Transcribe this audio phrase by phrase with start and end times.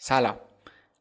[0.00, 0.36] سلام.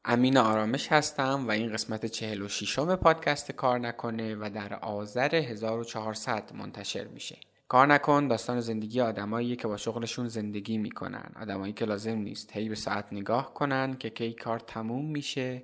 [0.05, 6.51] امین آرامش هستم و این قسمت 46 م پادکست کار نکنه و در آذر 1400
[6.53, 7.37] منتشر میشه.
[7.67, 11.31] کار نکن داستان زندگی آدمایی که با شغلشون زندگی می‌کنن.
[11.41, 15.63] آدمایی که لازم نیست هی به ساعت نگاه کنن که کی کار تموم میشه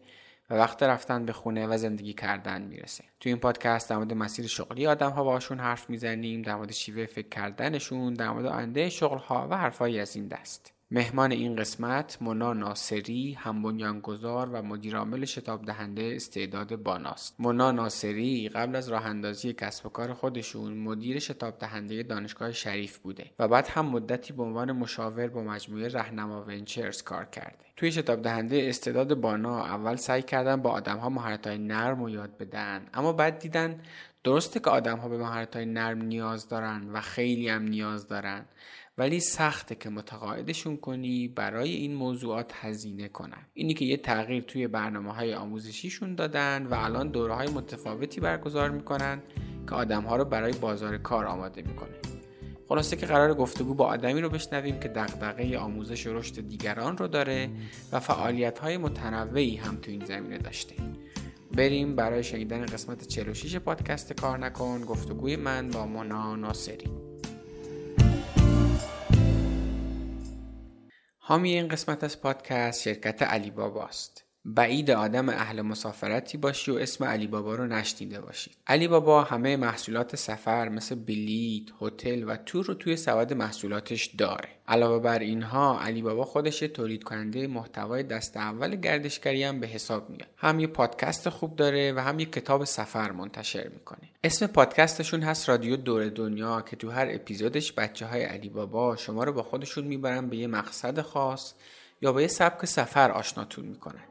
[0.49, 3.03] و وقت رفتن به خونه و زندگی کردن می‌رسه.
[3.19, 7.05] تو این پادکست در مورد مسیر شغلی آدم ها باشون حرف می‌زنیم در مورد شیوه
[7.05, 10.72] فکر کردنشون در مورد آینده شغل ها و حرفایی از این دست.
[10.95, 17.35] مهمان این قسمت مونا ناصری هم بنیانگذار و مدیرعامل شتاب دهنده استعداد باناست.
[17.39, 22.97] مونا ناصری قبل از راه اندازی کسب و کار خودشون مدیر شتاب دهنده دانشگاه شریف
[22.97, 27.65] بوده و بعد هم مدتی به عنوان مشاور با مجموعه رهنما ونچرز کار کرده.
[27.75, 32.09] توی شتاب دهنده استعداد بانا اول سعی کردن با آدم ها مهارت های نرم و
[32.09, 33.81] یاد بدن اما بعد دیدن
[34.23, 38.45] درسته که آدم ها به مهارت های نرم نیاز دارن و خیلی هم نیاز دارن.
[38.97, 43.47] ولی سخته که متقاعدشون کنی برای این موضوعات هزینه کنن.
[43.53, 48.69] اینی که یه تغییر توی برنامه های آموزشیشون دادن و الان دوره های متفاوتی برگزار
[48.69, 49.21] می‌کنن
[49.69, 51.95] که آدم ها رو برای بازار کار آماده می‌کنه.
[52.69, 57.07] خلاصه که قرار گفتگو با آدمی رو بشنویم که دغدغه آموزش و رشد دیگران رو
[57.07, 57.49] داره
[57.91, 60.75] و فعالیت های متنوعی هم تو این زمینه داشته.
[61.51, 67.12] بریم برای شنیدن قسمت 46 پادکست کار نکن گفتگوی من با مونا ناصری.
[71.25, 74.23] حامی این قسمت از پادکست شرکت علی باباست.
[74.45, 78.53] بعید آدم اهل مسافرتی باشی و اسم علی بابا رو نشنیده باشید.
[78.67, 84.49] علی بابا همه محصولات سفر مثل بلیت، هتل و تور رو توی سبد محصولاتش داره.
[84.67, 90.09] علاوه بر اینها علی بابا خودش تولید کننده محتوای دست اول گردشگری هم به حساب
[90.09, 90.27] میاد.
[90.37, 94.09] هم یه پادکست خوب داره و هم یه کتاب سفر منتشر می‌کنه.
[94.23, 99.23] اسم پادکستشون هست رادیو دور دنیا که تو هر اپیزودش بچه های علی بابا شما
[99.23, 101.53] رو با خودشون می‌برن به یه مقصد خاص
[102.01, 104.03] یا به یه سبک سفر آشناتون می‌کنن.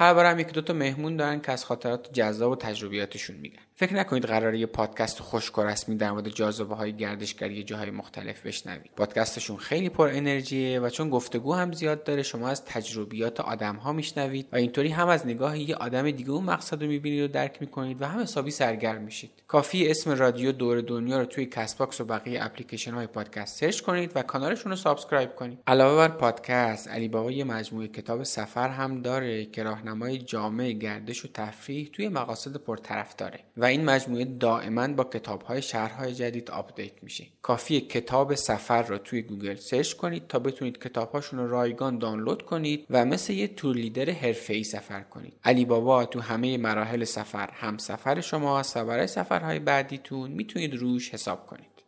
[0.00, 3.67] هر بار هم یکی دوتا مهمون دارن که از خاطرات جذاب و تجربیاتشون میگن.
[3.80, 8.46] فکر نکنید قراره یه پادکست خشک و رسمی در مورد جاذبه های گردشگری جاهای مختلف
[8.46, 8.90] بشنوید.
[8.96, 13.92] پادکستشون خیلی پر انرژیه و چون گفتگو هم زیاد داره شما از تجربیات آدم ها
[13.92, 17.56] میشنوید و اینطوری هم از نگاه یه آدم دیگه اون مقصد رو می‌بینید و درک
[17.60, 19.30] می‌کنید و هم حسابی سرگرم میشید.
[19.48, 24.12] کافیه اسم رادیو دور دنیا رو توی Castbox و بقیه اپلیکیشن های پادکست search کنید
[24.14, 25.58] و کانالشون رو subscribe کنید.
[25.66, 31.24] علاوه بر پادکست علی بابا یه مجموعه کتاب سفر هم داره که راهنمای جامع گردش
[31.24, 37.02] و تفریح توی مقاصد پرطرفداره و این مجموعه دائما با کتاب های شهرهای جدید update
[37.02, 37.26] میشه.
[37.42, 42.42] کافیه کتاب سفر رو توی گوگل search کنید تا بتونید کتاب هاشون رو رایگان دانلود
[42.42, 45.32] کنید و مثل یه tour leader ای سفر کنید.
[45.44, 51.14] علی بابا تو همه مراحل سفر هم سفر شماست و برای سفرهای بعدیتون می‌تونید روش
[51.14, 51.78] حساب کنید.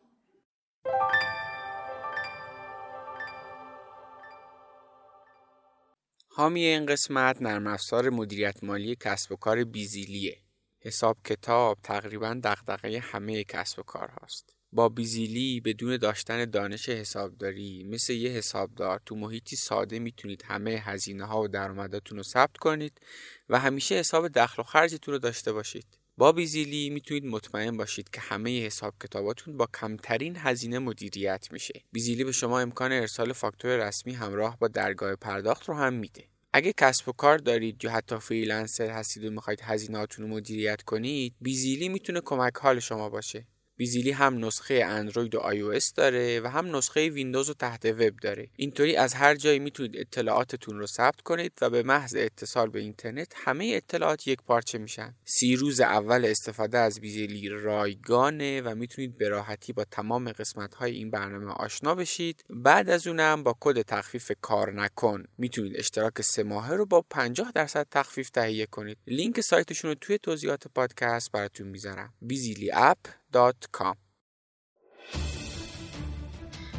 [6.33, 10.37] حامی این قسمت نرم افزار مدیریت مالی کسب و کار بیزیلیه.
[10.83, 14.55] حساب کتاب تقریبا دغدغه همه کسب و کار هاست.
[14.73, 21.25] با بیزیلی بدون داشتن دانش حسابداری مثل یه حسابدار تو محیطی ساده می‌تونید همه هزینه
[21.25, 23.01] ها و درآمداتون رو ثبت کنید
[23.49, 25.87] و همیشه حساب دخل و خرجتون رو داشته باشید.
[26.17, 31.83] با بیزیلی می‌تونید مطمئن باشید که همه حساب کتاباتون با کمترین هزینه مدیریت میشه.
[31.93, 36.30] بیزیلی به شما امکان ارسال فاکتور رسمی همراه با درگاه پرداخت رو هم میده.
[36.53, 41.35] اگه کسب و کار دارید یا حتی freelancer هستید و می‌خواید هزینهاتون رو مدیریت کنید
[41.41, 43.47] بیزیلی می‌تونه کمک حال شما باشه.
[43.81, 48.49] بیزیلی هم نسخه اندروید و آی داره و هم نسخه ویندوز و تحت وب داره.
[48.57, 53.33] اینطوری از هر جایی می‌تونید اطلاعاتتون رو ثبت کنید و به محض اتصال به اینترنت
[53.37, 55.15] همه اطلاعات یک پارچه میشن.
[55.25, 60.93] سی روز اول استفاده از بیزیلی رایگانه و می‌تونید به راحتی با تمام قسمت های
[60.93, 62.45] این برنامه آشنا بشید.
[62.51, 65.25] بعد از اونم با کد تخفیف کار نکن.
[65.39, 68.99] می‌تونید اشتراک سه ماهه رو با 50 درصد تخفیف تهیه کنید.
[69.07, 72.13] لینک سایتشون رو توی توضیحات پادکست براتون می‌ذارم.
[72.23, 73.97] بیزیلی app com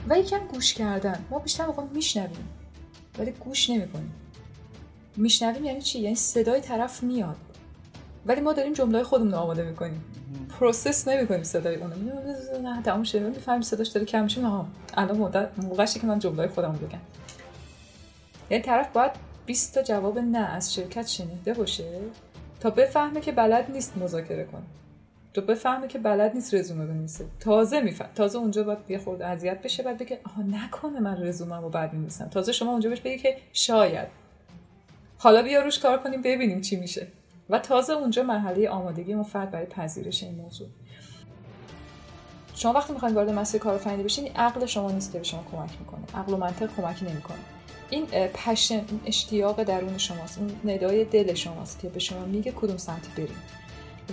[0.10, 1.26] و یکم گوش کردن.
[1.30, 2.50] ما بیشتر موقع میشنویم.
[3.20, 4.14] ولی گوش نمی‌کنیم.
[5.18, 7.36] میشنویم یعنی چی؟ یعنی صدای طرف میاد.
[8.26, 10.04] ولی ما داریم جمله خودمون رو آماده می‌کنیم.
[10.60, 11.96] پروسس نمی‌کنیم صدای اونو.
[12.62, 13.30] نه تموم شده.
[13.30, 14.48] می‌فهمیم صداش داره کم میشه.
[14.48, 17.00] ها الان مدت موقعشه که من جمله خودم بگم.
[18.50, 19.12] یعنی طرف باید
[19.46, 22.02] 20 تا جواب نه از شرکت شنیده باشه
[22.60, 24.64] تا بفهمه که بلد نیست مذاکره کنه.
[25.34, 27.26] تو بفهمه که بلد نیست رزومه بنویسه.
[27.40, 28.10] تازه میفهم.
[28.16, 32.28] تازه اونجا باید یه خورده اذیت بشه بعد بگه آها نکنه من رزوممو بعد می‌نویسم.
[32.28, 34.08] تازه شما اونجا بهش بگی که شاید.
[35.18, 37.08] حالا بیا روش کار کنیم ببینیم چی میشه.
[37.50, 40.68] و تازه اونجا مرحله آمادگی اون فرد برای پذیرش این موضوع.
[42.56, 46.22] شما وقتی می‌خواین وارد مسیر کارآفرینی بشین عقل شما نیست که به شما کمک می‌کنه.
[46.22, 47.38] عقل و منطق کمکی نمی‌کنه.
[47.90, 50.40] این پشن اشتیاق درون شماست.
[50.40, 53.36] این ندای دل شماست که به شما میگه کدوم سمت بریم.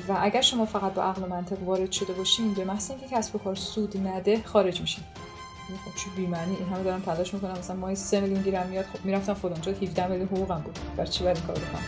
[0.08, 3.36] و اگر شما فقط با عقل و منطق وارد شده باشین به محض اینکه کسب
[3.36, 5.04] و کار سود نده خارج میشین.
[5.68, 7.52] خب چه بی‌معنی؟ این همه دارم تلاش می‌کنم.
[7.52, 8.84] مثلا ماهی 3 میلیون گیرم میاد.
[8.84, 10.78] خب می‌رفتم فلانجا 17 میلیون حقوقم بود.
[10.96, 11.82] بر چی باید کارو بکنم؟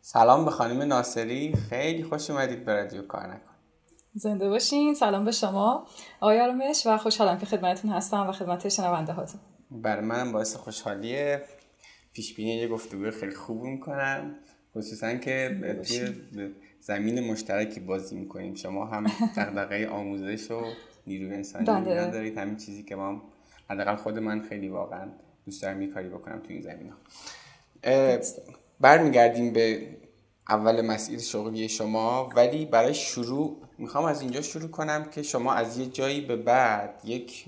[0.00, 1.54] سلام به خانم ناصری.
[1.70, 3.52] خیلی خوش اومدید به رادیو کار نکن.
[4.14, 4.94] زنده باشین.
[4.94, 5.86] سلام به شما.
[6.20, 9.40] آقای آرامش و خوشحالم که خدمتتون هستم و خدمت شنونده هاتون
[9.70, 11.42] برای منم باعث خوشحالیه.
[12.12, 14.34] پیش بینی یه گفتگوی خیلی خوب می‌کنم.
[14.76, 16.14] خصوصا که توی
[16.80, 18.54] زمین مشترکی بازی می‌کنیم.
[18.54, 19.04] شما هم
[19.36, 20.62] دغدغه آموزش و
[21.06, 22.10] نیروی انسانی بله.
[22.10, 22.38] دارید.
[22.38, 23.22] همین چیزی که ما
[23.70, 25.08] حداقل خود من خیلی واقعا
[25.46, 26.92] دوست دارم یه کاری بکنم تو این زمین
[27.84, 28.18] ها
[28.80, 29.96] برمیگردیم به
[30.48, 32.28] اول مسیر شغلی شما.
[32.36, 37.00] ولی برای شروع می‌خوام از اینجا شروع کنم که شما از یه جایی به بعد
[37.04, 37.46] یک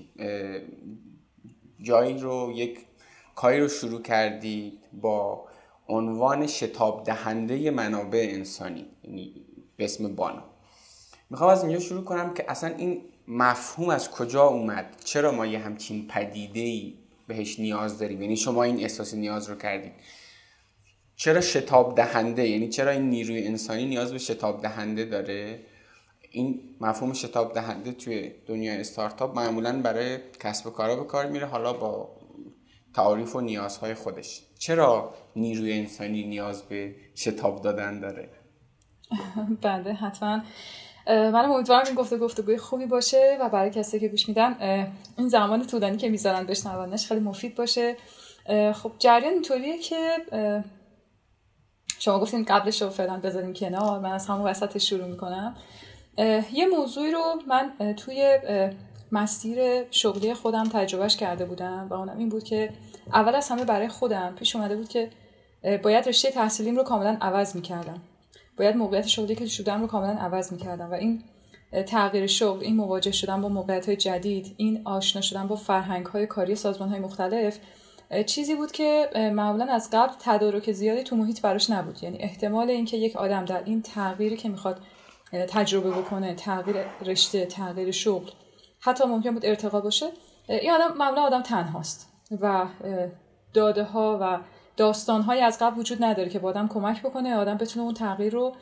[1.81, 2.84] جایی رو یک
[3.35, 5.47] کاری رو شروع کردید با
[5.87, 9.45] عنوان شتاب دهنده منابع انسانی یعنی
[9.77, 10.43] به اسم بانا.
[11.29, 15.59] می‌خوام از اینجا شروع کنم که اصلا این مفهوم از کجا اومد؟ چرا ما یه
[15.59, 16.93] همچین پدیده ای
[17.27, 19.93] بهش نیاز داریم؟ یعنی شما این احساس نیاز رو کردید.
[21.15, 25.59] چرا شتاب دهنده یعنی چرا این نیروی انسانی نیاز به شتاب دهنده داره؟
[26.31, 31.45] این مفهوم شتاب دهنده توی دنیای استارتاپ معمولا برای کسب و کارا به کار میره.
[31.45, 32.09] حالا با
[32.95, 34.41] تعاریف و نیازهای خودش.
[34.59, 38.29] چرا نیروی انسانی نیاز به شتاب دادن داره؟
[39.61, 40.41] بله حتما.
[41.07, 44.55] من امیدوارم این گفته گفتگوی خوبی باشه و برای کسی که گوش میدن
[45.17, 47.95] این زمان طولانی که می‌ذارن بشنوانش خیلی مفید باشه.
[48.73, 50.17] خب جریان اینطوریه که
[51.99, 55.55] شما گفتین قبلش رو فعلا بذاریم کنار من از همون وسط شروع می‌کنم.
[56.53, 58.39] یه موضوعی رو من توی
[59.11, 62.69] مسیر شغلی خودم تجربهش کرده بودم و اونم این بود که
[63.13, 65.09] اول از همه برای خودم پیش اومده بود که
[65.83, 68.01] باید رشته تحصیلیم رو کاملا عوض می‌کردم.
[68.57, 71.23] باید موقعیت شغلی که شدم رو کاملا عوض می‌کردم و این
[71.87, 76.27] تغییر شغل این مواجه شدن با موقعیت های جدید این آشنا شدن با فرهنگ های
[76.27, 77.59] کاری سازمان های مختلف
[78.25, 82.03] چیزی بود که معمولا از قبل تدارک زیادی تو محیط براش نبود.
[82.03, 84.79] یعنی احتمال اینکه یک آدم در این تغییری که می‌خواد
[85.31, 88.29] تجربه بکنه تغییر رشته تغییر شغل
[88.85, 90.05] حتی ممکن بود ارتقا باشه.
[90.47, 92.09] این آدم معمولا آدم تنهاست
[92.41, 92.65] و
[93.53, 94.39] داده ها و
[94.77, 98.33] داستان های از قبل وجود نداره که با آدم کمک بکنه آدم بتونه اون تغییر
[98.33, 98.55] رو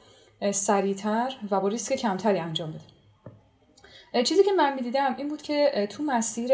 [0.52, 4.24] سریعتر و با ریسک کمتری انجام بده.
[4.24, 6.52] چیزی که من می‌دیدم این بود که تو مسیر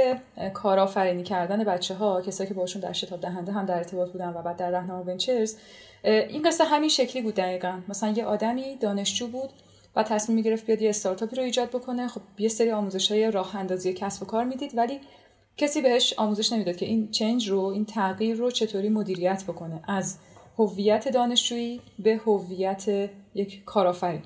[0.54, 4.42] کارآفرینی کردن بچه ها کسایی که باشون در شتاب دهنده هم در ارتباط بودن و
[4.42, 5.56] بعد در رهنما ونچرز
[6.04, 7.80] این قصه همین شکلی بود دقیقا.
[7.88, 9.50] مثلا یه آدمی دانشجو بود
[9.96, 12.08] و تصمیم می‌گرفت بیاد یه استارتاپی رو ایجاد بکنه.
[12.08, 15.00] خب یه سری آموزش های راه اندازی کسب و کار می‌دید ولی
[15.58, 19.82] کسی بهش آموزش نمی‌داد که این چنج رو این تغییر رو چطوری مدیریت بکنه.
[19.88, 20.18] از
[20.58, 24.22] هویت دانشجویی به هویت یک کارآفرین.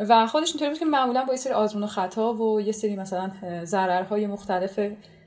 [0.00, 2.96] و خودش اینطوری بود که معمولا با یه سری آزمون و خطا و یه سری
[2.96, 3.30] مثلا
[3.64, 4.80] ضررهای مختلف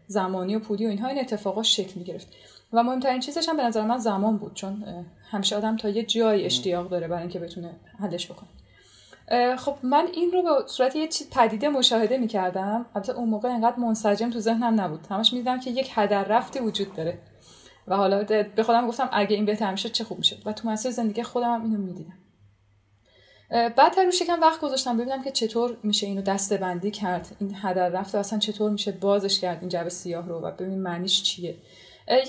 [0.07, 2.27] زمانی و پودی و اینها این اتفاقا شکل می‌گرفت.
[2.73, 6.45] و مهمترین چیزش هم به نظر من زمان بود چون همیشه آدم تا یه جای
[6.45, 8.49] اشتیاق داره برای اینکه بتونه حلش بکنه.
[9.57, 12.85] خب من این رو به صورت یه چیز پدیده مشاهده می‌کردم.
[12.95, 15.07] البته اون موقع انقدر منسجم تو ذهنم نبود.
[15.09, 17.19] همش می‌دیدم که یک هدر رفتی وجود داره.
[17.87, 18.23] و حالا
[18.55, 20.41] به خودم گفتم اگه این بهتر می‌شد چه خوب می‌شد.
[20.45, 22.17] و تو مسیر زندگی خودم هم اینو می‌دیدم.
[23.49, 27.35] بعد روش یکم وقت گذاشتم ببینم که چطور میشه اینو دسته بندی کرد.
[27.39, 31.23] این هدر رفته اصلا چطور میشه بازش کرد این جبه سیاه رو و ببین معنیش
[31.23, 31.55] چیه.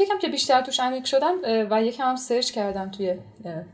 [0.00, 1.34] یکم که بیشتر توش عمیق شدم
[1.70, 3.14] و یکم هم سرچ کردم توی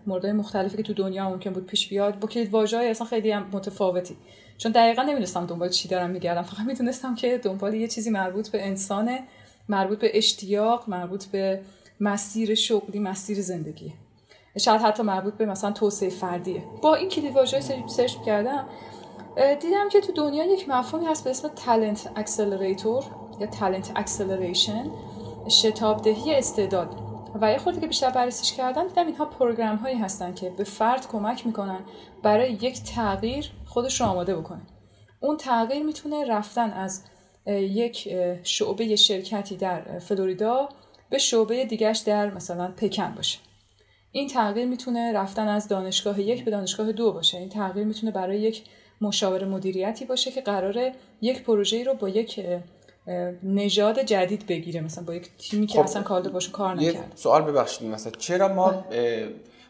[0.07, 3.47] موردهای مختلفی که تو دنیا ممکن بود پیش بیاد با کلید واژه‌های اصلا خیلی هم
[3.53, 4.17] متفاوتی.
[4.59, 6.43] چون دقیقا نمی‌دونستم دنبال چی دارم میگردم.
[6.43, 9.23] فقط می‌دونستم که دنبال یه چیزی مربوط به انسانه
[9.69, 11.61] مربوط به اشتیاق مربوط به
[12.01, 13.93] مسیر شغلی مسیر زندگی.
[14.59, 16.63] شاید حتی مربوط به مثلا توسعه فردیه.
[16.83, 18.67] با این کلید واژه‌های سرچ کردم
[19.37, 23.05] دیدم که تو دنیا یک مفهومی هست به اسم talent accelerator
[23.41, 24.91] یا talent acceleration
[25.49, 26.95] شتابدهی استعداد.
[27.41, 31.09] و یه خورده که بیشتر بررسیش کردم دیدم اینها program هایی هستن که به فرد
[31.09, 31.81] کمک می‌کنن
[32.23, 34.63] برای یک تغییر خودش رو آماده بکنه.
[35.21, 37.05] اون تغییر می‌تونه رفتن از
[37.47, 38.09] یک
[38.43, 40.69] شعبه شرکتی در فلوریدا
[41.11, 43.39] به شعبه دیگرش در مثلا پکن باشه.
[44.13, 47.39] این تغییر می‌تونه رفتن از دانشگاه یک به دانشگاه دو باشه.
[47.39, 48.65] این تغییر می‌تونه برای یک
[49.01, 52.41] مشاور مدیریتی باشه که قراره یک پروژه رو با یک
[53.43, 54.81] نژاد جدید بگیره.
[54.81, 57.89] مثلا با یک تیمی که خب اصلا باشون کار نکرد سوال ببخشید.
[57.89, 58.85] مثلا چرا ما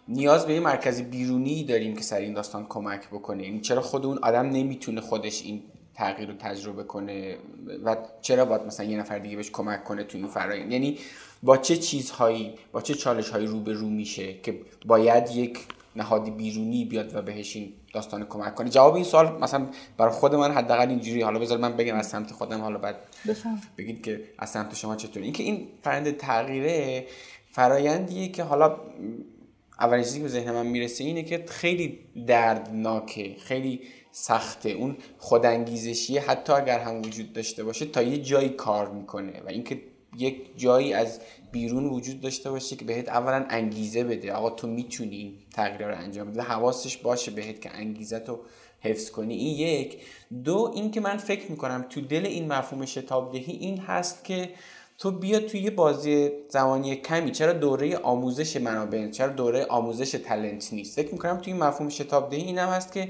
[0.08, 3.80] نیاز به یه مرکز بیرونی داریم که سر این داستان کمک بکنه؟ این یعنی چرا
[3.80, 5.62] خود اون آدم نمی‌تونه خودش این
[5.94, 7.36] تغییر رو تجربه کنه
[7.84, 10.98] و چرا باید مثلا یه نفر دیگه بهش کمک کنه تو این فرایند؟ یعنی
[11.42, 15.58] با چه چیزهایی با چه چالش هایی رو به رو میشه که باید یک
[15.96, 19.66] نهادی بیرونی بیاد و بهش این داستان کمک کنه؟ جواب این سوال مثلا
[19.96, 22.60] برای خود من حداقل اینجوری حالا بذار من بگم از سمت خودم.
[22.60, 22.96] حالا بعد
[23.28, 23.60] بفهم.
[23.78, 25.22] بگید که از سمت شما چطور.
[25.22, 27.06] اینکه این فرند تغییره
[27.50, 28.80] فرایندیه که حالا
[29.80, 33.80] اولین چیزی که به ذهن من می‌رسه اینه که خیلی دردناکه خیلی
[34.12, 34.70] سخته.
[34.70, 39.82] اون خودانگیزشی حتی اگر هم وجود داشته باشه تا یه جایی کار می‌کنه و اینکه
[40.16, 41.20] یک جایی از
[41.52, 44.32] بیرون وجود داشته باشه که بهت اولا انگیزه بده.
[44.32, 48.40] آقا تو می‌تونی تغییر رو انجام بده حواسش باشه بهت که انگیزه تو
[48.80, 49.34] حفظ کنی.
[49.34, 49.98] این یک.
[50.44, 54.50] دو اینکه من فکر می‌کنم تو دل این مفهوم شتاب دهی این هست که
[54.98, 57.30] تو بیا توی یه بازی زمانی کمی.
[57.30, 62.30] چرا دوره آموزش منابع چرا دوره آموزش تلنت نیست؟ فکر می‌کنم توی این مفهوم شتاب
[62.30, 63.08] دهی این هم هست که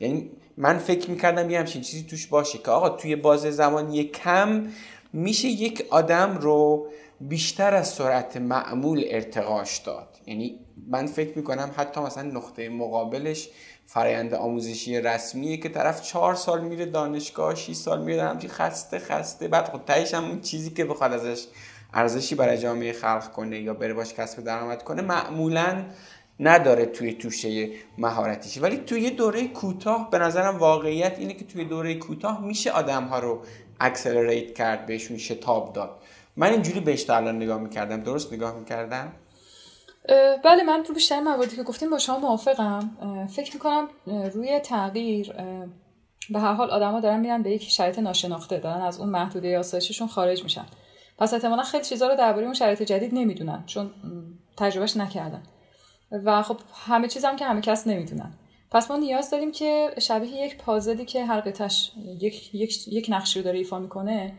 [0.00, 4.66] یعنی من فکر می‌کردم یه همچین چیزی توش باشه که آقا توی باز زمانی کم
[5.12, 6.86] میشه یک آدم رو
[7.20, 10.08] بیشتر از سرعت معمول ارتقاش داد.
[10.26, 10.58] یعنی
[10.88, 13.48] من فکر می‌کنم حتی مثلا نقطه مقابلش
[13.92, 19.48] فرایند آموزشی رسمیه که طرف چهار سال میره دانشگاه 6 سال میره همچی خسته خسته.
[19.48, 21.46] بعد خود خب تهش هم اون چیزی که بخواد ازش
[21.94, 25.84] ارزشی برای جامعه خلق کنه یا بره باش کسب درآمد کنه معمولا
[26.40, 28.58] نداره توی توشه مهارتیش.
[28.62, 33.18] ولی توی دوره کوتاه به نظرم واقعیت اینه که توی دوره کوتاه میشه آدم ها
[33.18, 33.42] رو
[33.80, 35.90] اکسلریت کرد بهشون شتاب داد.
[36.36, 38.02] من اینجوری بهش تا الان نگاه می‌کردم.
[38.02, 39.12] درست نگاه می‌کردم؟
[40.44, 42.90] بله من تو بیشتر مواردی که گفتیم با شما موافقم.
[43.30, 45.32] فکر می‌کنم روی تغییر
[46.30, 50.08] به هر حال آدما دارن میرن به یک شرایط ناشناخته دارن از اون محدوده آسایششون
[50.08, 50.66] خارج میشن.
[51.18, 53.90] پس احتمالا خیلی چیزا رو درباره اون شرایط جدید نمی‌دونن چون
[54.56, 55.42] تجربهش نکردن.
[56.24, 58.32] و خب همه چیز هم که همه کس نمی‌دونن.
[58.70, 63.38] پس ما نیاز داریم که شبیه یک پازلی که هر قطعش یک, یک, یک نقشی
[63.38, 64.32] رو داره ایفا می‌کنه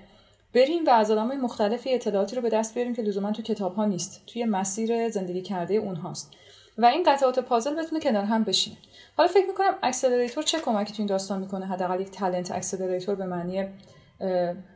[0.53, 3.85] بریم و از آدمای مختلفی اطلاعاتی رو به دست بیاریم که لزوما تو کتاب ها
[3.85, 4.21] نیست.
[4.27, 6.31] توی مسیر زندگی کرده اونهاست.
[6.77, 8.77] و این قطعات پازل بتونه کنار هم بشینه.
[9.17, 13.25] حالا فکر می‌کنم accelerator چه کمکی تو این داستان می‌کنه؟ حداقل یک talent accelerator به
[13.25, 13.65] معنی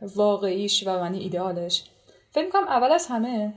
[0.02, 1.84] واقعیش و معنی ایدئالش
[2.30, 3.54] فکر می‌کنم اول از همه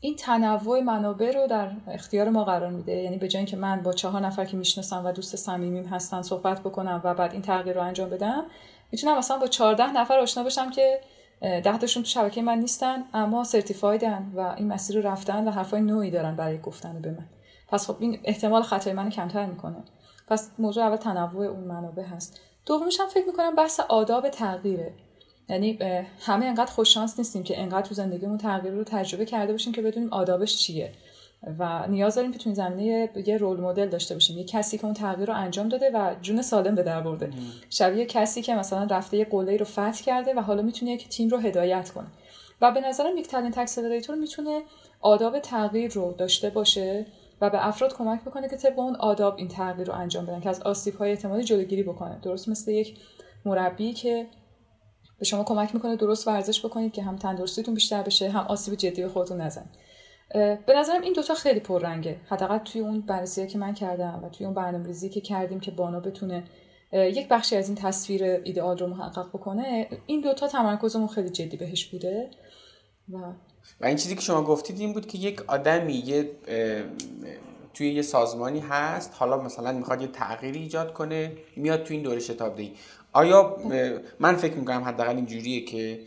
[0.00, 2.92] این تنوع منابع رو در اختیار ما قرار میده.
[2.92, 6.60] یعنی به جای اینکه من با چهار نفر که می‌شناسم و دوست صمیمیم هستن صحبت
[6.60, 8.44] بکنم و بعد این تغییر رو انجام بدم
[8.92, 11.00] می‌تونم مثلا با 14 نفر آشنا بشم که
[11.42, 15.80] ده تاشون تو شبکه من نیستن اما سرتیفایدن و این مسیر رو رفتن و حرفای
[15.80, 17.26] نوعی دارن برای گفتن به من.
[17.68, 19.84] پس خب این احتمال خطای من کمتر می‌کنه.
[20.28, 22.40] پس موضوع اول تنوع اون منابع هست.
[22.66, 24.94] دومیش هم فکر می‌کنم بحث آداب تغییره.
[25.48, 25.78] یعنی
[26.20, 30.12] همه انقدر خوششانس نیستیم که انقدر تو زندگیمون تغییر رو تجربه کرده باشیم که بدونیم
[30.12, 30.92] آدابش چیه.
[31.58, 34.38] و نیاز داریم که تو این زمینه یه رول مدل داشته باشیم.
[34.38, 37.30] یه کسی که اون تغییر رو انجام داده و جون سالم به در برده.
[37.70, 41.28] شبیه کسی که مثلا رفته یه قله رو فتح کرده و حالا می‌تونه یک تیم
[41.28, 42.06] رو هدایت کنه.
[42.60, 44.62] و به نظرم یک تالنت اکسلراتور می‌تونه
[45.00, 47.06] آداب تغییر رو داشته باشه
[47.40, 50.48] و به افراد کمک بکنه که طبق اون آداب این تغییر رو انجام بدن که
[50.48, 52.18] از آسیب های احتمالی جلوگیری بکنه.
[52.22, 52.98] درست مثل یک
[53.44, 54.26] مربی که
[55.18, 59.02] به شما کمک می‌کنه درست ورزش بکنید که هم تندرستیتون بیشتر بشه هم آسیب جدی
[59.02, 59.70] به خودتون نزنید.
[60.34, 62.16] به نظرم این دوتا خیلی پررنگه.
[62.28, 66.00] حداقل توی اون بررسی که من کردم و توی اون برنامه‌ریزی که کردیم که بانا
[66.00, 66.44] بتونه
[66.92, 71.84] یک بخشی از این تصویر ایدئال رو محقق بکنه این دوتا تمرکزمون خیلی جدی بهش
[71.86, 72.30] بوده
[73.12, 73.16] و
[73.80, 76.30] و این چیزی که شما گفتید این بود که یک آدمی یه
[77.74, 82.20] توی یه سازمانی هست حالا مثلا می‌خواد یه تغییری ایجاد کنه میاد توی این دوره
[82.20, 82.72] شتاب دهی
[83.12, 83.56] آیا
[84.18, 86.00] من فکر می‌کنم حداقل اینجوریه که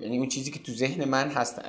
[0.00, 1.60] یعنی اون چیزی که تو ذهن من هست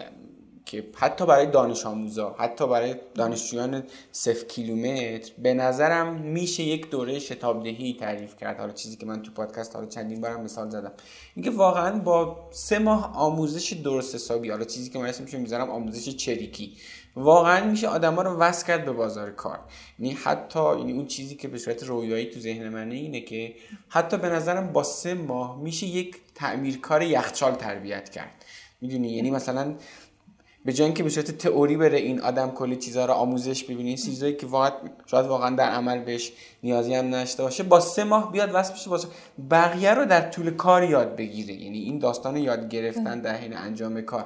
[0.65, 7.19] که حتی برای دانش آموزا حتی برای دانشجویان صف کیلومتر به نظرم میشه یک دوره
[7.19, 8.59] شتابدهی تعریف کرد.
[8.59, 10.91] حالا چیزی که من تو پادکست حالا چندین بارم مثال زدم.
[11.35, 16.15] اینکه واقعا با سه ماه آموزش درست حسابی حالا چیزی که من اسمش می‌ذارم آموزش
[16.15, 16.77] چریکی.
[17.15, 19.59] واقعا میشه آدما رو وصل کرد به بازار کار.
[19.99, 23.55] یعنی حتی یعنی اون چیزی که به صورت رویایی تو ذهن منه اینه که
[23.89, 28.45] حتی به نظرم با سه ماه میشه یک تعمیرکار یخچال تربیت کرد.
[28.81, 29.75] می‌دونی؟ یعنی مثلا
[30.65, 34.33] به جای اینکه به صورت تئوری بره این آدم کلی چیزها رو آموزش ببینه چیزایی
[34.35, 34.71] که واقعا
[35.05, 36.31] شاید واقعا در عمل بهش
[36.63, 38.99] نیازی هم نشته باشه با سه ماه بیاد واسه بشه با
[39.51, 41.53] بقیه رو در طول کار یاد بگیره.
[41.53, 44.25] یعنی این داستان یاد گرفتن در حین انجام کار.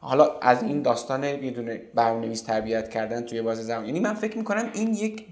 [0.00, 3.86] حالا از این داستان یه دونه برنامه‌نویس تربیت کردن توی باز زمان.
[3.86, 5.26] یعنی من فکر می‌کنم این یک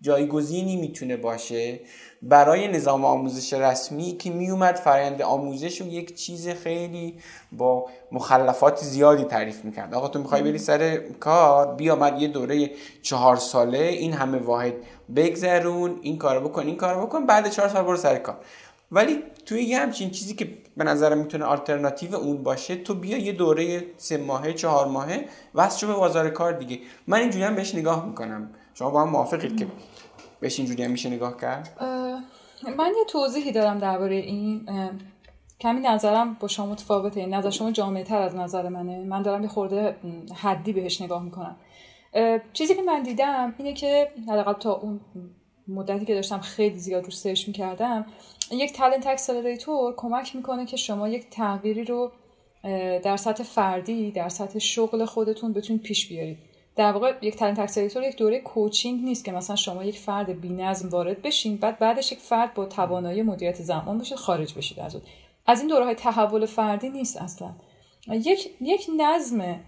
[0.00, 1.80] جایگزینی می‌تونه باشه
[2.22, 7.14] برای نظام آموزش رسمی که میومد فرآیند آموزش رو یک چیز خیلی
[7.52, 9.94] با مخلفات زیادی تعریف می‌کرد.
[9.94, 12.70] آقا تو می‌خوای بری سر کار بیامد یه دوره
[13.02, 14.74] چهار ساله این همه واحد
[15.16, 18.36] بگذرون این کارو بکن این کارو بکن بعد چهار سال برو سر کار.
[18.92, 23.32] ولی توی یه همچین چیزی که به نظرم می‌تونه آلترناتیو اون باشه تو بیا یه
[23.32, 26.78] دوره سه ماهه چهار ماهه واسه به بازار کار دیگه.
[27.06, 28.50] من اینجوری هم بهش نگاه می‌کنم.
[28.74, 29.66] شما با هم موافقید که
[30.40, 31.76] بهش اینجوری هم میشه نگاه کرد؟
[32.62, 34.68] من یه توضیحی دارم درباره این
[35.60, 39.04] کمی نظرم با شما متفاوته نظر شما جامعه تر از نظر منه.
[39.04, 39.96] من دارم یه خورده
[40.34, 41.56] جدی بهش نگاه می‌کنم.
[42.52, 45.00] چیزی که من دیدم اینه که حداقل تا اون
[45.68, 48.06] مدتی که داشتم خیلی زیاد رو سرچ می‌کردم
[48.50, 52.12] یک talent accelerator کمک می‌کنه که شما یک تغییری رو
[53.04, 56.38] در سطح فردی در سطح شغل خودتون بتونید پیش بیارید.
[56.76, 60.88] در واقع یک talent accelerator یک دوره coaching نیست که مثلا شما یک فرد بی‌نظم
[60.88, 65.04] وارد بشین بعد بعدش یک فرد با توانایی مدیریت زمان بشه خارج بشید از اون
[65.46, 67.50] از این دوره های تحول فردی نیست اصلا.
[68.08, 69.60] یک یک نظم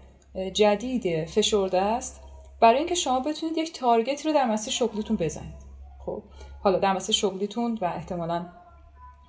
[0.53, 2.21] جدید فشرده است
[2.61, 5.69] برای اینکه شما بتونید یک تارگت رو در مسیر شغلیتون بزنید.
[6.05, 6.23] خب
[6.63, 8.45] حالا در مسیر شغلیتون و احتمالا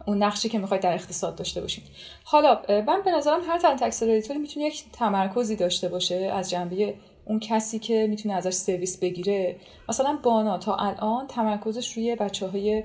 [0.07, 1.85] اون نقشی که می‌خواید در اقتصاد داشته باشید.
[2.25, 6.95] حالا من به نظرم هر تالنت اکسلراتوری می‌تونه یک تمرکزی داشته باشه از جنبه
[7.31, 9.57] اون کسی که می‌تونه ازش سرویس بگیره.
[9.89, 12.85] مثلا بانا تا الان تمرکزش روی بچه های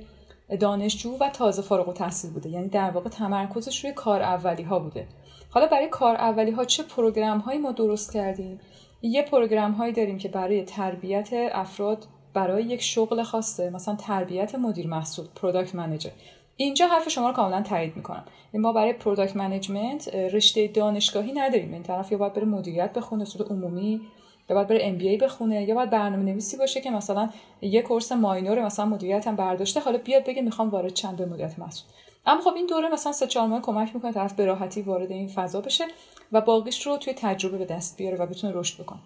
[0.60, 2.50] دانشجو و تازه فارغ التحصیل بوده.
[2.50, 5.08] یعنی در واقع تمرکزش روی کار اولی ها بوده.
[5.50, 8.60] حالا برای کار اولی ها چه program هایی ما درست کردیم؟
[9.02, 14.88] یه program هایی داریم که برای تربیت افراد برای یک شغل خاصه مثلا تربیت مدیر
[14.88, 16.10] محصول product manager
[16.58, 18.26] اینجا حرف شما رو کاملا تایید می‌کنم.
[18.54, 21.74] ما برای product management رشته دانشگاهی نداریم.
[21.74, 24.02] این طرف یا باید بره مدیریت بخونه صورت عمومی
[24.50, 25.64] یا باید بره MBA بخونه.
[25.64, 27.30] یا باید برنامه نویسی باشه که مثلا
[27.62, 31.60] یه course minor مثلا مدیریت هم برداشته حالا بیاد بگه می‌خوام وارد چی بشم مدیریت
[31.60, 31.90] محصول.
[32.26, 35.28] اما خب این دوره مثلا سه چهار ماه کمک می‌کنه طرف به راحتی وارد این
[35.28, 35.84] فضا بشه
[36.32, 39.00] و باقیش رو توی تجربه به دست بیاره و بتونه رشد بکنه.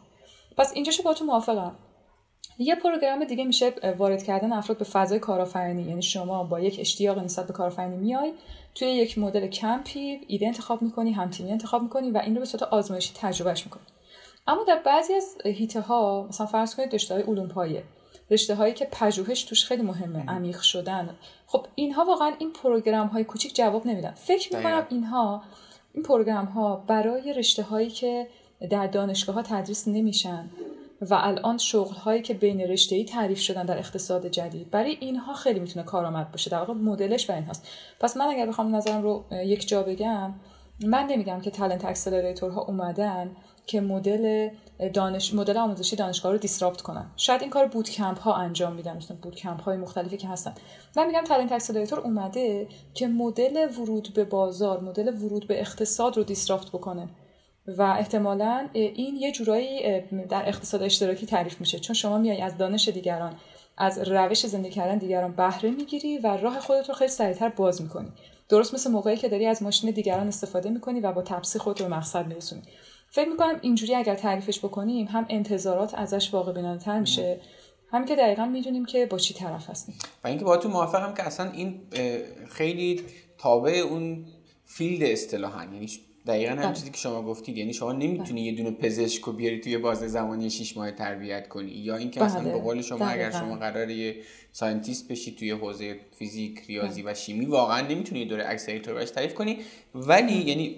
[0.58, 1.76] پس اینجاشو با تو موافقم.
[2.60, 5.82] یه program دیگه میشه وارد کردن افراد به فضای کارآفرینی.
[5.82, 8.34] یعنی شما با یک اشتیاق نسبت به کارآفرینی میای
[8.76, 12.46] توی یک مدل کمپی ایده انتخاب می‌کنی هم تیمی انتخاب می‌کنی و این رو به
[12.46, 13.84] صورت آزمایشی تجربهش می‌کنی.
[14.50, 17.84] اما در بعضی از هیته ها مثلا فرض کنید رشته های علوم پایه
[18.32, 21.10] رشته هایی که پژوهش توش خیلی مهمه عمیق شدن.
[21.48, 24.12] خب اینها واقعا این پروگرام های کوچیک جواب نمیدن.
[24.12, 25.44] فکر می‌کنم اینها
[25.94, 28.28] این پروگرام ها برای رشته هایی که
[28.70, 30.50] در دانشگاه ها تدریس نمیشن
[31.02, 35.34] و الان شغل هایی که بین رشته ای تعریف شدن در اقتصاد جدید برای اینها
[35.34, 36.50] خیلی می‌تونه کارآمد باشه.
[36.50, 37.68] در واقع مدلش برای اینهاست.
[38.00, 40.34] پس من اگر بخوام نظرم رو یک جا بگم
[40.84, 43.36] من نمیگم که talent accelerator ها اومدن.
[43.70, 44.50] که مدل
[44.94, 47.12] دانش مدل آموزشی دانشگاه رو disrupt کنن.
[47.16, 50.54] شاید این کار boot camp ها انجام میدن مثلا boot camp های مختلفی که هستن.
[50.96, 56.24] من میگم talent accelerator اومده که مدل ورود به بازار مدل ورود به اقتصاد رو
[56.24, 57.10] disrupt بکنه.
[57.68, 61.80] و احتمالا این یه جورایی در اقتصاد اشتراکی تعریف میشه.
[61.80, 63.36] چون شما میای از دانش دیگران
[63.78, 68.08] از روش زندگی کردن دیگران بهره می‌گیری و راه خودت رو خیلی سریعتر باز می‌کنی.
[68.50, 71.88] درست مثل موقعی که داری از ماشین دیگران استفاده می‌کنی و با تپسی خود رو
[71.88, 72.62] مقصد میرسونی.
[73.12, 77.42] فکر می‌کنم اینجوری اگر تعریفش بکنیم هم انتظارات ازش واقع بینانه میشه.
[77.92, 79.96] همین که دقیقا می‌دونیم که با چی طرف هستیم.
[80.24, 81.82] و اینکه با تو موافقم که اصلا این
[82.50, 83.02] خیلی
[83.38, 84.26] تابع اون
[84.66, 85.90] فیلد اصطلاحا یعنی
[86.28, 86.74] دقیقا هم بله.
[86.74, 90.50] چیزی که شما گفتید یعنی شما نمی‌تونی یه دونه پزشک رو بیاری توی بازه زمانی
[90.50, 91.72] 6 ماه تربیت کنی.
[91.72, 94.16] یا اینکه اصلا به قول شما اگر شما قراره یه
[94.52, 99.58] scientist بشی توی حوزه فیزیک ریاضی و شیمی واقعا نمی‌تونی دوره accelerator باش تعریف کنی.
[99.96, 100.76] ولی یعنی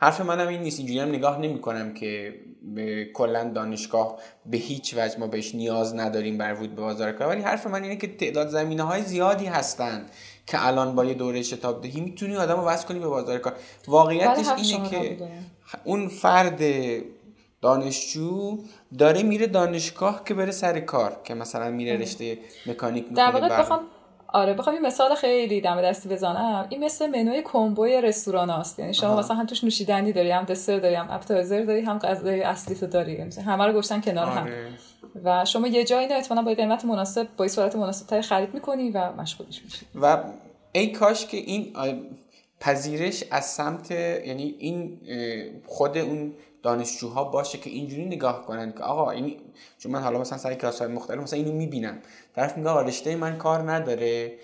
[0.00, 0.78] حرف منم این نیست.
[0.78, 2.34] اینجوری هم نگاه نمی کنم که
[2.74, 7.28] به کلا دانشگاه به هیچ وجه ما بهش نیاز نداریم بر ورود به بازار کار.
[7.28, 10.10] ولی حرف من اینه که تعداد زمینه های زیادی هستند
[10.46, 13.52] که الان با یه دوره شتاب دهی می‌تونی آدم رو وصل کنی به بازار کار.
[13.86, 15.16] واقعیتش اینه که
[15.84, 16.60] اون فرد
[17.60, 18.58] دانشجو
[18.98, 23.80] داره میره دانشگاه که بره سر کار که مثلا میره رشته مکانیک می‌کنه بخوام
[24.28, 26.66] آره بخوام این مثال خیلی دم دستی بزنم.
[26.68, 30.78] این مثل منوی کمبوی رستوران هست یعنی شما مثلا هم توش نوشیدنی داری هم دسر
[30.78, 33.12] داری هم اپتایزر داری هم غذای اصلی تو داری.
[33.12, 34.42] یعنی همه رو گشتن کنار هم.
[34.42, 34.68] آره.
[35.24, 39.12] و شما یه جایی رو با قیمت مناسب با صورت مناسب تری خرید می‌کنی و
[39.12, 39.86] مشغولش میشی.
[40.02, 40.24] و
[40.72, 41.72] ای کاش که این
[42.60, 44.98] پذیرش از سمت یعنی این
[45.66, 49.36] خود اون دانشجوها باشه که اینجوری نگاه کنن که آقا این
[49.78, 51.98] چون من حالا مثلا سر کلاس های مختلف مثلا اینو می‌بینم.
[52.38, 54.38] طرف میگه آقا رشته من کار نداره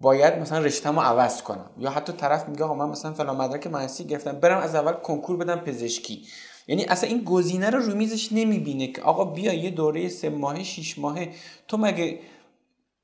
[0.00, 1.70] باید مثلا رشتهمو عوض کنم.
[1.78, 5.36] یا حتی طرف میگه آقا من مثلا فلان مدرک مهندسی گرفتم برم از اول کنکور
[5.36, 6.26] بدم پزشکی.
[6.66, 10.62] یعنی اصلا این گزینه رو رو میزش نمی‌بینه که آقا بیا یه دوره سه ماهه
[10.62, 11.28] شیش ماهه.
[11.68, 12.18] تو مگه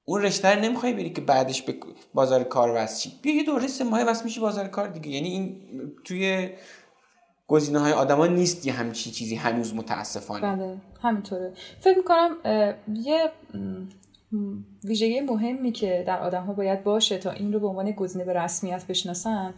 [0.04, 1.74] اون رشته رو نمی‌خوای بری که بعدش به
[2.14, 5.08] بازار کار واسه بیا یه دوره سه ماهه واسه میشی بازار کار دیگه.
[5.08, 5.60] یعنی این
[6.04, 6.50] توی
[7.46, 10.56] گزینه های آدما نیست یه همچین چیزی هنوز متاسفانه.
[10.56, 11.52] بله همینطوره.
[11.80, 12.36] فکر می‌کنم
[12.94, 13.32] یه
[14.84, 18.32] ویژگی مهمی که در آدم ها باید باشه تا این رو به عنوان گزینه به
[18.32, 19.54] رسمیت بشناسن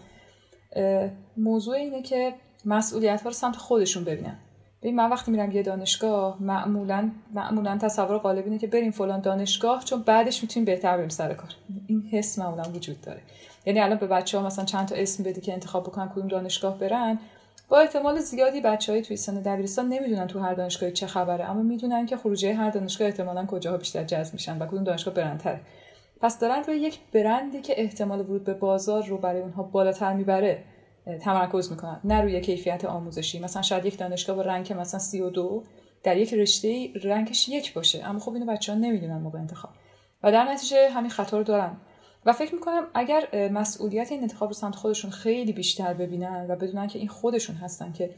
[1.37, 4.37] موضوع اینه که مسئولیت ها رو سمت خودشون ببینن.
[4.83, 9.85] ببین من وقتی میرم یه دانشگاه معمولا معمولا تصور غالب اینه که بریم فلان دانشگاه
[9.85, 11.50] چون بعدش می‌تونیم بهتر بریم سر کار.
[11.87, 13.20] این حس معمولا وجود داره.
[13.66, 16.78] یعنی الان به بچه ها مثلا چند تا اسم بدی که انتخاب بکنن کدوم دانشگاه
[16.78, 17.18] برن.
[17.70, 21.62] با احتمال زیادی بچه های توی سن دبیرستان نمی‌دونن تو هر دانشگاه چه خبره اما
[21.62, 25.61] می‌دونن که خروجی هر دانشگاه احتمالا کجاها بیشتر جذب میشن و کدوم دانشگاه برندتره.
[26.20, 30.64] پس دارن روی یک برندی که احتمال ورود به بازار رو برای اونها بالاتر می‌بره
[31.20, 32.00] تمرکز می‌کنن.
[32.04, 33.40] نه روی کیفیت آموزشی.
[33.40, 35.62] مثلا شاید یک دانشگاه با رنگ مثلا 32
[36.02, 39.70] در یک رشته رنگش یک باشه اما خب اینو بچه ها نمی‌دونن موقع انتخاب.
[40.22, 41.76] و در نتیجه همین خطا رو دارن.
[42.26, 46.87] و فکر می‌کنم اگر مسئولیت این انتخاب رو سمت خودشون خیلی بیشتر ببینن و بدونن
[46.87, 48.14] که این خودشون هستن که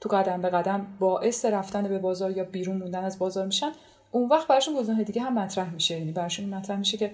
[0.00, 3.72] تو قدم به قدم باعث رفتن به بازار یا بیرون موندن از بازار میشن
[4.10, 5.98] اون وقت براشون گزینه دیگه هم مطرح میشه.
[5.98, 7.12] یعنی براشون مطرح میشه که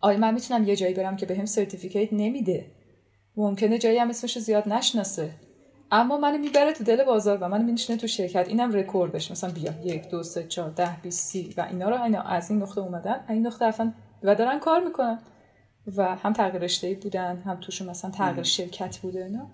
[0.00, 2.66] آیا من می‌تونم یه جایی برم که بهم یه certificate نمیده.
[3.36, 5.30] ممکنه جایی هم اسمش زیاد نشناسه.
[5.90, 8.48] اما منو می‌بره تو دل بازار و منو مینشونه تو شرکت.
[8.48, 12.22] اینم رکوردش مثلا بیا یک دو سه چهار ده بیست سی و اینا رو اینا
[12.22, 15.18] از این نقطه اومدن این نقطه رفتن و دارن کار می‌کنن.
[15.96, 19.46] و هم تغییر رشته بودن هم توشون مثلا تغییر شرکت بوده اینا.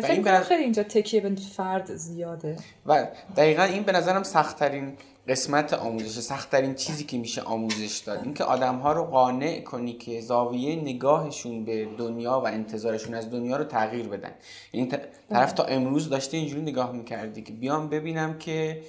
[0.00, 2.56] فکر کنم خیلی اینجا تکیه به فرد زیاده.
[2.86, 4.92] و دقیقا این به نظرم سختترین
[5.28, 8.24] قسمت آموزش سختترین چیزی که میشه آموزش داد.
[8.24, 13.56] اینکه آدم ها رو قانع کنی که زاویه نگاهشون به دنیا و انتظارشون از دنیا
[13.56, 14.30] رو تغییر بدن.
[14.72, 18.82] این یعنی طرف تا امروز داشته اینجوری نگاه می‌کردی که بیام ببینم که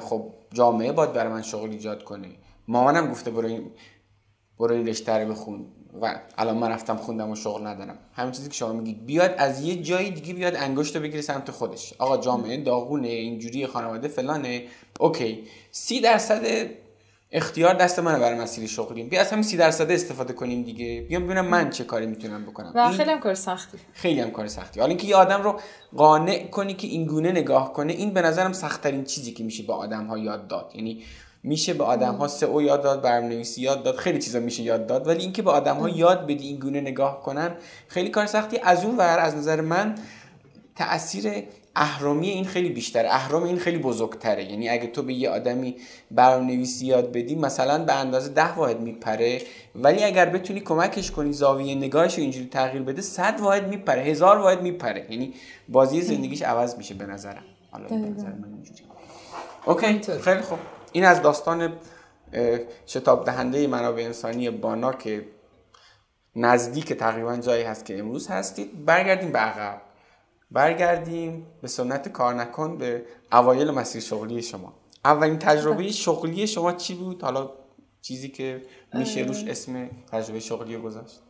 [0.00, 2.28] خب جامعه باید برای من شغل ایجاد کنه.
[2.68, 3.70] مامانم گفته برو این
[4.58, 5.66] برو این رشته رو بخون.
[6.00, 7.98] و الان من رفتم خوندم و شغل ندارم.
[8.12, 9.06] همین چیزی که شما میگید.
[9.06, 11.94] بیاد از یه جایی دیگه بیاد انگشت رو بگیره سمت خودش.
[11.98, 14.62] آقا جامعه داغونه اینجوری خانواده فلانه.
[15.00, 15.44] اوکی.
[15.70, 16.42] سی درصد
[17.34, 21.06] اختیار دست منه برای مسیر شغلی بیا از همین سی درصد استفاده کنیم دیگه.
[21.08, 22.72] بیام ببینم من چه کاری می‌تونم بکنم.
[22.74, 23.78] و خیلی هم کار سختی.
[23.92, 24.80] خیلی هم کار سختی.
[24.80, 25.60] حالا اینکه یه آدم رو
[25.96, 29.74] قانع کنی که این گونه نگاه کنه این به نظرم سختترین چیزی که میشه با
[29.74, 30.72] آدم ها یاد داد.
[30.74, 31.02] یعنی
[31.44, 35.08] میشه به آدم ها او یاد داد برنامه‌نویسی یاد داد خیلی چیزا میشه یاد داد.
[35.08, 37.50] ولی اینکه به آدم ها یاد بدی این گونه نگاه کنن
[37.88, 38.58] خیلی کار سختی.
[38.58, 39.94] از اون ور از نظر من
[40.76, 41.32] تاثیر
[41.76, 44.44] اهرامی این خیلی بیشتر اهرام این خیلی بزرگتره.
[44.44, 45.76] یعنی اگه تو به یه آدمی
[46.10, 49.42] برنامه‌نویسی یاد بدی مثلا به اندازه ده واحد میپره.
[49.74, 54.38] ولی اگر بتونی کمکش کنی زاویه نگاهش رو اینجوری تغییر بده صد واحد میپره هزار
[54.38, 55.06] واحد میپره.
[55.10, 55.34] یعنی
[55.68, 57.44] بازی زندگیش عوض میشه به نظرم.
[57.70, 58.82] حالا به نظر من اینجوری.
[59.66, 60.58] اوکی خیلی خوب.
[60.92, 61.72] این از داستان
[62.86, 65.26] شتاب دهنده منابع انسانی بانا که
[66.36, 68.84] نزدیک تقریبا جایی هست که امروز هستید.
[68.84, 69.82] برگردیم به عقب.
[70.50, 73.02] برگردیم به سنت کار نکن به
[73.32, 74.74] اوایل مسیر شغلی شما.
[75.04, 75.88] اولین تجربه.
[75.90, 77.50] شغلی شما چی بود؟ حالا
[78.00, 78.62] چیزی که
[78.94, 81.20] میشه روش اسم تجربه شغلی گذاشت.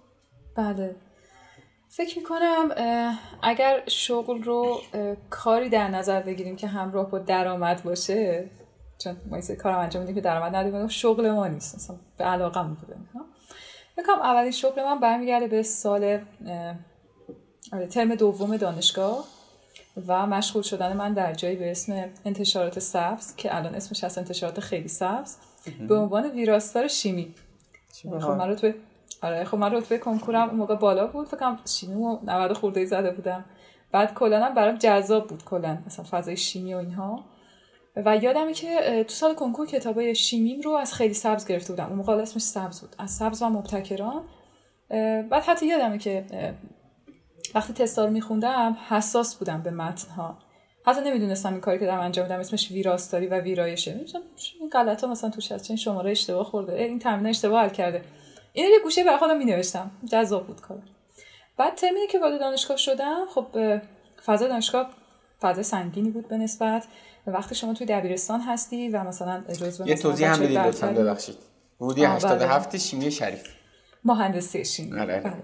[0.57, 0.97] بله.
[1.89, 2.69] فکر می‌کنم
[3.43, 4.81] اگر شغل رو
[5.31, 8.51] کاری در نظر بگیریم که همراه با درآمد باشه
[9.05, 11.75] چون ما این کار انجام میدیم که درآمد نداریم شغل ما نیست.
[11.75, 12.97] مثلا به علاقه بوده
[13.97, 16.21] می‌کنم اولین شغل من برمیگرده به سال
[17.73, 19.25] آره، ترم دوم دانشگاه
[20.07, 24.61] و مشغول شدن من در جایی به اسم انتشارات سبز که الان اسمش هست انتشارات
[24.61, 25.37] خیلی سبز.
[25.89, 27.35] به عنوان ویراستار شیمی.
[28.03, 28.75] خب من رتبه
[29.23, 31.29] آره خب من رتبه کنکورم اون موقع بالا بود.
[31.29, 33.45] فکرم شیمی و 90 خورده زده بودم.
[33.93, 35.79] بعد کلا برام جذاب بود کلا.
[35.87, 37.25] مثلا فضای شیمی و اینها.
[37.97, 41.87] و یادمه که تو سال کنکور کتابای شیمیم رو از خیلی سبز گرفته بودم.
[41.87, 42.97] اون موقع اسمش سبز بود.
[42.99, 44.25] از سبز و مبتکران.
[45.31, 46.25] بعد حتی یادمه که
[47.55, 50.39] وقتی تستا رو میخوندم حساس بودم به متنها.
[50.87, 53.95] حتی نمی‌دونستم این کاری که دارم انجام میدم اسمش ویراستاری و ویرایشه.
[53.95, 54.25] می‌دونم
[54.61, 56.73] این غلطا مثلا توش هست چه شماره اشتباه خورده.
[56.73, 58.03] این تمرین اشتباه حل کرده.
[58.53, 59.91] اینو یه گوشه برای خودم مینوشتم.
[60.13, 60.83] جذاب بود کار.
[61.57, 63.25] بعد ترمی که وارد دانشگاه شدم.
[63.35, 63.47] خب
[64.25, 64.91] فضا دانشگاه
[65.41, 66.87] فضا سنگینی بود به نسبت.
[67.27, 71.37] وقتی شما توی دبیرستان هستی و مثلا جزو یه توضیح هم بدید لطفا ببخشید.
[71.81, 72.79] ورودی 87 بله.
[72.79, 73.43] شیمی شریف.
[74.05, 75.01] مهندسی شیمی.
[75.01, 75.37] آره بله.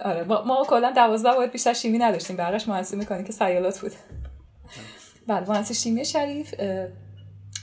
[0.00, 2.36] آره ما, ما کلا 12 باید بیشتر شیمی نداشتیم.
[2.36, 3.92] بقیش مهندسی می‌کنیم که سیالات بود.
[5.28, 6.54] بله مهندسی شیمی شریف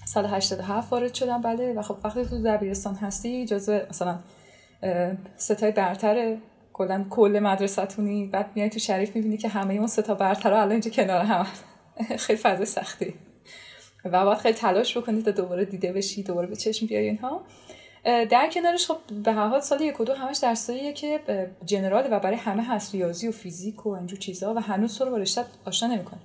[0.06, 1.42] سال 87 وارد شدم.
[1.42, 4.20] بله و خب وقتی تو دبیرستان هستی جزو مثلا
[5.38, 6.38] ستای برتر
[6.74, 10.92] کلا کل مدرسه‌تونی بعد میای تو شریف می‌بینی که همه اون ستا برتر الان اینجا
[10.92, 11.48] کنار هم
[12.26, 13.14] خیلی فضا سختی.
[14.06, 17.42] و باید خیلی تلاش بکنید تا دوباره دیده بشی دوباره به چشم بیای اینها.
[18.04, 21.20] در کنارش خب به هر حال سال یک و دو همش درساییه که
[21.66, 25.12] جنرال و برای همه هست ریاضی و فیزیک و اینجور چیزها و هنوز تو رو
[25.12, 26.20] با رشته آشنا نمی‌کنه.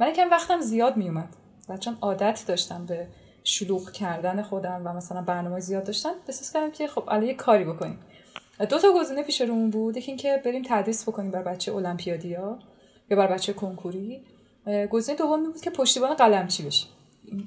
[0.00, 1.28] من یکم وقتم زیاد میومد
[1.68, 3.06] و چون عادت داشتم به
[3.44, 7.64] شلوغ کردن خودم و مثلا برنامه زیاد داشتم احساس کردم که خب الان یه کاری
[7.64, 7.98] بکنیم.
[8.68, 9.96] دو تا گزینه پیش رومون بود.
[9.96, 12.58] یکی اینکه بریم تدریس بکنیم بر بچه المپیادیا
[13.10, 14.24] یا بر بچه کنکوری.
[14.90, 16.88] گزینه دوم بود که پشتیبان قلمچی بشیم.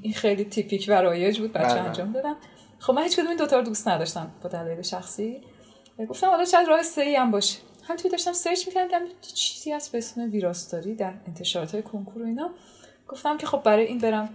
[0.02, 1.82] این خیلی تیپیک و رایج بود بچه بله.
[1.82, 2.36] انجام دادم
[2.80, 5.41] خب من هیچ کدوم این دوتا رو دوست نداشتم با دلایل شخصی.
[6.10, 7.60] گفتم حالا شاید راه سه هم باشه.
[7.98, 12.50] توی داشتم سرچ می‌کردم چیزی هست به اسم ویراستاری در انتشارات های کنکور و اینا.
[13.08, 14.30] گفتم که خب برای این برم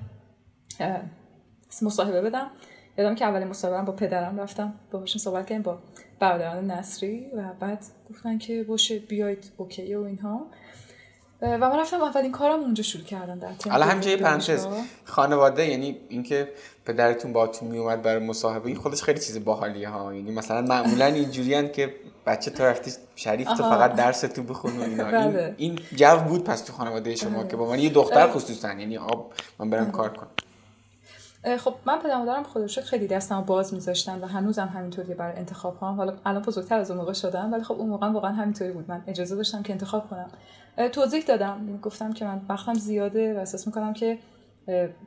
[1.82, 2.50] مصاحبه بدم.
[2.98, 5.78] یادم که اولین مصاحبه با پدرم رفتم باهاشون صحبت کردیم با
[6.20, 10.46] برادران نصری و بعد گفتن که باشه بیاید اوکی و اینها.
[11.42, 14.66] و من رفتم اولین کارم اونجا شروع کردم در حالا همینجا یه پرانتز
[15.04, 16.48] خانواده یعنی اینکه
[16.86, 20.14] پدرتون باهاتون می اومد برای مصاحبه این خودش خیلی چیز باحالیه ها.
[20.14, 21.94] یعنی مثلا معمولا اینجوریان که
[22.26, 25.08] بچه تو رفتی شریف تو فقط درس تو بخون و اینا.
[25.08, 25.54] این, بله.
[25.56, 27.48] این جو بود پس تو خانواده شما بله.
[27.48, 28.68] که با من یه دختر خصوصا.
[28.68, 30.28] یعنی آب من برم کار کنم.
[31.58, 35.92] خب من پدر مادرم خودش خیلی دستم باز میذاشتن و هنوزم همینطوریه برای انتخاب ها.
[35.92, 38.84] حالا الان بزرگتر از اون موقع شدم ولی خب اون موقع واقعا همینطوری بود.
[38.88, 40.30] من اجازه داشتم که انتخاب کنم.
[40.88, 41.78] توضیح دادم.
[41.82, 44.18] گفتم که من وقتم زیاده و احساس می‌کنم که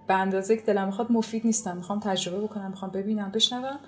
[0.08, 1.78] به اندازه که دلم می‌خواد مفید نیستم.
[1.78, 3.80] می‌خوام تجربه بکنم می‌خوام ببینم بشنوم.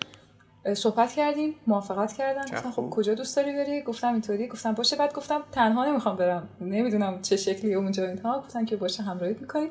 [0.73, 2.41] صحبت کردیم موافقت کردن.
[2.41, 4.47] گفتم خب کجا دوست داری بری؟ گفتم اینطوری.
[4.47, 4.95] گفتم باشه.
[4.95, 6.47] بعد گفتم تنها نمی‌خوام برم.
[6.61, 8.39] نمی‌دونم چه شکلی اونجا اینها.
[8.39, 9.69] گفتن که باشه همراهیت می‌کنیم.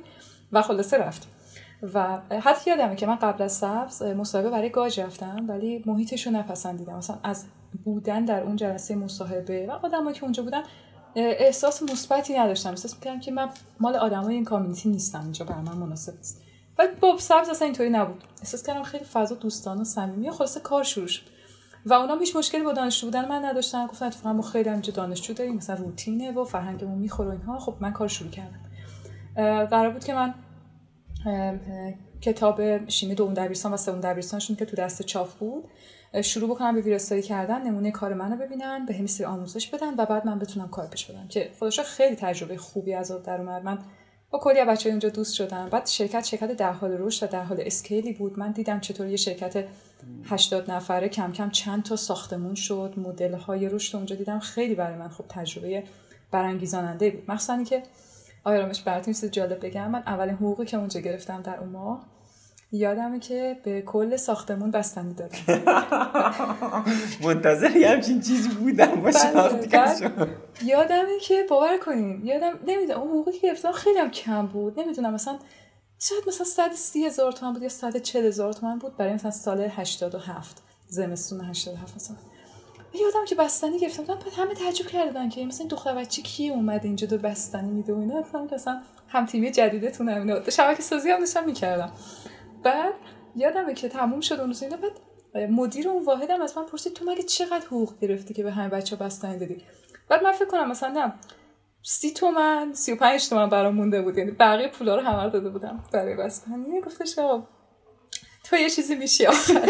[0.53, 1.29] و خلاصه رفت.
[1.95, 6.33] و حتی یادمه که من قبل از سبز مصاحبه برای گاج رفتم ولی محیطش رو
[6.33, 6.97] نپسندیدم.
[6.97, 7.45] مثلا از
[7.85, 10.63] بودن در اون جلسه مصاحبه و آدمایی که اونجا بودن
[11.17, 12.71] احساس مثبتی نداشتم.
[12.71, 13.49] احساس می‌کردم که من
[13.81, 16.43] مال آدمای این کامیونیتی نیستم اینجا برای من مناسب نیست.
[16.79, 18.25] ولی با سبز اصلا اینطوری نبود.
[18.39, 21.23] احساس کردم خیلی فضا دوستانه و صمیمی و خلاصه کار شروع شد.
[21.87, 23.87] و اونا هیچ مشکلی با دانشجو بودن من نداشتن.
[23.87, 27.59] گفتن اتفاقا ما خیلی اینجا دانشجو داریم مثلا روتینه و فرهنگمون می‌خوره اینها.
[27.59, 28.61] خب من کار شروع کردم.
[29.67, 30.35] قرار بود که من
[32.21, 35.65] کتاب شیمی دوم دبیرستان و سوم دبیرستانشون که تو دست چاپ بود.
[36.23, 40.27] شروع بکنم به ویراستاری کردن نمونه کار منو ببینن به همیسی آموزش بدن و بعد
[40.27, 43.65] من بتونم کار پیش بدم که خودش خیلی تجربه خوبی از در اومد.
[43.65, 43.79] من
[44.31, 45.69] با کلی بچه اونجا دوست شدم.
[45.69, 48.39] بعد شرکت شرکت در حال رشد و در حال اسکیلی بود.
[48.39, 49.65] من دیدم چطور یه شرکت
[50.25, 52.95] 80 نفره کم کم چند تا ساختمون شد.
[52.97, 54.39] مدل های رشد اونجا دیدم.
[54.39, 55.85] خیلی برای من خوب تجربه
[56.31, 57.31] برانگیزاننده بود.
[57.31, 57.83] مخصوصا که
[58.45, 59.91] آیرامش براتون چیز جالب بگم.
[59.91, 62.07] من اولین حقوقی که اونجا گرفتم در اون ماه
[62.73, 65.39] یادمه که به کل ساختمون بستنی دادم.
[67.25, 70.11] منتظر یه همچین چیزی بودم بله،
[70.65, 74.81] یادمه که باور کنین یادم نمی‌دونم اون حقوقی که گرفتم خیلی هم کم بود.
[74.81, 75.39] نمی‌دونم مثلا
[75.99, 80.63] شاید مثلا 130 هزار تومن بود یا 140 هزار تومن بود برای مثلا سال 87
[80.89, 82.17] زمستون 87 مثلا.
[82.95, 84.05] یادم که بستنی گرفتم.
[84.05, 87.93] بعد همه تعجب کردن که مثلا این دختر بچه کی اومد اینجا دو بستنی میده
[87.93, 88.21] و اینا.
[88.21, 88.57] گفتم که
[89.09, 91.93] هم تیمی جدیدتون همینه شبکه سازی هم داشتم می‌کردم.
[92.63, 92.95] بعد
[93.37, 94.77] یادمه که تموم شد اون روز اینا.
[94.77, 94.93] بعد
[95.51, 98.97] مدیر اون واحدم از من پرسید تو مگه چقدر حقوق گرفتی که به همه بچه
[98.97, 99.63] بستنی دادی؟
[100.09, 101.13] بعد من فکر کنم مثلا نه
[101.83, 104.19] سی تومن سی و پنج تومن برام مونده بود.
[104.19, 106.81] یعنی بقیه پولا رو همه داده بودم برای بستنی.
[106.81, 107.19] گفتش
[108.53, 109.55] تو یه چیزی میشی آخر.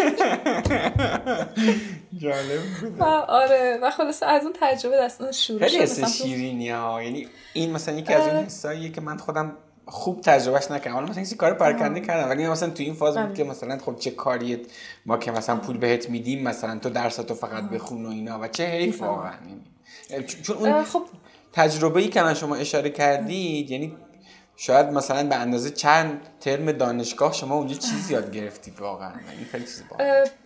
[2.23, 2.61] جالب
[2.99, 5.85] و آره و خلاص از اون تجربه دستان شروع شد.
[5.85, 7.03] خیلی شیرینی ها.
[7.03, 9.53] یعنی این مثلا یکی از اون حساییه که من خودم
[9.87, 10.95] خوب تجربهش نکردم.
[10.95, 12.29] حالا مثلا کار پرکنده کردم.
[12.29, 13.35] ولی مثلا تو این فاز بود بله.
[13.37, 14.61] که مثلا خب چه کاریه
[15.07, 18.39] ما که مثلا پول بهت میدیم مثلا تو درستو فقط بخون و اینا.
[18.41, 19.33] و چه حیف واقعا.
[20.11, 21.03] یعنی چون اون خب.
[21.53, 23.97] تجربه ای که من شما اشاره کردید یعنی
[24.57, 29.13] شاید مثلا به اندازه چند ترم دانشگاه شما اونجا چیزی یاد گرفتید واقعا.
[29.37, 29.83] این خیلی چیز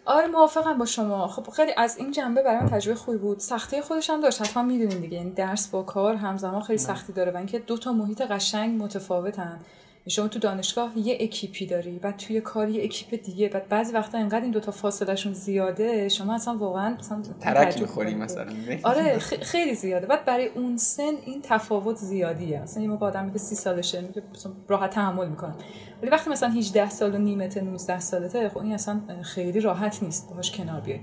[0.05, 1.29] آره موافقم با شما.
[1.29, 3.39] خب خیلی از این جنبه برای من تجربه خوبی بود.
[3.39, 4.43] سختی خودش هم داشت.
[4.43, 5.17] حتما می‌دونین دیگه.
[5.17, 9.61] یعنی درس با کار همزمان خیلی سختی داره و اینکه دو تا محیط قشنگ متفاوتن.
[10.09, 13.49] شما تو دانشگاه یه اکیپی داری بعد توی کار یه اکیپ دیگه.
[13.49, 18.47] بعد بعضی وقتا اینقدر این دوتا فاصلهشون زیاده شما اصلا واقعا مثلا ترک می‌خوری مثلا.
[18.83, 20.07] آره خیلی زیاده.
[20.07, 22.63] بعد برای اون سن این تفاوت زیادیه.
[22.63, 24.23] مثلا یه با آدمی که سی سالشه میگه
[24.69, 25.55] راحت تحمل می‌کنه.
[26.03, 30.29] ولی وقتی مثلا 18 سال و نیمته 19 سالته خب این اصلا خیلی راحت نیست.
[30.29, 31.01] باهاش کنار بیای.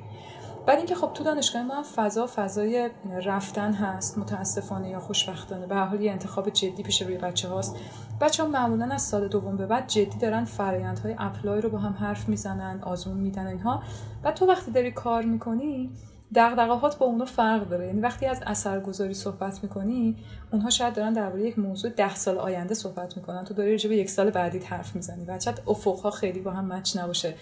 [0.66, 2.90] بعد اینکه خب تو دانشگاه ما فضا فضای
[3.26, 5.68] رفتن هست متاسفانه یا خوشبختانه.
[5.68, 7.76] به حال یه انتخاب جدی پیش روی بچه هاست.
[8.22, 11.94] بچه ها معمولا از سال دوم به بعد جدی دارن فرایندهای اپلای رو با هم
[11.94, 13.84] حرف می‌زنن آزمون میدن اینها.
[14.24, 15.92] بعد تو وقتی داری کار می‌کنی
[16.36, 17.88] دغدغه‌هات با اونو فرق داره.
[17.88, 20.18] یعنی وقتی از اثرگذاری صحبت می‌کنی
[20.52, 23.46] اونها شاید دارن درباره یک موضوع ده سال آینده صحبت می‌کنن.
[23.46, 25.26] تو داری راجع یک سال بعدی حرف می‌زنی.
[25.26, 27.36] و شاید افقها خیلی با هم مچ نباشه.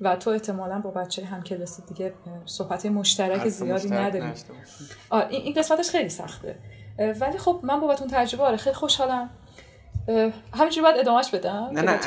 [0.00, 2.12] و تو احتمالا با بچه هم کلاسی دیگه
[2.46, 4.32] صحبت مشترک زیادی نداری
[5.30, 6.58] این قسمتش خیلی سخته.
[6.98, 9.30] ولی خب من بابت اون تجربه آره خیلی خوشحالم.
[10.54, 11.98] همینجوری باید ادامهش بدم؟ نه نه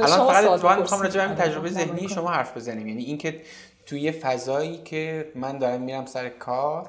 [0.00, 2.88] الان فقط می‌خوام راجع به همین تجربه ذهنی شما حرف بزنیم.
[2.88, 3.40] یعنی اینکه
[3.86, 6.88] توی فضایی که من دارم میرم سر کار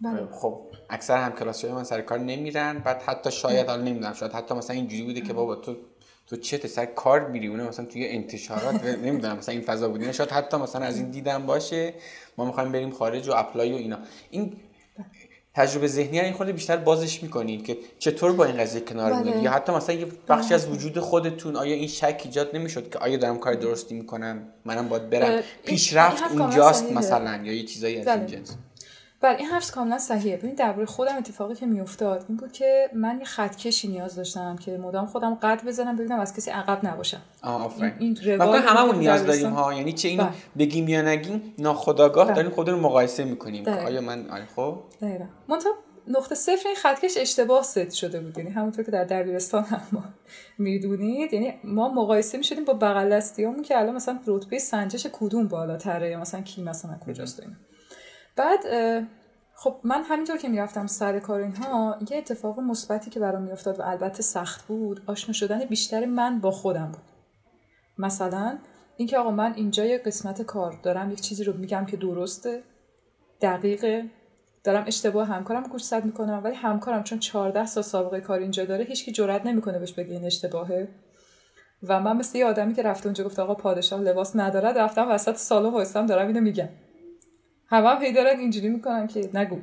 [0.00, 0.28] بله.
[0.32, 0.60] خب
[0.90, 4.76] اکثر هم کلاسی من سر کار نمیرن بعد حتی شاید حالا نمی‌دونم شاید حتی مثلا
[4.76, 5.76] اینجوری بوده که بابا تو
[6.30, 10.30] تو چه سر کار میری؟ اونه مثلا توی انتشارات نمی‌دونم مثلا این فضا بودین شاید
[10.30, 11.94] حتی مثلا از این دیدم باشه
[12.38, 13.98] ما می‌خوایم بریم خارج و اپلای و اینا.
[14.30, 14.52] این
[15.54, 19.22] تجربه ذهنی این خود بیشتر بازش می‌کنید که چطور با این قضیه کنار بله.
[19.22, 22.98] میاد یا حتی مثلا یه بخشی از وجود خودتون آیا این شک ایجاد نمی‌شد که
[22.98, 28.06] آیا دارم کار درستی می‌کنم منم باید برم؟ پیشرفت اونجاست مثلا یا یه چیزایی از
[28.06, 28.26] این بله.
[28.26, 28.56] جنس؟
[29.22, 30.36] بله این حرف کاملا صحیحه.
[30.36, 34.76] ببین درباره خودم اتفاقی که میافتاد این بود که من یه خطکشی نیاز داشتم که
[34.76, 37.20] مدام خودم قد بزنم ببینم از کسی عقب نباشم.
[37.42, 37.92] آفرین.
[37.98, 39.74] این, این هممون نیاز داریم ها.
[39.74, 40.32] یعنی چه اینو بله.
[40.58, 42.34] بگیم یا نگیم ناخداگاه بله.
[42.34, 43.68] داریم خودمون مقایسه می‌کنیم.
[43.68, 44.78] آیا من آره خب.
[45.02, 45.24] دقیقاً.
[46.08, 48.38] نقطه صفر این خطکش اشتباه ست شده بود.
[48.38, 50.04] یعنی همونطور که در دبیرستان هم ما
[50.58, 53.20] می‌دونید یعنی ما مقایسه می‌شدیم با بغل
[53.64, 57.42] که الان مثلا رتبه سنجش کدوم بالاتره یا مثلا کی مثلا کجاست
[58.36, 58.60] بعد
[59.54, 63.82] خب من همینطور که می‌رفتم سر کار اینها یه اتفاق مثبتی که برام میافتاد و
[63.82, 67.02] البته سخت بود آشنا شدن بیشتر من با خودم بود.
[67.98, 68.58] مثلا
[68.96, 72.62] اینکه آقا من اینجا یه قسمت کار دارم یک چیزی رو میگم که درسته
[73.40, 74.04] دقیقه
[74.64, 79.12] دارم اشتباه همکارم گوشزد می‌کنم ولی همکارم چون 14 سال سابقه کار اینجا داره هیچکی
[79.12, 80.88] جرئت نمی‌کنه بهش بگه این اشتباهه.
[81.82, 85.36] و من مثل یه آدمی که رفته اونجا گفت آقا پادشاه لباس نداره رفتم وسط
[85.36, 86.68] سالو وایسام دارم اینو میگم.
[87.70, 89.58] همه هم هی دارن اینجوری می‌کنن که نگو.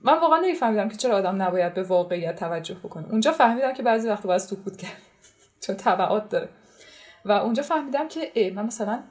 [0.00, 3.08] من واقعا نمیفهمیدم که چرا آدم نباید به واقعیت توجه بکنه.
[3.10, 5.02] اونجا فهمیدم که بعضی وقت باید سکوت کرد
[5.66, 6.48] چون تبعات داره.
[7.24, 9.02] و اونجا فهمیدم که ای من مثلا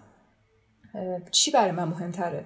[1.31, 2.45] چی برای من مهمتره؟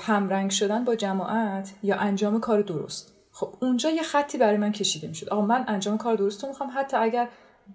[0.00, 5.08] همرنگ شدن با جماعت یا انجام کار درست؟ خب اونجا یه خطی برای من کشیده
[5.08, 5.28] می‌شد.
[5.28, 7.28] آقا من انجام کار درست رو می‌خوام حتی اگر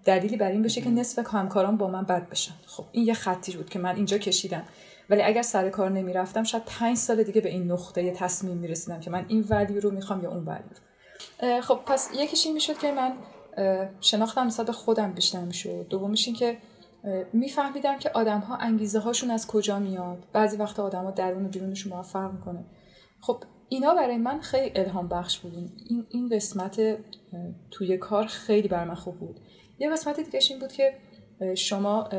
[0.05, 2.53] دلیلی بر این بشه که نصف همکاران با من بد بشن.
[2.65, 4.63] خب این یه خطی بود که من اینجا کشیدم.
[5.09, 9.09] ولی اگر سر کار نمی‌رفتم شاید پنج سال دیگه به این نقطه تصمیم می‌رسیدم که
[9.09, 13.13] من این ولیو رو می‌خوام یا اون ولیو خب پس یکیش این می‌شد که من
[14.01, 15.87] شناختم نسبت خودم بیشتر می‌شد.
[15.89, 16.57] دومیش این که
[17.33, 20.23] میفهمیدم که آدم ها انگیزه هاشون از کجا میاد.
[20.33, 22.65] بعضی وقت آدم ها درون و بیرونشون موفق می‌کنه.
[23.21, 25.53] خب اینا برای من خیلی الهام بخش بود.
[25.89, 26.97] این این قسمت
[27.71, 29.39] توی کار خیلی بر من خوب بود.
[29.79, 30.93] یه قسمت دیگه این بود که
[31.55, 32.09] شما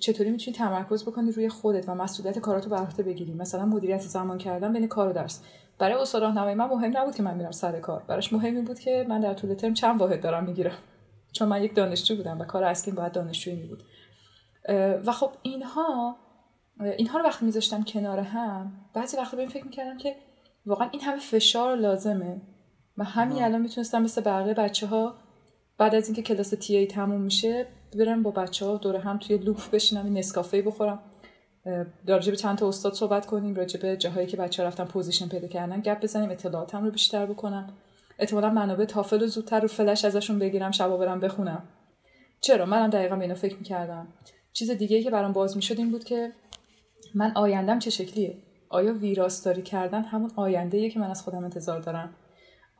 [0.00, 4.38] چطوری می‌تونی تمرکز بکنی روی خودت و مسئولیت کاراتو بر عهده بگیری؟ مثلا مدیریت زمان
[4.38, 5.42] کردن بین کار و درس.
[5.78, 8.02] برای استاد راهنمایی من مهم نبود که من میرم سر کار.
[8.08, 10.78] براش مهم این بود که من در طول ترم چند واحد دارم می‌گیرم.
[11.32, 13.82] چون من یک دانشجو بودم و کار اصلی باید دانشجویی می بود
[15.06, 16.16] و خب اینها
[16.80, 20.16] اینها رو وقتی میذاشتم کنار هم بعضی وقتا به این فکر می‌کردم که
[20.66, 22.42] واقعا این همه فشار لازمه.
[22.98, 25.14] و همین الان می‌تونستم مثل بقیه بچه ها
[25.78, 27.66] بعد از اینکه کلاس TA تموم میشه
[27.98, 30.98] برم با بچه ها دور هم توی لابی بشینم این نسکافه بخورم.
[32.06, 35.28] راجع به چند تا استاد صحبت کنیم راجع به جاهایی که بچه ها رفتن position
[35.28, 37.72] پیدا کردن گپ بزنیم اطلاعاتم رو بیشتر بکنم.
[38.18, 41.62] احتمالا منابع تافل رو زودتر رو فلش ازشون بگیرم شبا برم بخونم.
[42.40, 44.08] چرا؟ منم دقیقا به اینا فکر می‌کردم.
[44.52, 46.32] چیز دیگه که برام باز می‌شد این بود که
[47.14, 52.14] من آیندم چه شکلیه؟ آیا ویراستاری کردن همون آینده که من از خودم انتظار دارم؟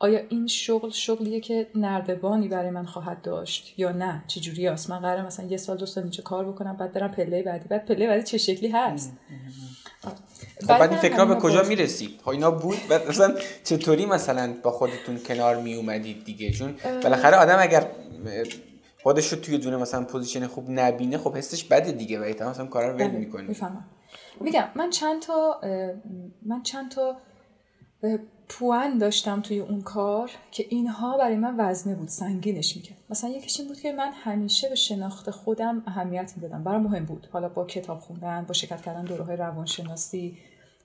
[0.01, 4.89] آیا این شغل شغلیه که نردبانی برای من خواهد داشت یا نه؟ چه جوری است؟
[4.89, 7.67] من قراره مثلا یه سال دو سال اینجا کار بکنم بعد برم پله بعدی.
[7.67, 9.13] بعد پله بعدی چه شکلی هست؟
[10.01, 10.11] خب
[10.67, 15.19] بعد این فکرها به کجا می‌رسید ها اینا بود؟ بعد مثلا چطوری مثلا با خودتون
[15.19, 17.87] کنار می اومدید دیگه؟ چون بالاخره آدم اگر
[19.03, 22.91] خودش رو توی دونه مثلا position خوب نبینه خب حسش بده دیگه و مثلا کارا
[22.91, 23.85] رو ول بله، می‌کنه می‌فهمم.
[24.39, 25.61] میگم من چند تا
[26.45, 27.17] من چند تا
[28.51, 32.97] پوان داشتم توی اون کار که اینها برای من وزنه بود سنگینش می‌کرد.
[33.09, 36.63] مثلا یکیش این بود که من همیشه به شناخت خودم اهمیت می‌دادم.
[36.63, 37.27] برای مهم بود.
[37.31, 40.37] حالا با کتاب خوندن با شرکت کردن دوره های روانشناسی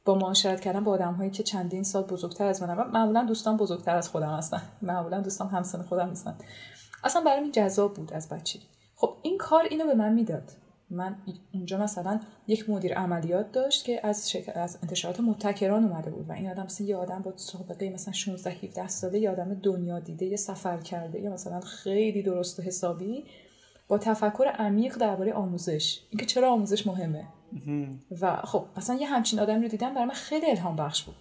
[0.05, 2.91] با معاشرت کردن با آدم هایی که چندین سال بزرگتر از منم.
[2.91, 4.63] معمولا دوستان بزرگتر از خودم هستن.
[4.83, 6.35] معمولا دوستان همسن خودم نیستن.
[7.05, 8.67] اصلا برای من جذاب بود از بچگی.
[8.97, 10.53] خب این کار اینو به من می‌داد.
[10.91, 11.17] من
[11.55, 16.51] اونجا مثلا یک مدیر عملیات داشت که از, از انتشارات متکران اومده بود و این
[16.51, 20.37] آدم مثلا یه آدم با سابقه مثلا 16 17 ساله یه آدم دنیا دیده یه
[20.37, 23.25] سفر کرده یا مثلا خیلی درست و حسابی
[23.89, 26.01] با تفکر عمیق درباره آموزش.
[26.11, 27.25] اینکه چرا آموزش مهمه.
[28.21, 31.17] و خب مثلا یه همچین آدمی رو دیدم برای من خیلی الهام بخش بود.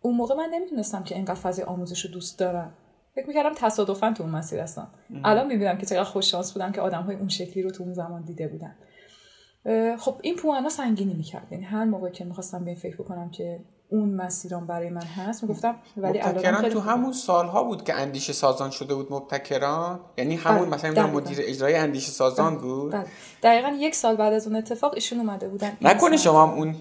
[0.00, 2.74] اون موقع من نمی‌دونستم که اینقدر فضای آموزش رو دوست دارم.
[3.14, 4.90] فکر می‌کردم تصادفا تو اون مسیر هستم.
[5.24, 7.92] الان می‌بینم که چقدر خوش شانس بودم که آدم های اون شکلی رو تو اون
[7.92, 8.74] زمان دیده بودن.
[9.98, 13.60] خب این پوانا سنگینی می‌کرد یعنی هر موقع که می‌خواستم به این فکر بکنم که
[13.88, 18.70] اون مسیران برای من هست گفتم ولی مبتکران تو همون سالها بود که اندیشه سازان
[18.70, 21.08] شده بود مبتکران یعنی همون بله، مثلا دقیقاً.
[21.08, 23.06] مدیر اجرای اندیشه سازان بود بله.
[23.42, 26.16] دقیقا یک سال بعد از اون اتفاق ایشون اومده بودن نکنه.
[26.16, 26.74] شما هم اون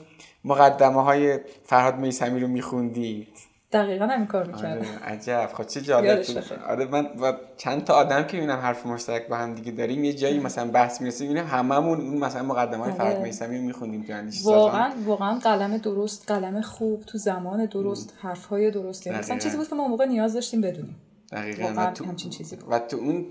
[0.46, 6.24] مقدمه های فرهاد میسمی رو میخوندید دقیقا همین کار می‌کردم آره عجب خب چه جالب.
[6.68, 10.14] آره من و چند تا آدم که می‌بینم حرف مشترک با هم دیگه داریم یه
[10.14, 13.04] جایی مثلا بحث می‌رسه می‌بینم هممون اون مثلا مقدمه های آره.
[13.04, 19.08] فرهاد میسمی میخوندیم سازان واقعا واقعا قلم درست قلم خوب تو زمان درست حرفهای درست
[19.08, 19.38] یعنی مثلا.
[19.38, 20.96] چیزی بود که ما موقع نیاز داشتیم بدونیم
[21.32, 22.66] دقیقا و تو, چیزی بود.
[22.72, 23.26] و تو اون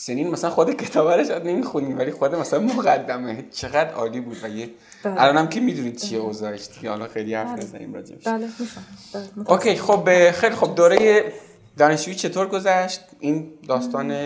[0.00, 3.44] سنین مثلا خود کتابه رو شاید نمی‌خونیم ولی خود مثلا مقدمه.
[3.50, 4.70] چقدر عالی بود و یه
[5.02, 5.22] بله.
[5.22, 7.64] الانم که می‌دونید چیه اوضاعش دیگه؟ حالا خیلی حرف بله.
[7.64, 8.48] نزنیم راجعش بله
[9.14, 9.50] بله.
[9.50, 11.32] اوکی خب خیلی خب دوره
[11.76, 14.16] دانشجویی چطور گذشت؟ این داستان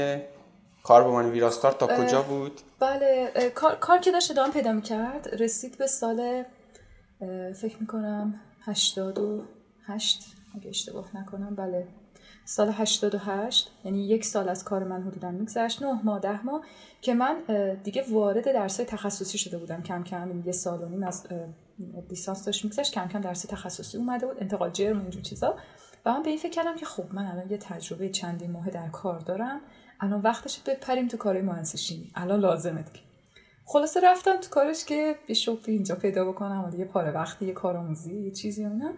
[0.82, 5.78] کار به ویراستار تا کجا بود؟ بله کار, کار که داشت ادامه پیدا می‌کرد رسید
[5.78, 6.44] به سال
[7.60, 11.86] فکر می‌کنم 88 اگه اشتباه نکنم بله.
[12.44, 16.62] سال 88 یعنی یک سال از کار من حدودا میگذشت نه ماه ده ماه
[17.00, 17.36] که من
[17.84, 19.82] دیگه وارد درس تخصصی شده بودم.
[19.82, 21.26] کم کم یعنی یه سال و نیم از
[22.10, 25.56] لیسانس داشت میگذشت کم کم درس تخصصی اومده بود انتقال جرم اینجور چیزا.
[26.06, 28.88] و من به این فکر کردم که خب من الان یه تجربه چندین ماه در
[28.88, 29.60] کار دارم.
[30.00, 31.78] الان وقتش بپریم تو کارهای مهندسی.
[31.78, 33.00] شیمی الان لازمه دیگه.
[33.64, 37.52] خلاصه رفتم تو کارش که یه شغلی اینجا پیدا بکنم و یه پاره وقتی یه
[37.52, 38.92] کارآموزی یه چیزی و نه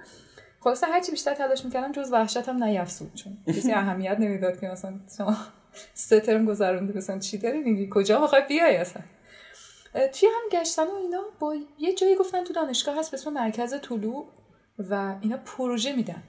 [0.64, 5.36] خلاصه هرچی بیشتر تلاش می‌کردم جز وحشتم نیفزود چون کسی اهمیت نمی‌داد که مثلا شما
[5.94, 9.02] سه ترم گذرونده مثلا چی داری میگی؟ کجا می‌خوای بیای اصلا؟
[9.92, 13.74] توی هم گشتن و اینا با یه جایی گفتن تو دانشگاه هست به اسم مرکز
[13.82, 14.28] طلوع
[14.78, 16.22] و اینا پروژه میدن.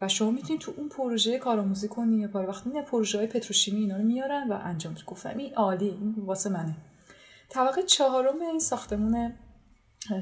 [0.00, 2.20] و شما می‌تونید تو اون پروژه کارآموزی کنی.
[2.20, 4.96] یا پاره وقت میدن پروژه های پتروشیمی اینا رو میارن و انجام.
[5.06, 6.76] گفتم این عالی این واسه منه.
[7.48, 9.34] طبقه چهارم این ساختمون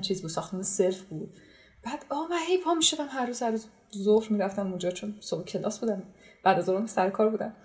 [0.01, 1.37] چیز بود ساختمون سلف بود.
[1.83, 3.67] بعد آه من هی پا می‌شدم هر روز هر روز
[3.97, 6.03] ظهر می‌رفتم اونجا چون صبح کلاس بودم.
[6.45, 7.57] بعد از ظهر سر کار بودم.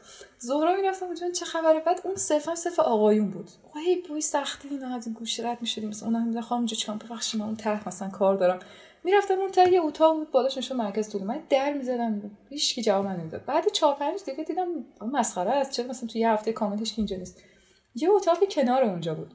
[0.45, 3.49] ظهرا می‌رفتم اونجا چه خبره؟ بعد اون صرف هم صرف آقایون بود.
[3.85, 5.89] هی بوی سختی اینا از گوشه رد می‌شدیم.
[5.89, 8.59] مثلا اونها میگن خانم اینجا چیکار ببخشید اون طرف مثلا کار دارم.
[9.03, 11.23] می‌رفتم اون طرف یه اتاق بود بالاش میشه مرکز طول.
[11.23, 12.31] من در می‌زدم.
[12.49, 13.45] هیچ کی جواب نمی‌داد.
[13.45, 14.67] بعد چهار پنج روز دیگه دیدم
[15.01, 15.71] مسخره است.
[15.71, 17.41] چرا مثلا تو یه هفته کاملش که اینجا نیست؟
[17.95, 19.33] یه اتاق کنار اونجا بود.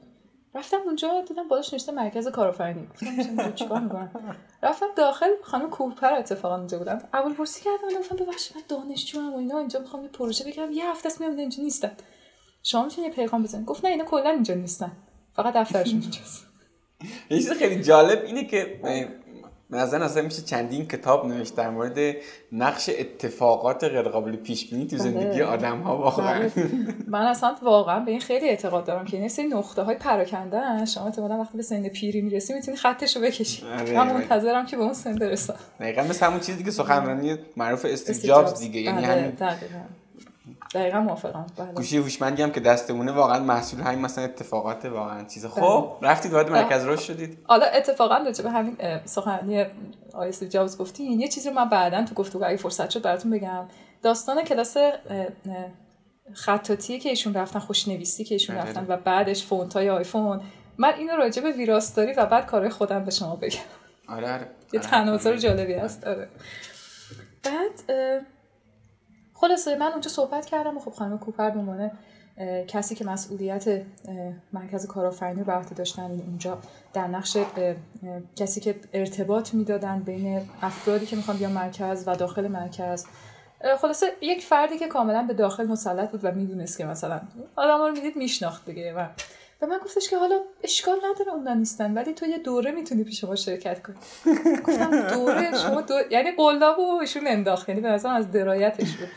[0.55, 2.87] رفتم اونجا دیدم بالاش نوشته مرکز کارآفرینی.
[2.87, 8.57] گفتم چیکار می‌کنم؟ رفتم داخل خانم کوهپر اتفاقا اونجا بودم اول پرسی کردم گفتم ببخشید
[8.57, 10.71] من دانشجوام و اینا اینجا می‌خوام یه پروژه بگیرم.
[10.71, 11.91] یه هفته است میام اینجا نیستم.
[12.63, 14.91] شما می‌تونید یه پیغام بزنید گفت نه اینا کلا اینجا نیستن.
[15.35, 16.47] فقط دفترشون اینجاست.
[17.29, 18.79] یه چیز خیلی جالب اینه که
[19.71, 22.15] نظر اصلا میشه چندین کتاب نوشت در مورد
[22.51, 24.97] نقش اتفاقات غیرقابل پیش بینی تو.
[24.97, 26.49] زندگی آدم ها واقعا.
[27.07, 31.05] من اصلا واقعا به این خیلی اعتقاد دارم که این سری نقطه های پراکنده شما
[31.05, 34.13] احتمالاً وقتی به سن پیری می‌رسی می‌تونی خطش رو بکشی آره، من آره.
[34.13, 38.59] منتظرم که به اون سن برسم دقیقا مثل همون چیزی که سخنرانی معروف استیو جابز.
[38.59, 39.31] دیگه یعنی بله، همین
[40.73, 41.47] دقیقاً موافقم.
[41.57, 41.71] بله.
[41.71, 45.53] گوشی هوشمندی هم که دستمونه واقعا محصول همین مثلا اتفاقات واقعا چیز بله.
[45.53, 47.37] خب رفتید وارد مرکز رشد شدید.
[47.43, 49.65] حالا اتفاقا راجع به همین سخنرانی
[50.13, 53.67] استیو جابز گفتین یه چیزی رو من بعدا تو گفتگو اگه فرصت شد براتون بگم.
[54.03, 54.77] داستان کلاس
[56.33, 58.65] خطاطی که ایشون رفتن خوشنویسی که ایشون بله.
[58.65, 60.41] رفتن و بعدش فونت های آیفون.
[60.77, 63.59] من اینو راجع به ویراستاری و بعد کارهای خودم به شما بگم.
[64.07, 64.47] آره آره.
[64.73, 64.89] یه آره.
[64.89, 66.07] تناظر جالبی هست.
[66.07, 66.29] آره.
[67.43, 68.19] بعد اه،
[69.41, 71.91] خلاصه من اونجا صحبت کردم و خب خانم کوپر به
[72.67, 73.81] کسی که مسئولیت
[74.53, 76.57] مرکز کارآفرینی رو عهده داشتن اونجا
[76.93, 77.37] در نقش
[78.35, 83.05] کسی که ارتباط می‌دادن بین افرادی که می‌خوان بیان مرکز و داخل مرکز.
[83.81, 87.21] خلاصه یک فردی که کاملا به داخل مسلط بود و می‌دونست که مثلا
[87.55, 89.07] آدم رو می‌دید میشناخت دیگه و
[89.59, 93.23] به من گفتش که حالا اشکال نداره اونا نیستن ولی تو یه دوره می‌تونی پیش
[93.23, 93.95] ما شرکت کنی.
[94.67, 95.93] گفتم دوره؟ شما دو...
[96.11, 99.09] یعنی قلاب و ایشون انداخت یعنی به از درایتش بود.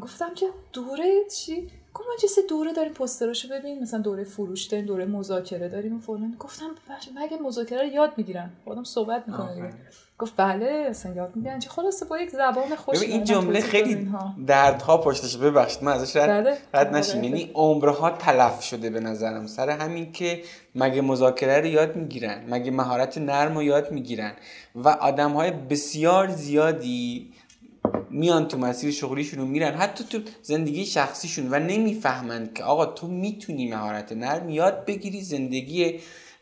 [0.00, 4.86] گفتم که دوره چی؟ گفت ما چه دوره داریم پوستراشو ببین مثلا دوره فروش داریم
[4.86, 6.36] دوره مذاکره داریم و فلان.
[6.38, 6.70] گفتم
[7.16, 9.70] مگه مذاکره رو یاد می‌گیرن آدم صحبت می‌کنه دیگه.
[10.18, 11.58] گفت بله اصلا یاد می‌گیرن.
[11.58, 14.08] چه خلاصه با یک زبان خوش این جمله خیلی.
[14.46, 16.58] دردها پشتش ببخشید من ازش رد, بله.
[16.74, 17.24] رد نشین.
[17.24, 19.46] یعنی عمرها تلف شده به نظرم.
[19.46, 20.42] سر همین که
[20.74, 24.32] مگه مذاکره رو یاد می‌گیرن؟ مگه مهارت نرم رو یاد می‌گیرن؟
[24.74, 27.32] و آدم های بسیار زیادی
[28.12, 33.06] میان تو مسیر شغلیشون رو میرن حتی تو زندگی شخصیشون و نمی‌فهمند که آقا تو
[33.06, 36.00] می‌تونی مهارت نرم یاد بگیری زندگی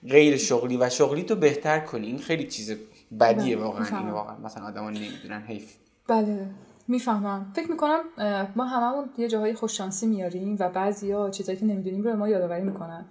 [0.09, 2.07] غیر شغلی و شغلی تو بهتر کنی.
[2.07, 2.71] این خیلی چیز
[3.21, 3.99] بدیه بله، واقعا.
[3.99, 5.75] اینو واقعا مثلا آدما نمی‌دونن حیف.
[6.09, 6.47] بله
[6.89, 7.53] می‌فهمم.
[7.57, 8.01] فکر می‌کنم
[8.57, 13.05] ما هممون یه جاهای خوششانسی میاریم و بعضیا چیزایی که نمی‌دونیم رو ما یادآوری می‌کنن.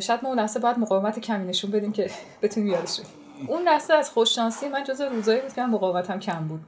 [0.00, 2.10] شاید ما اون لحظه باید مقاومت کمی نشون بدیم که
[2.42, 3.00] بتونیم یادش
[3.46, 6.60] اون لحظه از خوششانسی من جز روزایی بود که من مقاومتم کم بود.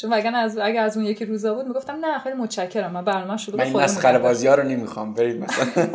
[0.00, 2.92] چون اگر از اگر از اون یکی روزا بود می‌گفتم نه خیلی متشکرم.
[2.92, 5.14] من برنامه شده من این مسخره بازی ها رو نمی‌خوام.
[5.14, 5.66] برید مثلا.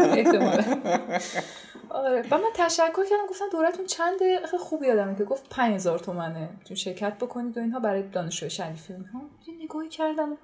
[1.89, 2.23] آره.
[2.31, 6.49] و من تشکر کردم گفتم دورتون چند؟ خیلی خوب یادمه که گفت 5000 تومنه.
[6.65, 10.37] تو شرکت بکنید و اینها برای دانشجو شریفی اینها یه نگاهی کردم.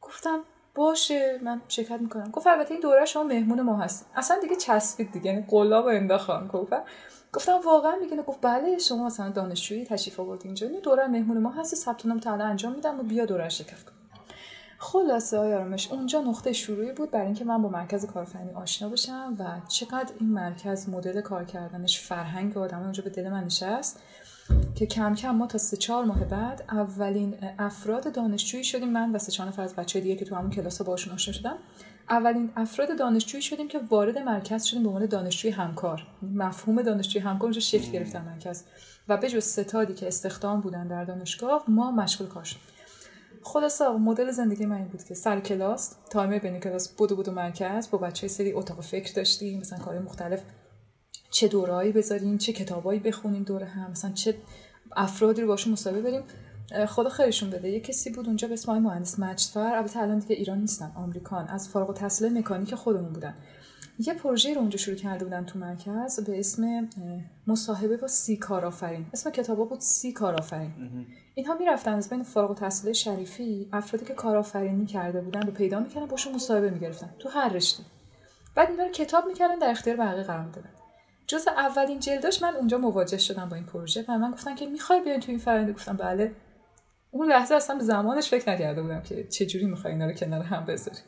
[0.00, 0.38] گفتم
[0.74, 2.30] باشه من شرکت می‌کنم.
[2.30, 4.10] گفت البته این دوره شما مهمون ما هست.
[4.16, 5.26] اصلا دیگه چسبید دیگه.
[5.30, 6.82] یعنی قلاب و انداختم گفتم
[7.32, 10.68] گفتم واقعا میگه گفت بله شما مثلا دانشجویی تشریف آورد اینجا.
[10.68, 13.92] این دوره مهمون ما هستی ثبت نام تا انجام میدم و بیا دوره شرکت کن.
[14.78, 19.68] خلاصه آرامش اونجا نقطه شروعی بود برای اینکه من با مرکز کارفرنی آشنا بشم و
[19.68, 24.02] چقدر این مرکز مدل کار کردنش فرهنگ آدم اونجا به دل من نشست
[24.74, 28.88] که کم کم ما تا سه چهار ماه بعد اولین افراد دانشجویی شدیم.
[28.88, 31.56] من و سه چهار نفر از بچه دیگه که تو همون کلاس باشون آشنا شدم.
[32.10, 36.06] اولین افراد دانشجویی شدیم که وارد مرکز شدیم به عنوان دانشجوی همکار.
[36.22, 38.64] مفهوم دانشجوی همکار اونجا شکل گرفتن مرکز.
[39.08, 42.62] و به جز ستادی که استخدام بودن در دانشگاه ما مشغول کار شدیم.
[43.42, 47.90] خلاصه مدل زندگی من این بود که سر کلاس تایم بین کلاس بدو بدو مرکز
[47.90, 50.42] با بچه سری اتاق فکر داشتیم مثلا کار مختلف
[51.30, 54.34] چه دورایی بذاریم چه کتابایی بخونیم دور هم مثلا چه
[54.96, 56.22] افرادی رو باشون مصاحبه بریم
[56.88, 57.70] خدا خیرشون بده.
[57.70, 61.48] یه کسی بود اونجا به اسم مهندس مجدفر البته الان دیگه ایران نیستن آمریکان.
[61.48, 63.34] از فارغ التحصیل مکانیک خودمون بودن.
[63.98, 66.88] یه پروژه رو اونجا شروع کرده بودن تو مرکز به اسم
[67.46, 69.06] مصاحبه با سی کارآفرین.
[69.12, 71.06] اسم کتابا بود سی کارآفرین.
[71.34, 76.06] اینها می‌رفتن از بین فارغ التحصیل شریفی افرادی که کارآفرینی کرده بودن رو پیدا می‌کردن
[76.06, 77.82] باشون مصاحبه می‌گرفتن تو هر رشته.
[78.54, 80.70] بعد اینا رو کتاب می‌کردن در اختیار بقیه قرار می‌دادن.
[81.26, 85.00] جز اولین جلداش من اونجا مواجه شدم با این پروژه و من گفتن که می‌خوای
[85.00, 86.32] بیاین تو این فرآیند؟ گفتم بله.
[87.10, 90.64] اون لحظه اصلا زمانش فکر نکرده بودم که چه جوری می‌خوای اینا رو کنار هم
[90.64, 90.98] بذاری.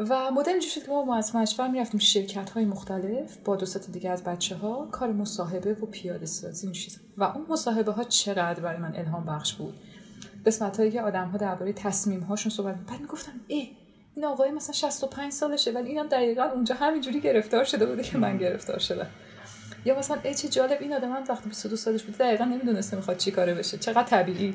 [0.00, 4.10] و مدل اینجوری شد که ما از مجفر می‌رفتیم شرکت های مختلف با دو دیگه
[4.10, 6.98] از بچه ها کار مصاحبه و پیاده سازی این چیزا.
[7.16, 9.74] و اون مصاحبه ها چقدر برای من الهام بخش بود؟
[10.46, 13.68] قسمت هایی که آدم ها درباره تصمیم هاشون صحبت بعد می‌گفتم ای
[14.16, 18.38] این آقای مثلا 65 سالشه ولی اینم دقیقا اونجا همینجوری گرفتار شده بوده که من
[18.38, 19.06] گرفتار شدم.
[19.84, 23.16] یا مثلا ای چه جالب این آدم هم وقتی 22 سالش بود دقیقا نمی‌دونسته می‌خواد
[23.16, 23.78] چی کاره بشه.
[23.78, 24.54] چقدر طبیعی.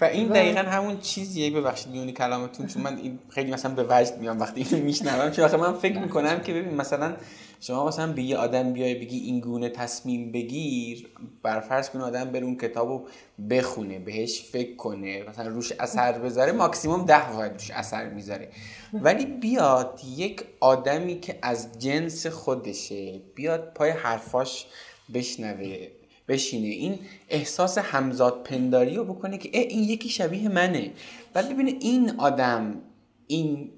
[0.00, 0.32] و این و...
[0.32, 4.66] دقیقا همون چیزیه ببخشید میونی کلامتون چون من این خیلی مثلا به وجد میام وقتی
[4.70, 5.30] اینو میشنوم.
[5.30, 7.16] چون من فکر می‌کنم که ببین مثلا
[7.60, 11.08] شما مثلا به یه آدم بیای بگی این گونه تصمیم بگیر
[11.42, 13.06] برفرض کن آدم بره اون کتابو
[13.50, 18.48] بخونه بهش فکر کنه مثلا روش اثر بذاره ماکسیموم ده واحد روش اثر می‌ذاره.
[18.92, 24.66] ولی بیاد یک آدمی که از جنس خودشه بیاد پای حرفاش
[25.14, 25.88] بشنوه
[26.28, 26.66] بشینه.
[26.66, 26.98] این
[27.28, 30.90] احساس همزاد پنداری رو بکنه که این یکی شبیه منه.
[31.32, 32.80] بعد ببینه این آدم
[33.26, 33.70] این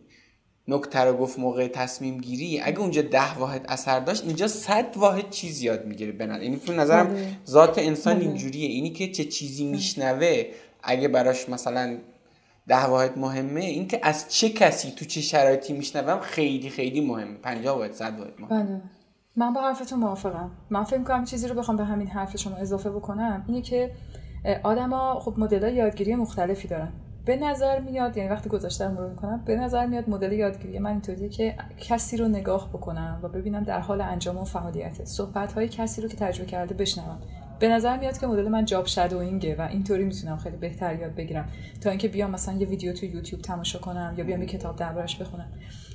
[0.68, 2.60] نکته رو گفت موقع تصمیم گیری.
[2.60, 6.72] اگه اونجا ده واحد اثر داشت اینجا صد واحد چیز یاد می‌گیره به یعنی تو
[6.72, 7.38] نظرم بله.
[7.46, 8.24] ذات انسان بله.
[8.24, 8.68] اینجوریه.
[8.68, 9.72] اینی که چه چیزی بله.
[9.72, 10.44] میشنوه
[10.82, 11.98] اگه براش مثلا
[12.68, 17.34] ده واحد مهمه این که از چه کسی تو چه شرایطی میشنوم خیلی خیلی مهمه.
[17.34, 18.64] 50 واحد صد واحد مهمه.
[18.64, 18.80] بله.
[19.36, 20.50] من با حرفتون موافقم.
[20.70, 23.90] من فکر کنم چیزی رو بخوام به همین حرف شما اضافه بکنم اینه که
[24.62, 26.92] آدما خب مدل یادگیری مختلفی دارن.
[27.24, 31.28] به نظر میاد یعنی وقتی گذاشته مرور می‌کنم به نظر میاد مدل یادگیری من اینطوریه
[31.28, 36.02] که کسی رو نگاه بکنم و ببینم در حال انجام و فعالیت صحبت های کسی
[36.02, 37.18] رو که تجربه کرده بشنوم.
[37.58, 41.48] به نظر میاد که مدل من جاب شادوینگه و اینطوری می‌تونم خیلی بهتر یاد بگیرم.
[41.80, 45.16] تا اینکه بیام مثلا یه ویدیو تو یوتیوب تماشا کنم یا بیام یه کتاب دربارش
[45.16, 45.48] بخونم.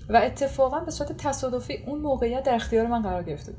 [0.10, 3.54] و اتفاقا به صورت تصادفی اون موقعیت در اختیار من قرار گرفته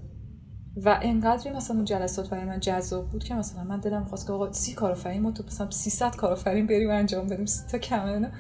[0.84, 4.32] و انقدری مثلا اون جلسات برای من جذاب بود که مثلا من دلم خواست که
[4.32, 8.32] آقا سی کارآفرین ما تو مثلا 300 کارآفرین بریم انجام بدیم تا کمه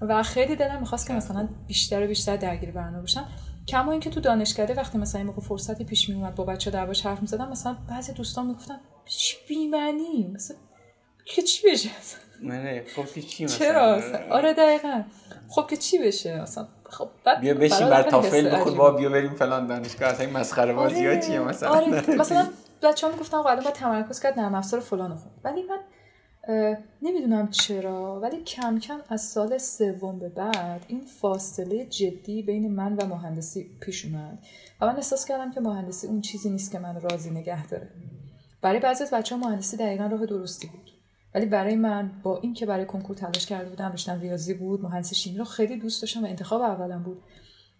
[0.00, 3.28] و خیلی دلم می‌خواست که مثلا بیشتر و بیشتر درگیر برنامه باشم.
[3.68, 7.06] کما اینکه تو دانشکده وقتی مثلا این موقع فرصتی پیش می اومد با بچه دربارش
[7.06, 10.56] حرف می‌زدم مثلا بعضی دوستان می‌گفتن چی بیمنی مثلا
[11.24, 11.90] که چی بشه؟
[12.42, 14.00] نه خب چی مثلا؟ چرا
[14.30, 15.02] آره دقیقا.
[15.48, 17.08] خب که چی بشه؟ اصلا خب
[17.40, 21.20] بیا بشین بر تافل بخور با بیا بریم فلان دانشگاه اصلا این مسخره بازی ها
[21.20, 22.46] چیه مثلا آره مثلا؟
[22.82, 25.78] بچه‌ها می‌گفتن قاعده با تمرکز کرد نرم افزار فلان خون ولی من
[27.02, 32.96] نمی‌دونم چرا ولی کم کم از سال سوم به بعد این فاصله جدی بین من
[32.96, 34.38] و مهندسی پیش اومد.
[34.80, 37.88] و من احساس کردم که مهندسی اون چیزی نیست که من راضی نگه داره.
[38.62, 40.90] برای بعضی از بچه مهندسی دقیقا راه درستی بود.
[41.34, 45.38] ولی برای من با اینکه برای کنکور تلاش کرده بودم رشتم ریاضی بود مهندسی شیمی
[45.38, 47.22] رو خیلی دوست داشتم و انتخاب اولم بود.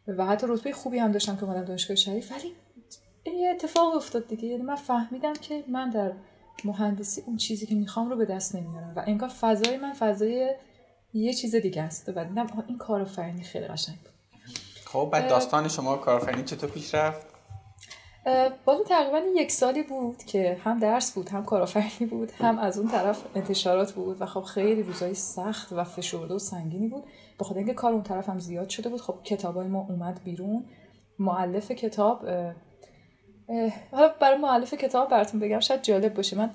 [0.08, 2.32] و حتی رتبه خوبی هم داشتم که اومدم دانشگاه شریف.
[2.32, 2.54] ولی
[3.38, 4.48] یه اتفاق افتاد دیگه.
[4.48, 6.12] یعنی من فهمیدم که من در
[6.64, 10.54] مهندسی اون چیزی که می‌خوام رو به دست نمیارم و انگار فضای من فضای
[11.14, 12.08] یه چیز دیگه است.
[12.16, 14.12] و دیدم این کارآفرینی خیلی قشنگ بود.
[14.84, 17.33] خب بعد داستان شما کارآفرینی چطور پیش رفت؟
[18.64, 22.88] بالا تقریبا یک سالی بود که هم درس بود هم کارآفرینی بود هم از اون
[22.88, 27.04] طرف انتشارات بود و خب خیلی روزای سخت و فشرده و سنگینی بود.
[27.40, 30.64] بخاطر اینکه کار اون طرف هم زیاد شده بود خب کتابای ما اومد بیرون.
[31.18, 32.26] معلف کتاب
[33.92, 36.36] حالا برای معلف کتاب براتون بگم شاید جالب باشه.
[36.36, 36.50] من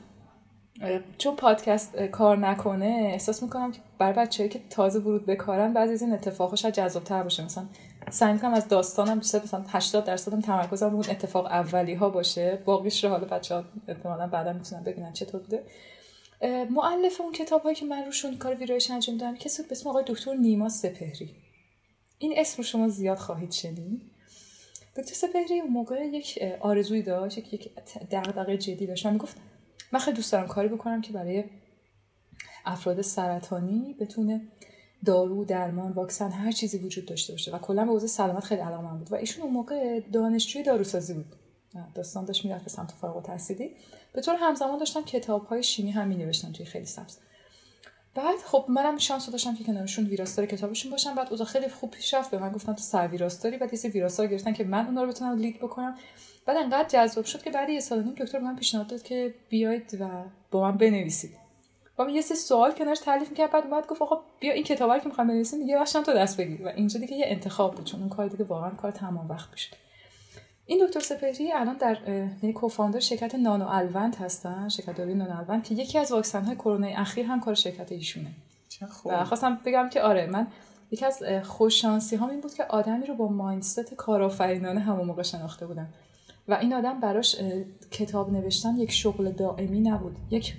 [1.17, 5.93] چون پادکست کار نکنه احساس می‌کنم که برای بچه‌ای که تازه ورود به کارن بعضی
[5.93, 7.45] از این اتفاقا شاید جذاب‌تر باشه.
[7.45, 7.63] مثلا
[8.09, 12.61] سعی می‌کنم از داستانم بیشتر مثلا 80 درصدم تمرکزم اون اتفاق اولی ها باشه.
[12.65, 15.63] باقیش رو حالا بچه‌ها احتمالاً بعدا می‌تونن ببینن چطور بوده.
[16.69, 20.03] مؤلف اون کتاب هایی که من روشون کار ویرایش انجام دادم کسی به اسم آقای
[20.07, 21.35] دکتر نیما سپهری.
[22.19, 24.01] این اسم رو شما زیاد خواهید شنید.
[24.97, 27.69] دکتر سپهری اون موقع یک آرزویی داشت یک
[28.11, 29.05] دغدغه جدی داشت.
[29.05, 29.37] من می‌گفت
[29.91, 31.43] من خیلی دوست دارم کاری بکنم که برای
[32.65, 34.41] افراد سرطانی بتونه
[35.05, 37.55] دارو درمان واکسن هر چیزی وجود داشته باشه.
[37.55, 39.11] و کلا به حوزه سلامت خیلی علاقه بود.
[39.11, 41.35] و ایشون اون موقع دانشجوی داروسازی بود.
[41.95, 43.71] داستان داشت می‌رفت به سمت فارغ التحصیلی.
[44.13, 47.17] به طور همزمان داشتن کتاب های شیمی هم می توی خیلی سبز.
[48.15, 51.15] بعد خب منم شانس داشتم که کنارشون ویراستار کتابشون باشم.
[51.15, 52.31] بعد اوضاع خیلی خوب پیش رفت.
[52.31, 53.57] به من گفتن تو سر ویراستاری.
[53.57, 55.95] بعد یه ویراستار گرفتن که من اونا رو بتونم لید بکنم.
[56.45, 59.97] بعد انقدر جذاب شد که بعد یه سال نیم دکتر من پیشنهاد داد که بیاید
[60.01, 61.48] و با من بنویسید.
[61.99, 65.07] من یه سه سوال کنارش تعریف می‌کرد بعد اومد گفت آقا بیا این کتابا که
[65.07, 68.09] می‌خوام بنویسیم یه بخشم تو دست بگیر و اینجا دیگه یه انتخاب بود چون اون
[68.09, 69.75] کار دیگه واقعا کار تمام وقت می‌شد
[70.65, 71.97] این دکتر سپهری الان در
[72.43, 76.55] یعنی کوفاندر شرکت نانو الوند هستن شرکت داروی نانو الوند که یکی از واکسن های
[76.55, 78.31] کرونا اخیر هم کار شرکت ایشونه.
[79.05, 80.47] و خواستم بگم که آره من
[80.91, 85.67] یکی از خوششانسی ها این بود که آدمی رو با مایندست کارآفرینانه همون موقع شناخته
[85.67, 85.87] بودم.
[86.47, 87.35] و این آدم براش
[87.91, 90.15] کتاب نوشتن یک شغل دائمی نبود.
[90.31, 90.53] یک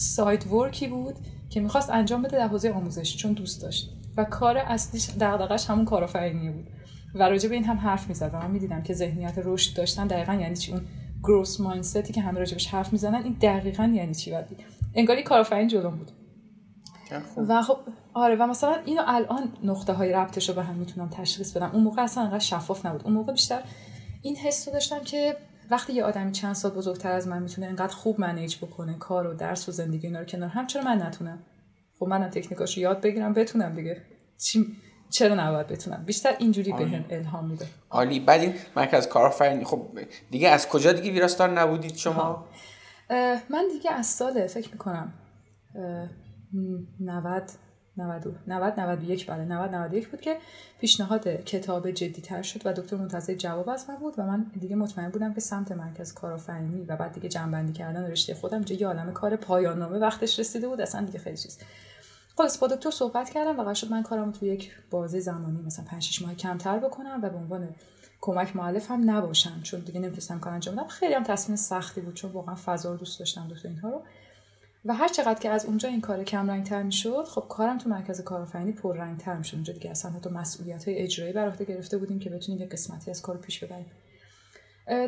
[0.00, 1.14] سایت ورکی بود
[1.50, 3.90] که می‌خواست انجام بده در حوزه آموزش چون دوست داشت.
[4.16, 6.66] و کار اصلیش دغدغش همون کارآفرینی بود.
[7.14, 10.34] و راجع به این هم حرف می‌زد و من می‌دیدم که ذهنیت رشد داشتن دقیقا
[10.34, 10.82] یعنی چی؟ اون
[11.22, 14.56] گروس مایندستی که همه راجبش حرف می‌زنن این دقیقا یعنی چی بعدی
[14.94, 16.10] انگاری کارآفرین جلوم بود.
[17.36, 17.76] و خب
[18.14, 21.70] آره و مثلا اینو الان نقطه های ربطش رو به هم می‌تونم تشخیص بدم.
[21.72, 23.04] اون موقع اصلا انقدر شفاف نبود.
[23.04, 23.62] اون موقع بیشتر
[24.22, 25.36] این حس رو داشتم که
[25.70, 29.34] وقتی یه آدمی چند سال بزرگتر از من می‌تونه انقدر خوب منیج بکنه کار و
[29.34, 31.38] درس و زندگی اینا رو کنار هم چرا من نتونم.
[31.98, 34.02] خب من تکنیکاشو یاد بگیرم بتونم دیگه.
[34.38, 34.76] چی
[35.10, 37.66] چرا نباید بتونم؟ بیشتر اینجوری بهم به الهام میده.
[37.90, 39.86] عالی بعد این مرکز کارآفرینی خب
[40.30, 42.48] دیگه از کجا دیگه ویراستار نبودید شما؟
[43.50, 45.12] من دیگه از سال فکر می‌کنم
[47.00, 47.50] 90
[47.96, 50.36] 90 90 91 بله 90 91 بود که
[50.80, 54.76] پیشنهاد کتاب جدی تر شد و دکتر منتظر جواب از من بود و من دیگه
[54.76, 59.12] مطمئن بودم که سمت مرکز کارآفرینی و بعد دیگه جنبندی کردن رشته خودم یه عالم
[59.12, 61.58] کار پایان نامه وقتش رسیده بود اصلا دیگه خیلی چیز.
[62.36, 65.84] خلاص با دکتر صحبت کردم و قرار شد من کارم تو یک بازه زمانی مثلا
[65.84, 67.68] 5 6 ماه کمتر بکنم و به عنوان
[68.20, 70.86] کمک معلف هم نباشم چون دیگه نمی‌تونستم کار انجام بدم.
[70.86, 74.02] خیلی هم تصمیم سختی بود چون واقعا فضا رو دوست داشتم دکتر اینها رو.
[74.84, 77.88] و هر چقدر که از اونجا این کار کم رنگ تر می‌شد خب کارم تو
[77.88, 79.54] مرکز کارآفرینی پر رنگ تر می‌شد.
[79.54, 83.10] اونجا دیگه اصلا حتی مسئولیت های اجرایی بر عهده گرفته بودیم که بتونیم یه قسمتی
[83.10, 83.86] از کار پیش ببریم.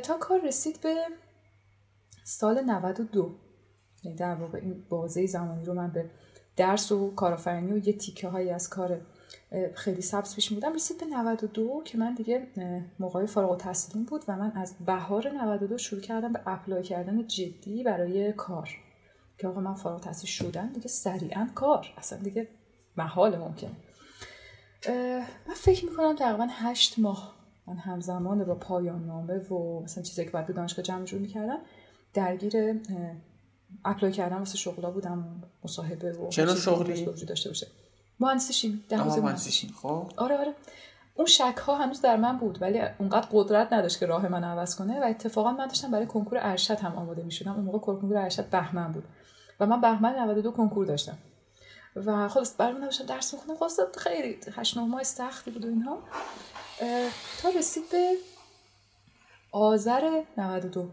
[0.03, 0.95] تا کار رسید به
[2.25, 3.35] سال 92
[4.05, 6.11] یعنی در واقع این بازه زمانی رو من به
[6.57, 9.01] درس و کارآفرینی و یه تیکه هایی از کار
[9.75, 12.47] خیلی سبز پیش بودم رسید به 92 که من دیگه
[12.99, 17.83] موقع فارغ التحصیلیم بود و من از بهار 92 شروع کردم به اپلای کردن جدی
[17.83, 18.69] برای کار.
[19.43, 21.87] که آقا من فارغ التحصیل شدم دیگه سریعا کار.
[21.99, 22.49] اصلا دیگه
[22.97, 23.71] محال ممکن
[25.49, 27.35] من فکر می‌کنم تقریبا هشت ماه
[27.67, 31.59] من همزمان با پایان نامه و مثلا چیزی که باید به دانشگاه جمع جور می‌کردم
[32.15, 32.81] درگیر
[33.85, 37.67] اپلای کردم واسه شغلا بودم مصاحبه و چرا شغلی؟ داشته باشه.
[38.21, 40.11] مهندسی شیمی در مهندسی خب.
[40.17, 40.55] آره آره.
[41.15, 44.77] اون شک ها هنوز در من بود ولی اونقدر قدرت نداشت که راه من عوض
[44.77, 47.53] کنه و اتفاقا من داشتم برای کنکور ارشد هم آماده می‌شدم.
[47.53, 49.05] اون موقع کنکور ارشد بهمن بود.
[49.63, 51.19] و من بهمن 92 کنکور داشتم.
[51.97, 55.69] و خلاص برای من داشتم درس می‌خونم خلاص خیلی 8 9 ماه سختی بود و
[55.69, 56.03] اینها.
[57.43, 58.15] تا رسید به
[59.53, 60.89] آذر 92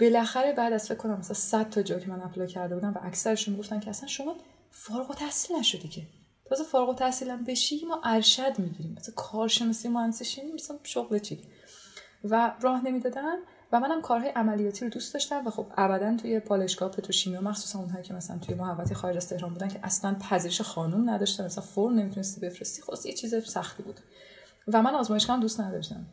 [0.00, 2.98] بالاخره بعد از فکر کنم مثلا 100 تا جا که من اپلای کرده بودم و
[3.02, 4.36] اکثرشون گفتن که اصلا شما
[4.70, 6.02] فارغ التحصیل نشدی که.
[6.48, 8.96] تازه فارغ التحصیلم بشی ما ارشد می‌گیریم.
[8.98, 11.42] مثلا کارشناسی مهندسی مثلا شغل چی
[12.24, 13.36] و راه نمی‌دادن.
[13.72, 17.78] و منم کارهای عملیاتی رو دوست داشتم و خب ابدا توی پالشگاه پتروشیمی و مخصوصا
[17.78, 21.64] اونهایی که مثلا توی محوطه خارج از تهران بودن که اصلا پذیرش خانم نداشتن مثلا
[21.64, 24.00] فرم نمی‌تونستی بفرستی خلاص یه چیز سختی بود.
[24.68, 26.06] و من آزمایشگاه دوست نداشتم.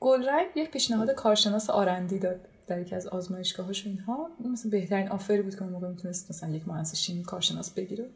[0.00, 4.30] گلرنگ یک پیشنهاد کارشناس آرندی داد در یکی از آزمایشگاهاش اینها.
[4.52, 8.10] مثلا بهترین آفری بود که اون موقع می‌تونست مثلا یک مهندس شیمی کارشناس بگیره.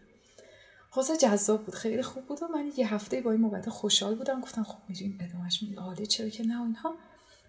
[0.90, 4.40] خلاص جذاب بود خیلی خوب بود و من یه هفته با این موقعیت خوشحال بودم.
[4.40, 5.78] گفتم خب میریم ادامهش میدیم.
[5.78, 6.94] عالی چرا که نه اینها.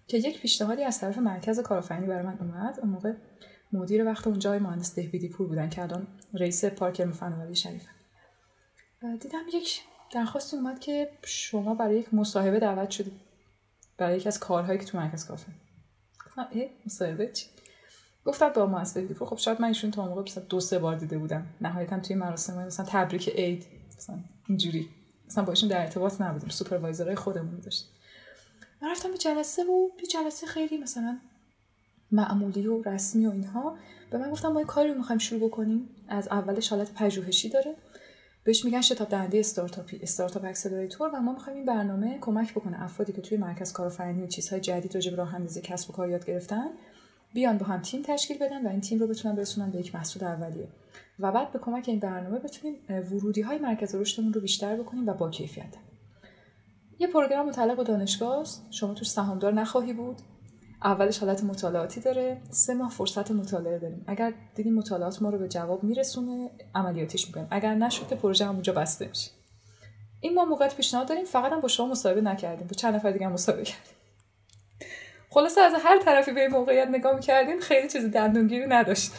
[0.06, 2.80] که یک پیشنهادی از طرف مرکز کارآفرینی برای من اومد.
[2.80, 3.12] اون موقع
[3.72, 7.86] مدیر وقت اونجا مهندس دهبیدی پور بودن که الان رئیس پارک فناوری شریف
[9.20, 9.82] دیدم یک
[10.12, 13.20] درخواستی اومد که شما برای یک مصاحبه دعوت شدید
[13.98, 15.52] برای یکی از کارهایی که تو مرکز کافه
[16.26, 17.46] گفتم ای مصاحبه چی؟
[18.24, 20.96] گفتم با مهندس دهبیدی پور خب شاید من ایشون تا موقع مثلا دو سه بار
[20.96, 21.46] دیده بودم.
[21.60, 24.88] نهایتا توی مراسم مثلا تبریک عید مثلا اینجوری.
[25.26, 26.48] مثلا با ایشون در ارتباط نبودیم.
[26.48, 27.93] سوپروایزرای خودمون داشت
[28.84, 31.18] من رفتم به جلسه و به جلسه خیلی مثلا
[32.12, 33.76] معمولی و رسمی و اینها.
[34.10, 35.88] به من گفتم ما یه کاری رو می‌خوایم شروع بکنیم.
[36.08, 37.74] از اولش حالت پژوهشی داره.
[38.44, 43.12] بهش میگن شتاب دهنده استارتاپی استارتاپ اکسلراتور و ما می‌خوایم این برنامه کمک بکنه افرادی
[43.12, 46.70] که توی مرکز کارآفرینی چیزهای جدید راجع به راه اندازی کسب و کار یاد گرفتن
[47.34, 50.24] بیان با هم تیم تشکیل بدن و این تیم رو بتونن برسونن به یک محصول
[50.24, 50.68] اولیه.
[51.18, 55.14] و بعد به کمک این برنامه بتونیم ورودی های مرکز رشدمون رو بیشتر بکنیم و
[55.14, 55.74] با کیفیت.
[56.98, 58.66] یه پروگرام متعلق به دانشگاه است.
[58.70, 60.16] شما توش سهامدار نخواهی بود.
[60.84, 62.40] اولش حالت مطالعاتی داره.
[62.50, 64.04] سه ماه فرصت مطالعه داریم.
[64.06, 67.48] اگر دیدیم مطالعات ما رو به جواب میرسونه عملیاتیش می‌کنیم.
[67.50, 69.30] اگر نشد که پروژه اونجا بسته میشه.
[70.20, 71.24] این ما موقعیت پیشنهاد داریم.
[71.24, 72.66] فقط هم با شما مصاحبه نکردیم.
[72.66, 73.94] با چند نفر دیگه مصاحبه کردیم.
[75.30, 79.12] خلاصه از هر طرفی به موقعیت نگاه می‌کردیم خیلی چیز دندونگیری نداشت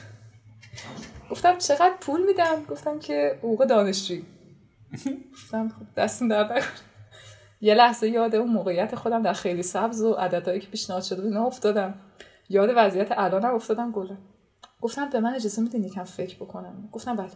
[1.32, 4.26] گفتم چقدر پول میدم؟ گفتم که حقوق دانشجویی.
[5.34, 6.08] گفتم خب در
[7.62, 11.34] یه لحظه یاد اون موقعیت خودم در خیلی سبز و عددهایی که پیشنهاد شده بود
[11.34, 11.93] افتادم.
[12.49, 14.18] یاد وضعیت الانم افتادم گله
[14.82, 16.89] گفتم به من اجازه میدین یکم فکر بکنم.
[16.91, 17.30] گفتم بله.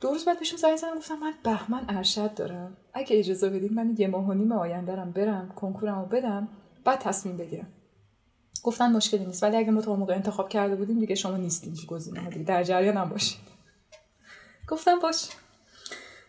[0.00, 2.76] دو روز بعد بهشون زنگ زدم گفتم من بهمن ارشد دارم.
[2.94, 6.48] اگه اجازه بدید من یه ماه و نیم آیندهرم برم کنکورمو بدم
[6.84, 7.66] بعد تصمیم بگیرم.
[8.62, 12.30] گفتن مشکلی نیست ولی اگه ما تا موقع انتخاب کرده بودیم دیگه شما نیستین گزینه
[12.30, 12.44] دیگه.
[12.44, 13.40] در جریانم باشید
[14.68, 15.28] گفتم باش.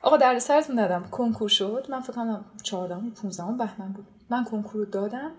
[0.03, 1.03] آقا در سرتون دادم.
[1.11, 1.85] کنکور شد.
[1.89, 4.07] من فکر کنم 14 15 بهمن بود.
[4.29, 5.31] من کنکور رو دادم.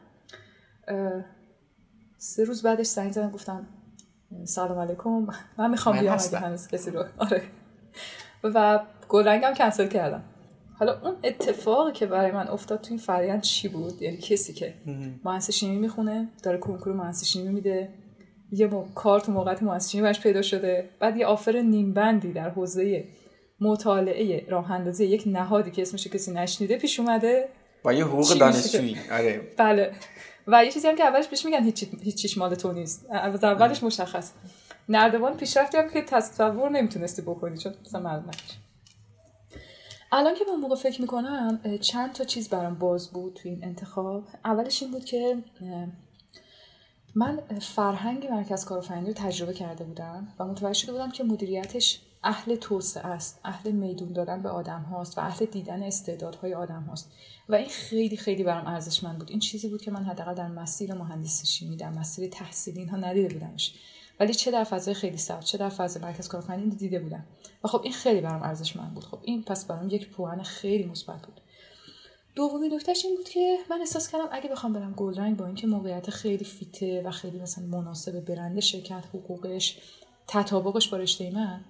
[2.18, 3.66] سه روز بعدش زنگ زدم گفتم
[4.44, 5.26] سلام علیکم.
[5.58, 7.42] من می‌خوام بیام اگه هنوز کسی رو آره.
[8.44, 10.22] و گلرنگم کنسل کردم.
[10.78, 14.74] حالا اون اتفاقی که برای من افتاد تو این فرایند چی بود؟ یعنی کسی که
[15.24, 17.88] مهندس شیمی می‌خونه داره کنکور مهندس شیمی میده.
[18.52, 20.90] یه کار تو موقعیت مهندس شیمی پیدا شده.
[21.00, 23.04] بعد یه آفر نیم بندی در حوزه
[23.62, 27.48] مطالعه راه اندازی یک نهادی که اسمش کسی نشنیده پیش اومده.
[27.82, 28.96] با یه حقوق دانشجویی.
[29.12, 29.40] آره.
[29.56, 29.92] بله.
[30.46, 33.06] و یه چیزی هم که اولش بهش میگن هیچ هیچ مال تو نیست.
[33.10, 34.32] از اولش مشخص.
[34.88, 38.30] نردبان پیشرفتی هم که تصور نمی‌تونستی بکنی چون مثلا معلوم
[40.12, 44.24] الان که به موقع فکر می‌کنم چند تا چیز برام باز بود تو این انتخاب.
[44.44, 45.36] اولش این بود که
[47.14, 52.56] من فرهنگ مرکز کارآفرینی رو تجربه کرده بودم و متوجه شده بودم که مدیریتش اهل
[52.56, 57.12] توسعه است اهل میدون دادن به آدم هاست و اهل دیدن استعدادهای آدم هاست.
[57.48, 59.30] و این خیلی خیلی برام ارزشمند بود.
[59.30, 63.34] این چیزی بود که من حداقل در مسیر مهندسی شیمی در مسیر تحصیلی اینها ندیده
[63.34, 63.74] بودمش.
[64.20, 67.24] ولی چه در فضای خیلی سخت چه در فضای مرکز کارآفرینی دیده بودم.
[67.64, 69.04] و خب این خیلی برام ارزشمند بود.
[69.04, 71.40] خب این پس برام یک پوان خیلی مثبت بود.
[72.34, 76.10] دومی نکتهش این بود که من احساس کردم اگه بخوام برم گلرنگ با اینکه موقعیت
[76.10, 79.78] خیلی fit ه و خیلی مثلا مناسب برند شرکت حقوقش
[80.26, 81.64] تطابقش با رشته من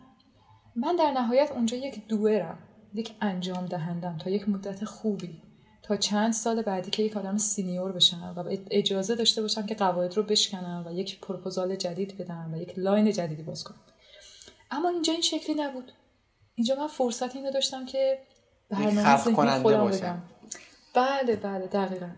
[0.77, 2.59] من در نهایت اونجا یک doer م
[2.95, 5.43] یک انجام دهندم تا یک مدت خوبی
[5.83, 10.16] تا چند سال بعدی که یک آدم senior بشم و اجازه داشته باشم که قواعد
[10.16, 13.81] رو بشکنم و یک پروپوزال جدید بدم و یک line جدیدی باز کنم.
[14.70, 15.93] اما اینجا این شکلی نبود.
[16.55, 18.18] اینجا من فرصت اینو داشتم که
[18.70, 20.23] برنامه ذهنی خودم بدم.
[20.95, 22.11] بله بله دقیقا.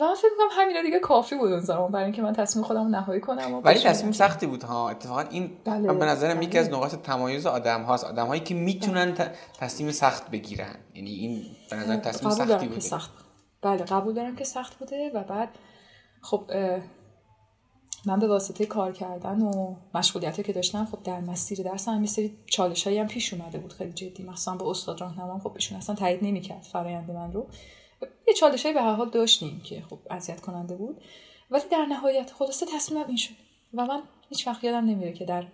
[0.00, 2.88] و من فکر می‌کنم همینا دیگه کافی بود اون زمان برای اینکه من تصمیم خودم
[2.88, 4.90] نهایی کنم ولی تصمیم سختی بود ها.
[4.90, 5.92] اتفاقا این بله.
[5.92, 8.04] به نظرم یکی از نقاط تمایز آدم هاست.
[8.04, 9.14] آدم هایی که می‌تونن
[9.58, 10.74] تصمیم سخت بگیرن.
[10.94, 12.80] یعنی این به نظر تصمیم سختی بوده.
[12.80, 13.10] سخت.
[13.62, 15.48] بله قبول دارم که سخت بوده و بعد
[16.22, 16.50] خب
[18.06, 22.36] من به واسطه کار کردن و مشغولیتی که داشتم خب در مسیر درس هم سری
[22.46, 23.72] چالش هایی هم پیش اومده بود.
[23.72, 27.46] خیلی جدی مثلا به استاد راهنمام خب ایشون اصلا تایید نمی‌کرد فرآیند من رو.
[28.28, 31.00] یه چالشی به هر حال داشتیم که خب اذیت کننده بود.
[31.50, 33.34] ولی در نهایت خلاصه تصمیمم این شد.
[33.74, 35.46] و من هیچ وقت یادم نمیره که در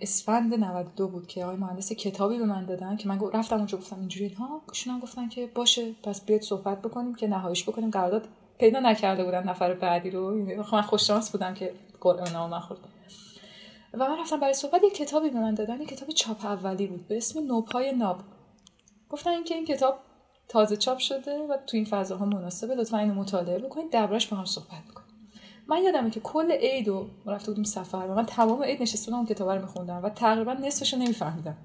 [0.00, 3.98] اسفند 92 بود که آقای مهندس کتابی به من دادن که من رفتم اونجا گفتم
[3.98, 4.62] اینجوری اینها.
[4.68, 7.90] ایشون گفتن که باشه پس بیاید صحبت بکنیم که نهاییش بکنیم.
[7.90, 10.44] قرارداد پیدا نکرده بودم نفر بعدی رو.
[10.72, 12.80] من خوششانس بودم که قرعه نام نخورد
[13.94, 14.82] و من رفتم برای صحبت.
[14.82, 15.80] یه کتابی به من دادن.
[15.80, 17.08] یه کتاب چاپ اولی بود.
[17.08, 18.20] به اسم نوپای ناب.
[19.10, 19.98] گفتن اینکه این کتاب
[20.48, 22.74] تازه چاپ شده و تو این فضاها مناسبه.
[22.74, 23.90] لطفا اینو مطالعه بکنید.
[23.90, 25.08] دربارش با هم صحبت می‌کنیم.
[25.66, 29.26] من یادمه که کل عید و رفته بودیم سفر و من تمام عید نشسته اون
[29.26, 31.56] کتاب رو میخوندم و تقریبا نصفش رو نمیفهمیدم.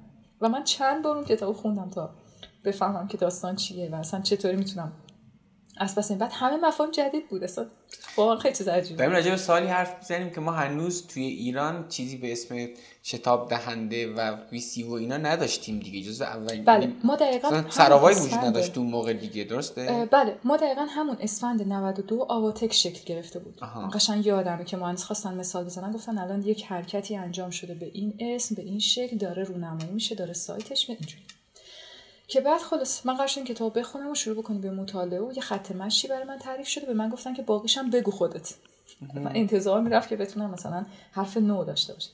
[0.41, 2.09] و من چند بار اون کتاب خوندم تا
[2.65, 4.91] بفهمم که داستان چیه و اصلا چطوری می‌تونم
[5.79, 7.65] از پس این بعد همه مفاهیم جدید بود اصلا
[8.17, 11.87] واقعا خیلی چیز عجیبه داریم راجع به سوالی حرف می‌زنیم که ما هنوز توی ایران
[11.87, 12.67] چیزی به اسم
[13.03, 18.39] شتاب دهنده و ویسی و اینا نداشتیم دیگه جز اول بله ما دقیقا سراوای وجود
[18.39, 23.59] نداشت اون موقع دیگه درسته؟ بله ما دقیقا همون اسفند 92 آواتک شکل گرفته بود.
[23.93, 28.13] قشنگ یادمه که مهندس خواستن مثال بزنن گفتن الان یک حرکتی انجام شده به این
[28.19, 31.36] اسم به این شکل داره رونمایی میشه داره سایتش میاد اینجوری.
[32.27, 35.71] که بعد خلاص من قرار کتاب بخونم و شروع بکنیم به مطالعه و یه خط
[35.71, 36.85] مشی برای من تعریف شده.
[36.85, 38.53] به من گفتن که باقیش هم بگو خودت.
[39.13, 42.09] من انتظار می‌رفت که بتونم مثلا حرف نو داشته باشه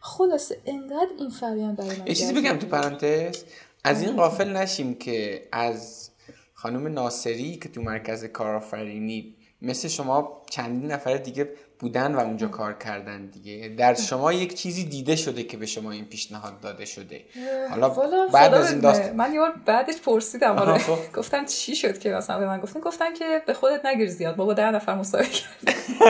[0.00, 2.66] خلاصه انقدر این فرآیند برای من یه چیزی بگم تو.
[2.66, 3.44] پرانتز.
[3.84, 6.10] از این غافل نشیم که از
[6.54, 11.48] خانم ناصری که تو مرکز کارآفرینی مثل شما چندین نفر دیگه
[11.78, 13.68] بودن و اونجا کار کردن دیگه.
[13.68, 17.20] در شما یک چیزی دیده شده که به شما این پیشنهاد داده شده.
[17.70, 17.88] حالا
[18.32, 18.80] بعد از این.
[18.80, 20.78] داستان من یه بار بعدش پرسیدم آره.
[20.78, 20.98] خب.
[21.18, 24.38] گفتم چی شد که مثلا به من گفتن؟ گفتن که به خودت نگیر زیاد.
[24.38, 25.74] ما با ده نفر مصاحبه کردیم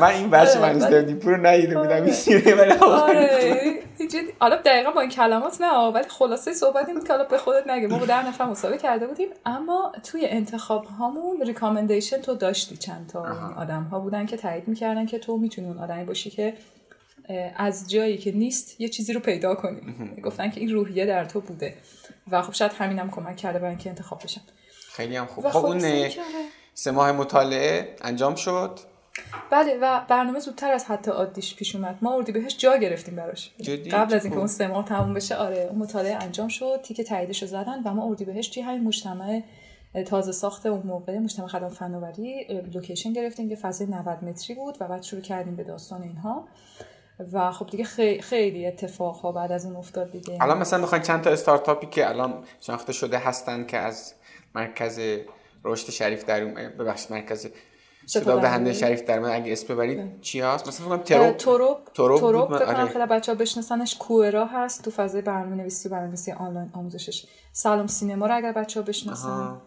[0.00, 2.12] من این آره، من استردیپور رو ندیده بودم این آره.
[2.12, 2.72] سیره ولی.
[2.72, 3.74] آره.
[3.98, 7.66] اینجوری- حالا دقیقا با این کلمات نه ولی خلاصه صحبت این که حالا به خودت
[7.66, 7.88] نگیر.
[7.88, 12.78] ما با ده نفر مصاحبه کرده بودیم اما توی انتخاب هامون ریکامندیشن تو داشتی.
[12.88, 13.52] چند تا.
[13.56, 16.54] آدم ها بودن که تایید می‌کردن که تو می‌تونی اون آدمی باشی که
[17.56, 19.80] از جایی که نیست یه چیزی رو پیدا کنی.
[20.24, 21.74] گفتن که این روحیه در تو بوده
[22.30, 24.40] و خب شاید همینم کمک کرده برای اینکه انتخاب بشم.
[24.92, 25.48] خیلی هم خوب.
[25.48, 26.10] خب اون آره.
[26.74, 28.80] سه ماه مطالعه انجام شد.
[29.50, 31.98] بله و برنامه زودتر از حتی عادیش پیش اومد.
[32.02, 33.50] ما اردی بهش جا گرفتیم براش؟
[33.92, 34.38] قبل از اینکه.
[34.38, 36.80] اون سه ماه تموم بشه آره اون مطالعه انجام شد.
[36.82, 39.42] تیک تاییدش رو زدن و ما اردی بهش توی همین مجتمع
[40.02, 42.44] تازه ساخت اون موقع مجتمع خدمات فناوری
[42.74, 46.48] لوکیشن گرفتیم که فضای 90 متری بود و بعد شروع کردیم به داستان اینها.
[47.32, 47.84] و خب دیگه
[48.20, 50.38] خیلی اتفاق ها بعد از اون افتاد دیگه.
[50.40, 54.14] الان مثلا بخواین چند تا استارتاپی که الان شناخته شده هستن که از
[54.54, 55.00] مرکز
[55.64, 57.46] رشد شریف در ببخشید مرکز
[58.08, 58.72] شتاب دهنده.
[58.72, 59.32] شریف در اومد.
[59.32, 61.78] اگه اسم ببرید چی هست؟ مثلا فکر کنم توروب
[62.20, 62.88] بود من- فکر کنم.
[62.88, 63.96] خیلی بچه ها بشناسنش.
[63.98, 68.52] کوئرا هست تو فضای برنامه نویسی و برنامه نویسی آنلاین آموزشش سلام سینما رو اگر
[68.52, 69.60] بچه ها بشناسن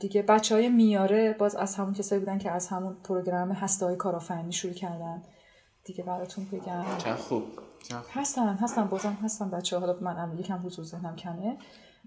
[0.00, 3.96] دیگه بچه های میاره باز از همون کسایی بودن که از همون پروگرام هسته های
[3.96, 5.22] کارآفرینی شروع کردن.
[5.84, 6.84] دیگه براتون بگم.
[6.98, 7.44] چند خوب.
[8.14, 11.56] هستن هستن بازم هستن بچه ها حالا من هم یکم حضور ذهنم کمه.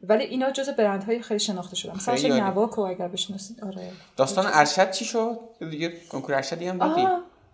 [0.04, 1.98] ولی اینا جز برندهای خیلی شناخته شدن.
[1.98, 2.42] چه عالی.
[2.42, 3.92] نواکو اگر بشناسید آره.
[4.18, 7.08] داستان ارشد چی شد؟ دیگه کنکور ارشدی هم دادی.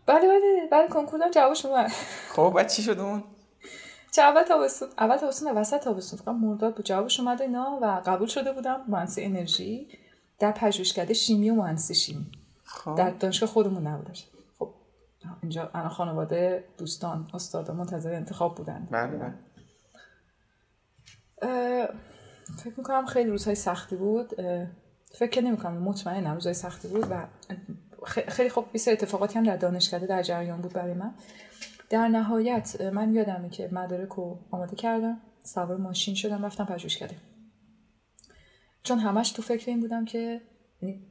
[0.06, 1.92] بله بله بله کنکور دارم جوابش اومد
[2.36, 3.24] خب بعد چی شد اون؟
[4.12, 6.20] چه اول تابستون اول تابستون نه وسط تابستون.
[6.20, 6.86] فقط مرداد بود.
[6.86, 8.82] جوابش اومد و اینا و قبول شده بودم.
[8.88, 9.88] مهندسی انرژی.
[10.40, 12.32] در پژوهشکده شیمی و مهندسی شیمی.
[12.64, 12.96] خب.
[12.96, 14.28] در دانشگاه خودمون نبودش.
[14.60, 14.74] خب
[15.42, 18.88] اینجا الان خانواده دوستان استادا منتظر انتخاب بودن.
[18.92, 19.34] بله بله.
[22.64, 24.34] فکر می‌کنم خیلی روزهای سختی بود.
[25.12, 27.26] فکر نمی‌کنم مطمئنم روزهای سختی بود و
[28.06, 31.14] خیلی خب بیست اتفاقاتی هم در دانشکده در جریان بود برای من.
[31.92, 37.16] در نهایت من یادمه که مدارک رو آماده کردم سوار ماشین شدم رفتم پژوهشکده
[38.84, 40.42] چون همش تو فکر این بودم که
[40.82, 41.02] یعنی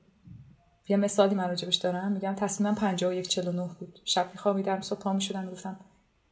[0.89, 4.01] یه مثالی من راجبش دارم میگم تصمیمم 51 49 بود.
[4.05, 5.81] شب میخوابیدم صبح پا می‌شدم می‌گفتم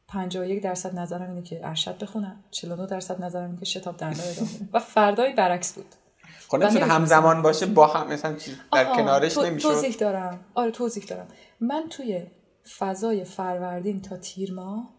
[0.07, 4.49] 51 درصد نظرم اینه که ارشد بخونم 49 درصد نظرم اینه که شتاب دهنده ادامه.
[4.73, 5.95] و فردای برعکس بود.
[6.47, 6.61] خب.
[6.63, 10.39] همزمان باشه با هم مثلا چیز در کنارش تو- توضیح دارم.
[10.53, 11.27] آره توضیح دارم.
[11.59, 12.25] من توی
[12.77, 14.89] فضای فروردین تا تیر ماه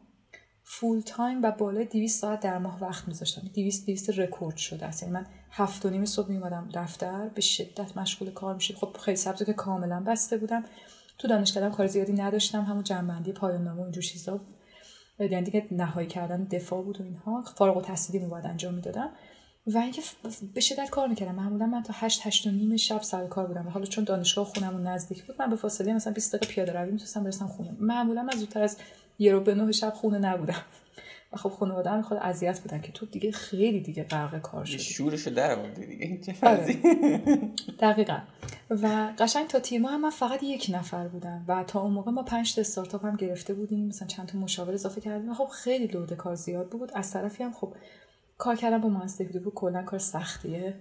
[0.64, 3.48] full time و بالای 200 ساعت در ماه وقت میذاشتم.
[3.54, 5.02] 200 200 رکورد شده است.
[5.02, 9.16] یعنی من هفت و نیم صبح میومدم دفتر به شدت مشغول کار می‌شد خب خیلی
[9.16, 10.64] سبزه که کاملا بسته بودم.
[11.18, 12.64] تو دانشکده‌ام کار زیادی نداشتم.
[12.64, 14.36] همون جنبندی پایان نامه اینجور چیزا.
[14.36, 15.32] بود.
[15.32, 17.42] یعنی دیگه نهایی کردن دفاع بود و اینها.
[17.56, 19.10] فارغ التحصیلی رو باید انجام می‌دادم.
[19.66, 20.02] و اینکه
[20.54, 21.34] به شدت کار می‌کردم.
[21.34, 24.44] معمولا من تا 8 8 و نیم شب سر کار بودم و حالا چون دانشگاه
[24.44, 27.76] خونمون نزدیک بود من به فاصله مثلا 20 دقیقه پیاده روی می‌تونستم برسم خونه.
[27.80, 28.76] معمولا من زودتر از
[29.18, 30.64] یه رو به نه شب خونه نبودم.
[31.32, 34.78] و خب خانواده هم خود اذیت بودن که تو دیگه خیلی دیگه غرق کار شدی.
[34.78, 36.34] شورشو در آوردی دیگه.
[36.42, 36.76] آره.
[37.80, 38.18] دقیقا.
[38.70, 42.10] و قشنگ تا تیر ماه هم من فقط یک نفر بودم و تا اون موقع
[42.10, 45.34] ما پنج تا استارتاپ هم گرفته بودیم مثلا چند تا مشاور اضافه کردیم.
[45.34, 46.90] خب خیلی لود کار زیاد بود.
[46.94, 47.74] از طرفی هم خب
[48.40, 50.74] کار کردن با مهندسی بود کلا کار سختیه.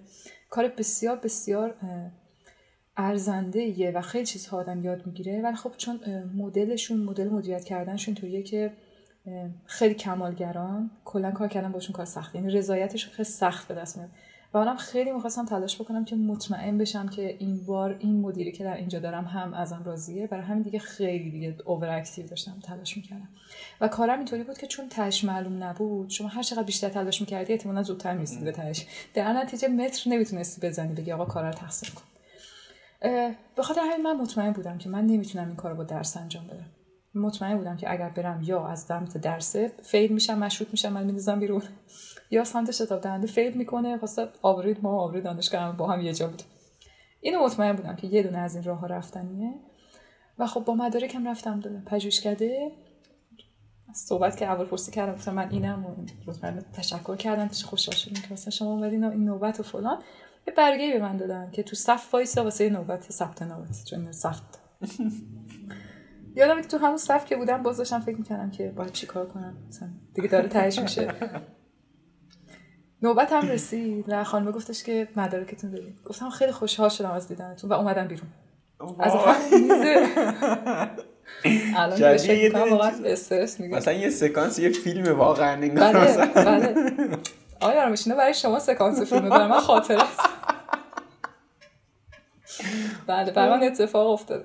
[0.50, 1.74] کار بسیار بسیار
[2.96, 5.42] ارزنده ایه و خیلی چیزها آدم یاد می‌گیره.
[5.42, 6.00] ولی خب چون
[6.36, 8.72] مدلشون مدل مدیریت کردنشون طوریه که
[9.64, 14.10] خیلی کمالگران کلا کار کردن باشون کار سخت یعنی رضایتشون خیلی سخت به دست میاد.
[14.54, 18.64] و منم خیلی می‌خواستم تلاش بکنم که مطمئن بشم که این بار این مدیری که
[18.64, 20.26] در اینجا دارم هم ازم راضیه.
[20.26, 23.28] برای همین دیگه خیلی دیگه اوور داشتم تلاش می‌کردم.
[23.80, 27.52] و کارم اینطوری بود که چون تهش معلوم نبود شما هر چقدر بیشتر تلاش می‌کردی
[27.52, 28.86] احتمالا زودتر می‌رسیدی به تهش.
[29.14, 32.02] در نتیجه متر نمی‌تونستی بزنی بگی آقا کار رو تقسیم کن.
[33.56, 36.66] به خاطر همین من مطمئن بودم که من نمی‌تونم این کار با درس انجام بدم.
[37.14, 41.40] مطمئن بودم که اگر برم یا از دمت درسه فیل میشم مشروط میشم من میندازم
[41.40, 41.62] بیرون.
[42.30, 46.28] یا سمت شتاب دهنده فیل می‌کنه واسه آبروی ما آبروی دانشگاه با هم یه جا
[46.28, 46.42] بود.
[47.20, 49.54] اینو مطمئن بودم که یه دونه از این راه ها رفتنیه.
[50.38, 52.72] و خب با مدارکم رفتم دادم پژوهشکده.
[53.94, 55.96] صحبت که اول پرسی کردم گفتم من اینم و
[56.72, 57.48] تشکر کردم.
[57.48, 59.98] خوشحال شدم که مثلا شما اومدین این نوبت و فلان.
[60.46, 64.40] یه برگه به من دادن که تو صف وایسا واسه نوبت ثبت نامت چون صف
[66.36, 70.28] یادم تو همون صف که بودم باز فکر می‌کردم که باید چیکار کنم؟ مثلا دیگه
[70.28, 71.14] داره تهش میشه.
[73.02, 77.70] نوبت هم رسید و خانم گفتش که مدارکتون بدید گفتم خیلی خوشحال شدم از دیدنتون
[77.70, 78.28] و اومدن بیرون.
[78.98, 79.12] از
[81.76, 87.18] الان فکر واقعا استرس میگه مثلا یه سکانس یه فیلم واقعا بله بله.
[87.60, 90.02] آیا میشینه برای شما سکانس فیلم برای من خاطره.
[93.06, 94.44] بله برای من اتفاق افتاد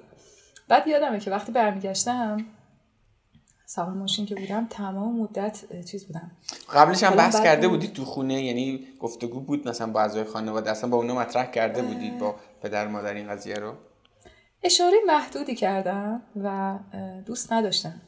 [0.68, 2.45] بعد یادمه که وقتی برمیگشتم
[3.76, 6.32] سوار ماشین که بودم تمام مدت چیز بودم.
[6.74, 10.90] قبلش هم بحث کرده بودید تو خونه یعنی گفتگو بود مثلا با اعضای خانواده اصلا
[10.90, 13.74] با اونو مطرح کرده بودید با پدر مادر این قضیه رو؟
[14.64, 16.80] اشاره محدودی کردم و
[17.26, 18.02] دوست نداشتم.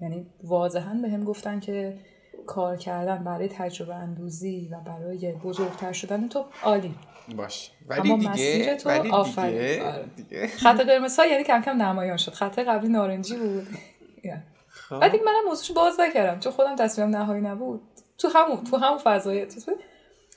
[0.00, 1.98] یعنی واضحا به هم گفتن که
[2.46, 6.94] کار کردن برای تجربه اندوزی و برای بزرگتر شدن تو عالی.
[7.36, 7.70] باش.
[7.88, 10.04] ولی دیگه تو ولی دیگه.
[10.16, 10.46] دیگه.
[10.46, 12.32] خط قرمز یعنی کم کم نمایان شد.
[12.32, 13.66] خط قبلی نارنجی بود.
[14.90, 17.80] بعد دیگه منم موضوعش باز نکردم چون خودم تصمیمم نهایی نبود.
[18.18, 19.46] تو همون تو همون فضای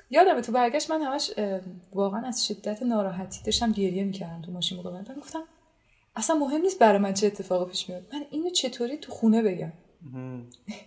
[0.09, 1.31] یادمه تو برگشت من همش
[1.93, 5.43] واقعا از شدت ناراحتی داشتم گریه می‌کردم تو ماشین موقع گفتم
[6.15, 8.03] اصلا مهم نیست برای من چه اتفاقی پیش میاد.
[8.13, 9.73] من اینو چطوری تو خونه بگم؟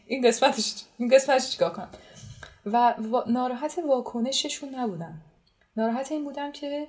[0.06, 1.88] این قسمتش این قسمتش چیکار کنم؟
[2.66, 2.94] و
[3.26, 5.20] ناراحت واکنششون نبودم.
[5.76, 6.86] ناراحت این بودم که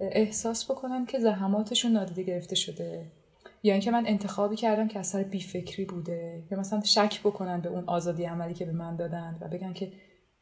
[0.00, 3.12] احساس بکنم که زحماتشون نادیده گرفته شده.
[3.66, 7.84] یا اینکه من انتخابی کردم که اثر بیفکری بوده یا مثلا شک بکنن به اون
[7.86, 9.92] آزادی عملی که به من دادن و بگن که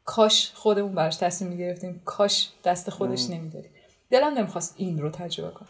[0.03, 3.71] کاش خودمون براش تصمیم می‌گرفتیم کاش دست خودش نمی‌دادیم.
[4.09, 5.69] دلم نمی‌خواست این رو تجربه کنم.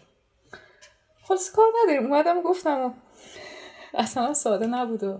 [1.23, 2.11] خلاص کار نداریم.
[2.11, 2.91] اومدم و گفتم و
[3.93, 5.19] اصلا ساده نبود و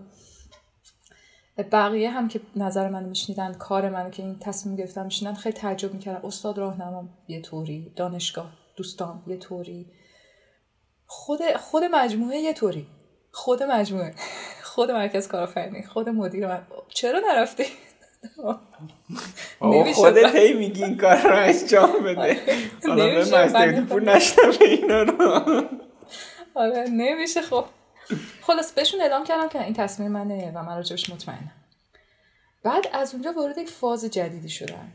[1.72, 5.94] بقیه هم که نظر منو میشنیدن کار منو که این تصمیم گرفتم میشنیدن خیلی تعجب
[5.94, 6.28] می‌کردن.
[6.28, 9.92] استاد راهنمام یه طوری دانشگاه دوستان یه طوری.
[11.14, 12.88] خود خود مجموعه یه طوری.
[13.32, 14.14] خود مجموعه.
[14.74, 15.84] خود مرکز کارآفرینی.
[15.84, 16.62] خود مدیر من.
[16.88, 17.66] چرا نرفتی؟
[19.94, 22.38] خودت هی میگی این کار رو انجام بده.
[22.88, 25.64] حالا به مستردی پول نشته اینا رو.
[26.56, 27.42] آره نمیشه.
[27.42, 27.66] خب.
[28.42, 31.52] خلاص بهشون اعلام کردم که این تصمیم منه و من راجبش مطمئنم.
[32.64, 34.92] بعد از اونجا وارد یک فاز جدیدی شدم.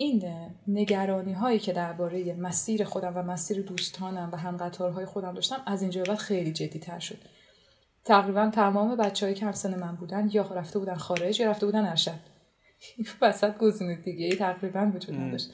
[0.00, 0.24] این
[0.68, 6.02] نگرانی هایی که درباره مسیر خودم و مسیر دوستانم و همقطارهای خودم داشتم از اینجا
[6.02, 7.18] بعد خیلی جدی تر شد.
[8.04, 12.18] تقریبا تمام بچههایی که همسن من بودن یا رفته بودن خارج یا رفته بودن ارشد.
[13.22, 15.50] وسط گزینه دیگه ای تقریبا وجود نداشت.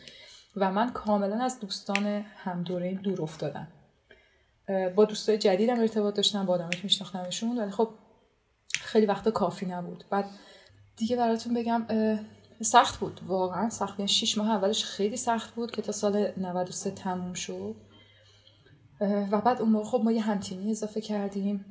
[0.56, 3.68] و من کاملا از دوستان هم دوره دور افتادم.
[4.96, 7.88] با دوستای جدیدم ارتباط داشتم با آدمایی که میشناختمشون ولی خب
[8.80, 10.04] خیلی وقتا کافی نبود.
[10.10, 10.24] بعد
[10.96, 11.86] دیگه براتون بگم
[12.64, 13.98] سخت بود واقعا سخت.
[13.98, 17.74] یعنی 6 ماه اولش خیلی سخت بود که تا سال 93 تموم شد.
[19.00, 21.64] و بعد اون موقع خب ما یه همتیمی اضافه کردیم.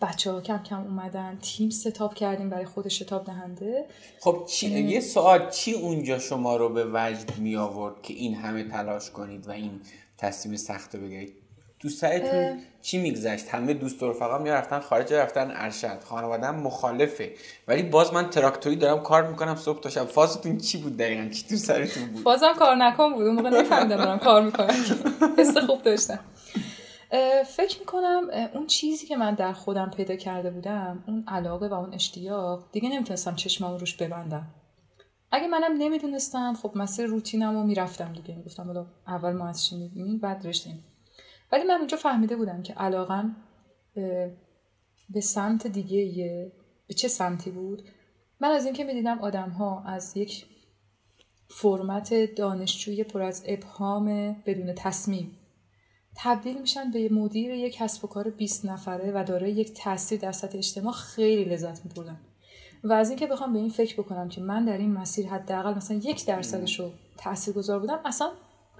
[0.00, 3.86] بچه ها کم کم اومدن تیم ستاب کردیم برای خود شتاب دهنده.
[4.20, 4.68] خب چی...
[4.68, 9.48] یه سوال چی اونجا شما رو به وجد می آورد که این همه تلاش کنید
[9.48, 9.80] و این
[10.18, 11.47] تصمیم سخت رو بگیرید؟
[11.80, 17.32] تو سرتون چی میگذشت؟ همه دوست و رفقا می‌رفتن خارج رفتن ارشد؟ خانوادم مخالفه.
[17.68, 20.04] ولی باز من تراکتوری دارم کار می‌کنم صبح تا شب.
[20.04, 23.26] فازتون چی بود دقیقا؟ چی تو سرتون بود؟ فازم کار نکن بود.
[23.26, 24.74] اون موقع نفهمیدم دارم کار می‌کنم.
[25.38, 26.20] حس خوب داشتم.
[27.46, 31.94] فکر می‌کنم اون چیزی که من در خودم پیدا کرده بودم اون علاقه و اون
[31.94, 34.46] اشتیاق دیگه نمی‌تونستم چشمم روش ببندم.
[35.32, 38.36] اگه منم نمی‌دونستم خب مسیر روتینم رو می‌رفتم دیگه.
[38.36, 39.90] می‌گفتم اول ما از چی
[40.22, 40.84] بعد رشتیم
[41.52, 43.36] ولی من اونجا فهمیده بودم که علاقم
[45.10, 46.52] به سمت دیگه
[46.86, 47.82] به چه سمتی بود.
[48.40, 50.46] من از اینکه می‌دیدم آدم ها از یک
[51.48, 55.38] فرمت دانشجوی پر از ابهام بدون تصمیم
[56.16, 60.32] تبدیل میشن به مدیر یک کسب و کار 20 نفره و داره یک تاثیر در
[60.32, 62.20] سطح اجتماع خیلی لذت میبردم
[62.84, 65.96] و از اینکه بخوام به این فکر بکنم که من در این مسیر حداقل مثلا
[65.96, 68.30] یک درصدش رو تاثیرگذار بودم اصلا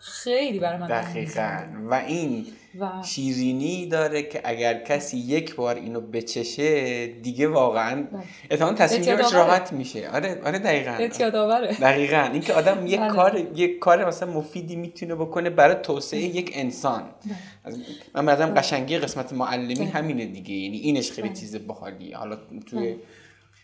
[0.01, 1.59] خیلی برای من دقیقا.
[1.90, 2.46] و این
[2.80, 2.88] و...
[3.05, 8.22] شیرینی داره که اگر کسی یک بار اینو بچشه دیگه واقعا بله.
[8.51, 10.11] اتفاقا تصمیمش راحت میشه.
[10.11, 11.09] آره آره دقیقا.
[11.80, 12.28] دقیقا.
[12.32, 13.09] اینکه آدم یک بله.
[13.09, 16.36] کار یک کار مثلا مفیدی می‌تونه بکنه برای توسعه بله.
[16.36, 17.03] یک انسان.
[18.14, 20.55] من مثلا قشنگی قسمت معلمی همینه دیگه.
[20.55, 22.36] یعنی اینش خیلی چیز باحالی حالا
[22.66, 22.96] توی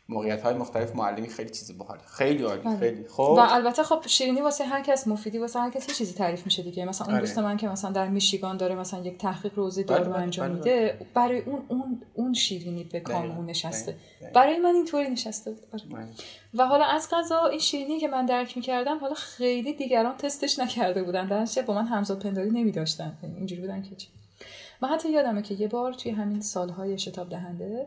[0.08, 2.76] موقعیت های مختلف معلمی خیلی چیز باحال خیلی عالی بله.
[2.76, 3.08] خیلی.
[3.08, 6.62] خب؟ و البته خب شیرینی واسه هر کس مفیدی واسه هر کس چیزی تعریف میشه
[6.62, 6.84] دیگه.
[6.84, 7.24] مثلا اون آره.
[7.24, 10.50] دوست من که مثلا در میشیگان داره مثلا یک تحقیق روزی بله، دارو بله، انجام
[10.50, 13.96] میده برای اون اون اون شیرینی به کامون نشسته.
[14.34, 15.62] برای من اینطوری نشسته بود.
[15.72, 16.06] آره.
[16.54, 21.02] و حالا از قضا این شیرینی که من درک می‌کردم حالا خیلی دیگران تستش نکرده
[21.02, 21.26] بودن.
[21.26, 23.18] درنچه با من همزاد پنداری نمیداشتن.
[23.22, 24.08] یعنی اینجوری بودن که چی؟
[24.80, 27.86] من حتی یادمه که یه بار توی همین سالهای شتاب دهنده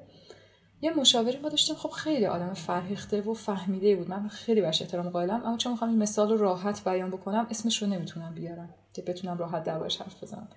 [0.82, 1.76] یه مشاوری ما داشتیم.
[1.76, 4.10] خب خیلی آدم فرهیخته و فهمیده بود.
[4.10, 5.42] من خیلی برش احترام قائلم.
[5.46, 9.38] اما چون می‌خوام این مثال رو راحت بیان بکنم اسمش رو نمی‌تونم بیارم که بتونم
[9.38, 10.48] راحت دربارش حرف بزنم.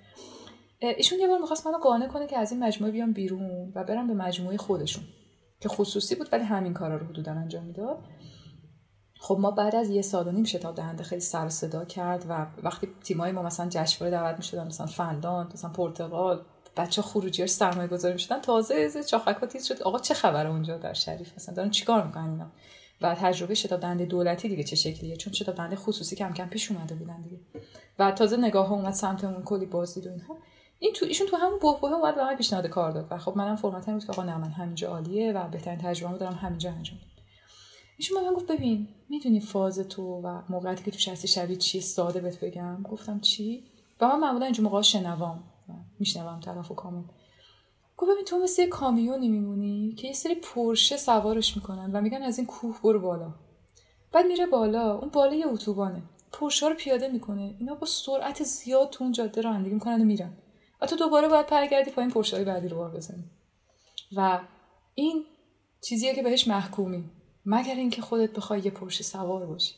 [0.81, 4.07] ایشون یه بار می‌خواست منو قانع کنه که از این مجموعه بیام بیرون و برم
[4.07, 5.05] به مجموعه خودشون
[5.61, 7.99] که خصوصی بود ولی همین کارا رو حدودا انجام می‌داد.
[9.21, 12.47] خب ما بعد از یه سال و نیم شتاب دهنده خیلی سر صدا کرد و
[12.63, 16.43] وقتی تیمای ما مثلا جشنواره دعوت می‌شدن مثلا فندان مثلا پرتغال
[16.81, 18.41] بچه خروجی سرمایه گذاری می‌شدن.
[18.41, 19.83] تازه از چاخکا تیز شد.
[19.83, 22.47] آقا چه خبره اونجا در شریف؟ مثلا دارن چیکار می‌کنن اینا؟
[23.03, 26.71] و تجربه شتاب دنده دولتی دیگه چه شکلیه؟ چون شتاب دنده خصوصی کم کم پیش
[26.71, 27.39] اومده بودن دیگه.
[27.99, 30.37] و تازه نگاه ها اومد سمتمون کلی بازدید و اینها.
[30.79, 33.07] این تو ایشون تو همون بحبوحه اومد به من پیشنهاد کار داد.
[33.11, 36.35] و خب منم فرمت بود که آقا نه من همینجا عالیه و بهترین تجربه دارم
[36.35, 36.99] همینجا انجام
[37.99, 42.21] ایشون من گفت ببین می‌دونی فاز تو و موقعیتی که تو هستی شبیه چی ساده
[42.21, 42.83] بهت بگم.
[42.83, 43.65] گفتم چی؟
[44.01, 45.45] و من معمولا اینجا موقع شنوام.
[45.99, 47.03] میشنوم طرف و کامل.
[47.97, 52.23] گفت ببین تو مثل یه کامیونی میمونی که یه سری پرشه سوارش می‌کنن و میگن
[52.23, 53.35] از این کوه برو بالا.
[54.13, 56.03] بعد میره بالا اون بالا یه اتوبانه.
[56.33, 57.55] پرشه رو پیاده می‌کنه.
[57.59, 60.33] اینا با سرعت زیاد تو اون جاده رانندگی می‌کنن و میرن.
[60.81, 63.25] و تو دوباره باید پرگردی پایین پرشه های بعدی رو بار بزنی.
[64.17, 64.41] و
[64.95, 65.25] این
[65.83, 67.05] چیزیه که بهش محکومی.
[67.47, 69.75] مگر اینکه خودت بخوای یه پرشه سوار باشی.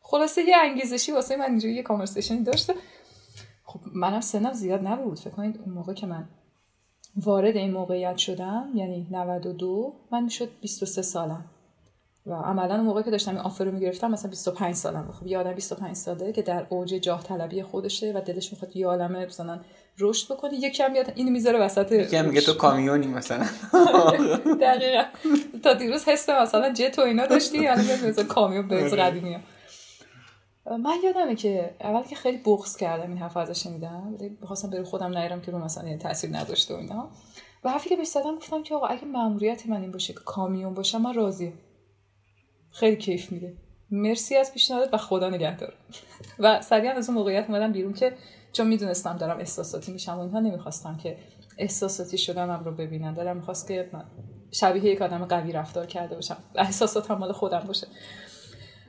[0.00, 2.74] خلاصه یه انگیزشی واسه من اینجوری یه کانورسیشن داشته
[3.74, 5.18] خب منم سنم زیاد نبود.
[5.18, 6.28] فکر کنید اون موقع که من
[7.16, 11.44] وارد این موقعیت شدم یعنی 92 من می‌شد 23 سالم.
[12.26, 15.38] و عملا اون موقع که داشتم این آفر رو می‌گرفتم مثلا 25 سالم خب یه
[15.38, 19.60] آدم 25 ساله که در اوج جاه طلبی خودشه و دلش می‌خواد یه عالمه مثلا
[19.98, 23.46] رشد بکنه یکی هم بیاد اینو می‌ذاره وسط یکی هم میگه تو کامیونی مثلا.
[24.60, 25.02] دقیقا.
[25.62, 28.96] تا دیروز حس مثلا جت و اینا داشتی الان میاد مثلا کامیون به آره.
[28.96, 29.38] قدیمی
[30.66, 35.18] من یادمه که اول که خیلی بغض کردم این حرف ازش شنیدم بخواستم بری خودم
[35.18, 37.10] نیرم که رو مثلا تاثیر نداشته و اینا.
[37.64, 40.74] و حرفی که بهش زدم گفتم که آقا اگه ماموریت من این باشه که کامیون
[40.74, 41.52] باشم من راضی
[42.70, 43.56] خیلی کیف میده.
[43.90, 45.74] مرسی از پیشنهادت و خدا نگهدار.
[46.38, 48.16] و سریعا از اون موقعیت اومدم بیرون که
[48.52, 51.16] چون می‌دونستم دارم احساساتی میشم و اینها نمی‌خواستم که
[51.58, 53.14] احساساتی شدنم رو ببینن.
[53.14, 54.04] دارم می‌خواست که من
[54.50, 56.36] شبیه یک آدم قوی رفتار کرده باشم.
[56.54, 57.86] احساسات مال خودم باشه.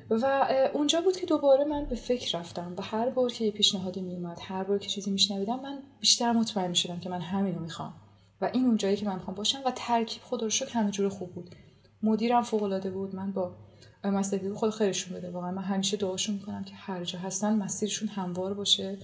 [0.10, 4.02] و اونجا بود که دوباره من به فکر رفتم و هر بار که یه پیشنهادی
[4.02, 7.94] میومد هر بار که چیزی میشنویدم من بیشتر مطمئن می‌شدم که من همینو می‌خوام.
[8.42, 11.34] و این اونجایی که من می‌خوام باشم و ترکیب خدا رو شکر همه جور خوب
[11.34, 11.56] بود.
[12.04, 13.56] مدیرم فوق العاده بود من با
[14.04, 18.54] مسئله خود خیرشون بده واقعا من همیشه دعاشون می‌کنم که هر جا هستن مسیرشون هموار
[18.54, 18.98] باشه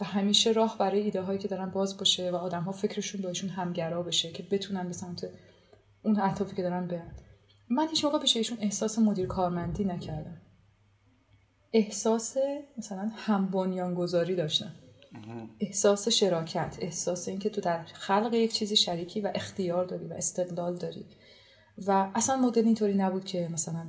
[0.00, 3.50] و همیشه راه برای ایده هایی که دارن باز باشه و آدم ها فکرشون باشون
[3.50, 5.28] همگرا بشه که بتونن به سمت
[6.02, 7.14] اون اهدافی که دارن برن.
[7.70, 10.40] من هیچ موقع پیش ایشون احساس مدیر کارمندی نکردم.
[11.72, 12.36] احساس
[12.78, 14.74] مثلا هم گذاری داشتم.
[15.60, 20.76] احساس شراکت احساس اینکه تو در خلق یک چیزی شریکی و اختیار داری و استقلال
[20.76, 21.06] داری.
[21.86, 23.86] و اصلا مدل اینطوری نبود که مثلا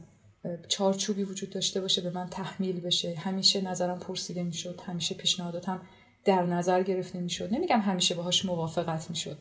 [0.67, 3.15] چارچوبی وجود داشته باشه به من تحمیل بشه.
[3.15, 5.81] همیشه نظرم پرسیده می‌شد همیشه پیشنهاداتم
[6.25, 7.53] در نظر گرفته می‌شد.
[7.53, 9.37] نمیگم همیشه باهاش موافقت می‌شد.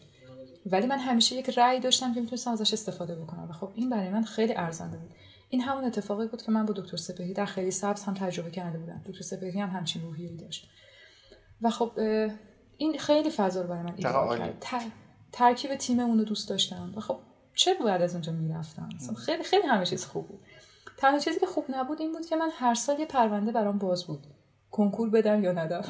[0.67, 4.11] ولی من همیشه یک رأی داشتم که می‌تونستم ازش استفاده بکنم و خب این برای
[4.11, 5.11] من خیلی ارزنده بود.
[5.49, 8.79] این همون اتفاقی بود که من با دکتر سپهری در خیلی سبز هم تجربه کرده
[8.79, 9.03] بودم.
[9.07, 10.71] دکتر سپهری هم همچین روحیه‌ای داشت.
[11.63, 11.93] و خب
[12.77, 14.15] این خیلی فضا رو برای من ایجاد
[14.61, 14.93] کرد.
[15.33, 16.93] ترکیب تیممون رو دوست داشتم.
[16.97, 17.19] و خب
[17.55, 18.89] چه باید از اونجا می‌رفتم؟
[19.27, 20.41] خیلی خیلی همه چیز خوب بود.
[20.97, 24.05] تنها چیزی که خوب نبود این بود که من هر سال یه پرونده برام باز
[24.05, 24.27] بود.
[24.77, 25.83] کنکور بدم یا ندم؟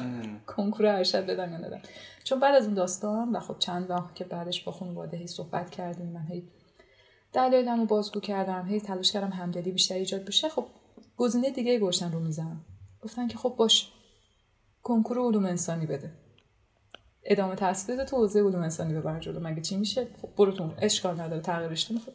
[0.47, 1.81] کنکور ارشد بدم یا ندم؟
[2.23, 5.69] چون بعد از اون داستان و خب چند وقت که بعدش با خانواده هی صحبت
[5.69, 6.47] کردیم من هی
[7.33, 10.65] دلایلمو بازگو کردم هی تلاش کردم همدلی بیشتر ایجاد بشه خب
[11.17, 12.65] گزینه دیگه گوشتن رو می‌زنم.
[13.01, 13.91] گفتن که خب باش
[14.83, 16.11] کنکور علوم انسانی بده.
[17.23, 19.39] ادامه تحصیل تو حوزه علوم انسانی ببر جلو.
[19.39, 22.11] مگه چی میشه؟ خب برو تو اشکال نداره تغییرش خب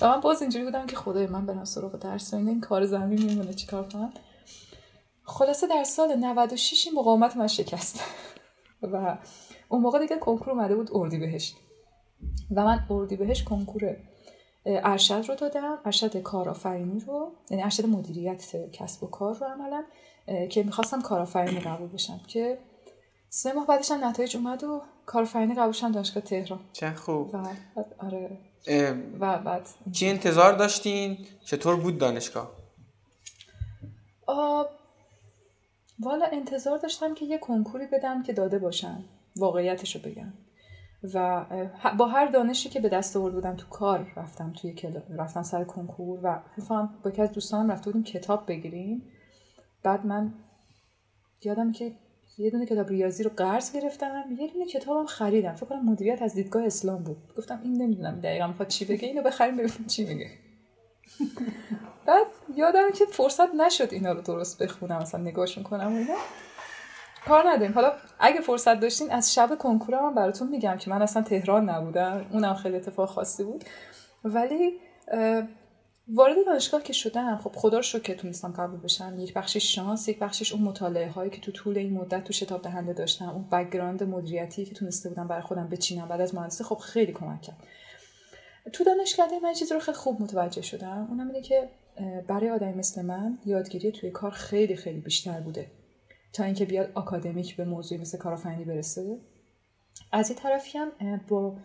[0.00, 3.54] و من باز اینجوری بودم که خدای من برم سراغ درس این کار زمین میمونه
[3.54, 4.12] چیکار کنم؟
[5.26, 8.00] خلاصه در سال 96 این مقاومت من شکست.
[8.82, 9.18] و
[9.68, 11.56] اون موقع دیگه کنکور اومده بود اردی بهشت.
[12.50, 13.96] و من اردی بهشت کنکور
[14.66, 19.84] ارشد رو دادم ارشد کارآفرینی رو یعنی ارشد مدیریت کسب و کار رو عملا
[20.48, 22.58] که می‌خواستم کارآفرینی قبول بشم که
[23.28, 26.60] سه ماه بعدش هم نتایج اومد و کارآفرینی قبول شدم دانشگاه تهران.
[26.72, 27.34] چه خوب.
[27.34, 27.46] و
[27.98, 28.38] آره.
[29.20, 29.68] و بعد.
[29.92, 32.50] چی انتظار داشتین؟ چطور بود دانشگاه؟
[35.98, 39.04] والا انتظار داشتم که یه کنکوری بدم که داده باشم
[39.36, 40.32] واقعیتش رو بگم.
[41.14, 41.44] و
[41.98, 45.64] با هر دانشی که به دست آورده بودم تو کار رفتم توی کلا رفتم سر
[45.64, 49.02] کنکور و فهم با یکی از دوستانم رفته بودیم کتاب بگیریم.
[49.82, 50.34] بعد من
[51.44, 51.92] یادم که
[52.38, 54.24] یه دونه کتاب ریاضی رو قرض گرفتم.
[54.38, 55.54] یه دونه کتابم خریدم.
[55.54, 57.16] فکر کنم مدیریت از دیدگاه اسلام بود.
[57.36, 59.08] گفتم این نمی‌دونم دقیقا می‌خواد چی بگه.
[59.08, 60.30] اینو بخریم ببینیم چی میگه.
[62.06, 66.14] بعد یادم که فرصت نشد اینا رو درست بخونم مثلا نگاهشون کنم و اینا.
[67.26, 67.74] کار نداریم.
[67.74, 72.26] حالا اگه فرصت داشتین از شب کنکورم هم براتون میگم که من اصلا تهران نبودم.
[72.32, 73.64] اونم خیلی اتفاق خاصی بود.
[74.24, 74.80] ولی
[76.08, 79.18] وارد دانشگاه که شدم خب خدا رو شکر که تونستم قبول بشم.
[79.18, 82.62] یک بخشش شانس یک بخشش اون مطالعه هایی که تو طول این مدت تو شتاب
[82.62, 86.76] دهنده داشتم اون background مدیریتی که تونسته بودم برای خودم بچینم بعد از مهندسی خب
[86.76, 87.56] خیلی کمک کرد.
[88.72, 91.06] تو دانشگاه من چیزی رو خیلی خوب متوجه شدم.
[91.10, 91.68] اونم اینه که
[92.28, 95.70] برای آدمی مثل من یادگیری توی کار خیلی خیلی بیشتر بوده.
[96.32, 99.18] تا اینکه بیاد آکادمیک به موضوعی مثل کارآفرینی برسه.
[100.12, 101.56] از این طرفی هم با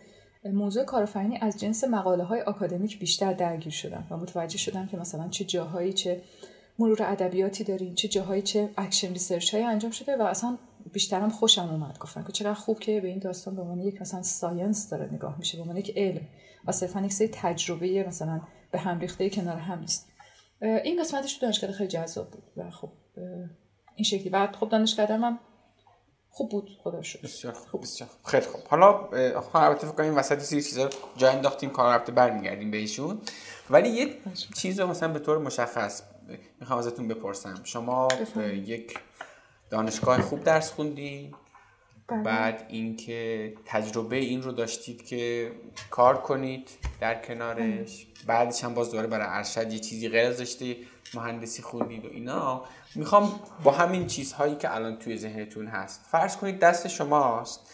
[0.46, 5.28] موضوع کارآفرینی از جنس مقاله های آکادمیک بیشتر درگیر شدم و متوجه شدم که مثلا
[5.30, 6.22] چه جاهایی چه
[6.80, 10.58] مرور ادبیاتی داریم چه جاهایی چه action research های انجام شده و اصلا
[10.94, 11.98] بیشترم خوشم اومد.
[12.00, 15.38] گفتم که چقدر خوب که به این داستان به عنوان یک مثلا science داره نگاه
[15.40, 16.22] میشه به عنوان یک علم.
[16.68, 18.42] و صرفا یک سری تجربه مثلا
[18.72, 20.11] به هم ریخته کنار هم نیست.
[20.62, 22.92] این قسمتش تو دانشگاه خیلی جذاب بود و خب
[23.96, 24.30] این شکلی.
[24.30, 25.40] بعد خب دانشگاه من
[26.30, 28.26] خوب بود خدا شد بسیار خوب بسیار خوب.
[28.26, 28.62] خیلی خوب.
[28.68, 29.10] حالا
[29.54, 33.22] البته فکر کنیم وسط سری چیزا جا انداختیم کار رفته برمیگردیم بهشون
[33.70, 34.16] ولی یه
[34.58, 36.04] چیز رو مثلا به طور مشخص
[36.60, 37.62] می‌خوام ازتون بپرسم.
[37.64, 38.08] شما
[38.54, 39.00] یک
[39.70, 41.36] دانشگاه خوب درس خوندین
[42.12, 42.24] بله.
[42.24, 45.52] بعد اینکه تجربه این رو داشتید که
[45.90, 46.70] کار کنید
[47.00, 48.26] در کنارش بله.
[48.28, 50.76] بعدش هم باز دوباره برای ارشد یه چیزی غیر از داشته
[51.14, 52.64] مهندسی خوندید و اینا
[52.96, 57.74] می‌خوام با همین چیزهایی که الان توی ذهنتون هست فرض کنید دست شماست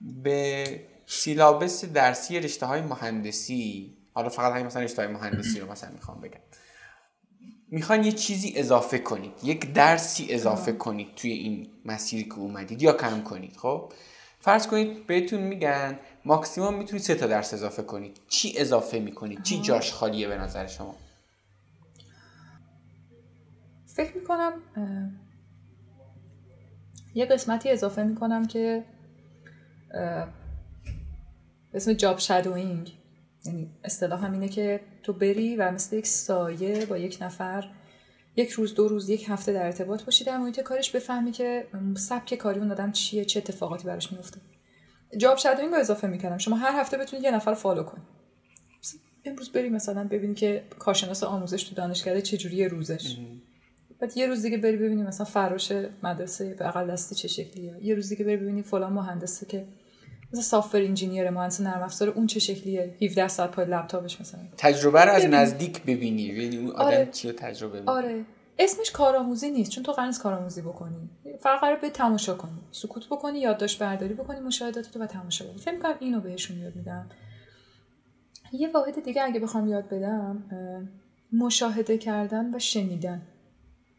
[0.00, 0.64] به
[1.06, 6.20] سیلابس درسی رشته های مهندسی حالا فقط همین مثلا رشته های مهندسی رو مثلا می‌خوام
[6.20, 6.40] بگم
[7.68, 12.92] می‌خوان یه چیزی اضافه کنید یک درسی اضافه کنید توی این مسیری که اومدید یا
[12.92, 13.92] کم کنید خب؟
[14.40, 18.20] فرض کنید بهتون میگن ماکسیموم می‌تونید سه تا درس اضافه کنید.
[18.28, 20.96] چی اضافه می‌کنید؟ چی جاش خالیه به نظر شما؟
[23.86, 24.52] فکر می‌کنم
[27.14, 28.84] یه قسمتی اضافه می‌کنم که
[31.74, 32.92] اسم جاب شادوینگ
[33.46, 37.70] یعنی اصطلاح هم اینه که تو بری و مثل یک سایه با یک نفر
[38.36, 40.24] یک روز دو روز یک هفته در ارتباط باشی.
[40.24, 41.66] در محیط کارش بفهمی که
[41.96, 44.40] سبک کاری اون آدم چیه چه اتفاقاتی براش میفته
[45.16, 48.02] job shadowing رو اضافه می‌کنم شما هر هفته بتونید یه نفر فالو کنی.
[49.24, 53.16] امروز بری مثلا ببینی که کارشناس آموزش تو دانشگاه چجوری روزش.
[54.00, 55.72] بعد یه روز دیگه بری ببینی مثلا فراش
[56.02, 57.78] مدرسه بغل دستی چه شکلیه.
[57.82, 59.64] یه روز دیگه بری ببینی فلان مهندسه که
[60.34, 64.40] مثلا software engineer مهندس نرم افزار اون چه شکلیه؟ 17 ساعت پای لپتاپش مثلا.
[64.56, 66.32] تجربه رو از نزدیک ببینی.
[66.32, 67.08] ببینی اون آدم آره.
[67.12, 68.24] چی رو تجربه ببینی آره.
[68.58, 71.10] اسمش کارآموزی نیست چون تو قرار کارآموزی بکنی.
[71.40, 72.60] فقط قرار به تماشا کنی.
[72.70, 75.58] سکوت بکنی یادداشت برداری بکنی مشاهدات و تماشا بکنی.
[75.58, 77.10] فکر کنم اینو بهشون یاد میدم.
[78.52, 80.44] یه واحد دیگه اگه بخوام یاد بدم
[81.32, 83.22] مشاهده کردن و شنیدن.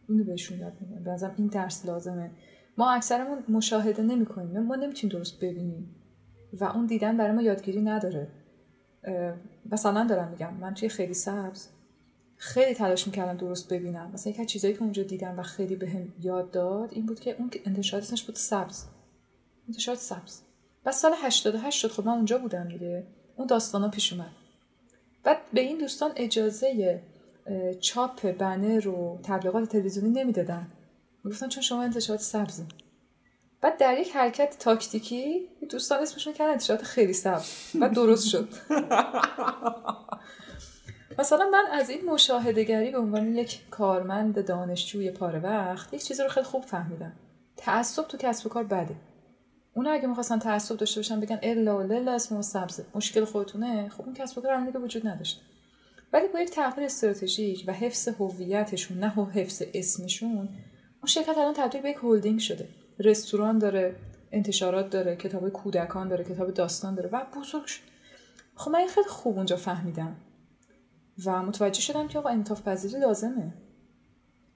[0.09, 1.03] اینو بهشون یاد میدم.
[1.03, 2.31] بازم این درس لازمه.
[2.77, 4.59] ما اکثرمون مشاهده نمی‌کنیم.
[4.59, 5.95] ما نمی‌تونیم درست ببینیم.
[6.59, 8.27] و اون دیدن برای ما یادگیری نداره.
[9.71, 11.67] مثلا دارم میگم من توی خیلی سبز
[12.37, 14.11] خیلی تلاش می‌کردم درست ببینم.
[14.13, 17.19] مثلا یک از چیزایی که اونجا دیدم و خیلی بهم به یاد داد این بود
[17.19, 18.83] که اون انتشارات اسمش بود سبز.
[19.67, 20.39] انتشارات سبز.
[20.83, 21.87] بعد سال 88 شد.
[21.87, 23.03] خب من اونجا بودم دیگه.
[23.35, 24.31] اون داستانا پیش اومد.
[25.23, 27.01] بعد به این دوستان اجازه
[27.79, 30.67] چاپ بنر رو تبلیغات تلویزیونی نمی‌دادن.
[31.25, 32.63] گفتن چون شما انتشارات سبزی.
[33.65, 37.51] بعد در یک حرکت تاکتیکی دوستان اسمشون کردن انتشارات خیلی سبز.
[37.75, 38.49] بعد درست شد.
[41.19, 46.29] مثلا من از این مشاهدهگری به عنوان یک کارمند دانشجوی پاره وقت یک چیزی رو
[46.29, 47.13] خیلی خوب فهمیدم.
[47.57, 48.95] تعصب تو کسب و کار بده.
[49.75, 52.85] اونا اگه می‌خواستن تعصب داشته باشن بگن الا للا اسم سبزه.
[52.95, 53.89] مشکل خودتونه.
[53.89, 55.41] خب اون کسب و کار که وجود نداشت
[56.13, 61.81] ولی با یک تغییر استراتژیک و حفظ هویتشون نه حفظ اسمشون اون شرکت الان تبدیل
[61.81, 62.67] به یک هلدینگ شده.
[62.99, 63.95] رستوران داره
[64.31, 67.81] انتشارات داره کتاب کودکان داره کتاب داستان داره و بزرگ شد.
[68.55, 70.15] خب من خیلی خوب اونجا فهمیدم
[71.25, 73.53] و متوجه شدم که آقا انتاف پذیری لازمه.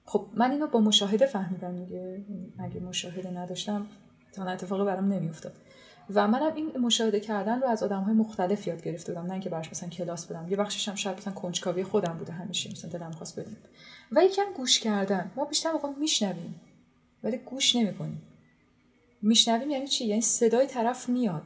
[0.04, 2.24] خب من اینو با مشاهده فهمیدم دیگه.
[2.58, 3.86] اگه مشاهده نداشتم
[4.32, 5.52] تا اتفاقی برام نمیافتاد.
[6.14, 9.50] و منم این مشاهده کردن رو از آدم های مختلف یاد گرفته بودم نه اینکه
[9.50, 10.48] براش مثلا کلاس بدم.
[10.48, 13.56] یه بخشش هم شاید مثلا کنجکاوی خودم بوده همیشه مثلا دلم خواست بدیم
[14.12, 15.30] و یکم گوش کردن.
[15.36, 16.60] ما بیشتر موقع میشنویم
[17.22, 18.22] ولی گوش نمی‌کنیم.
[19.22, 21.42] میشنویم یعنی چی؟ یعنی صدای طرف میاد.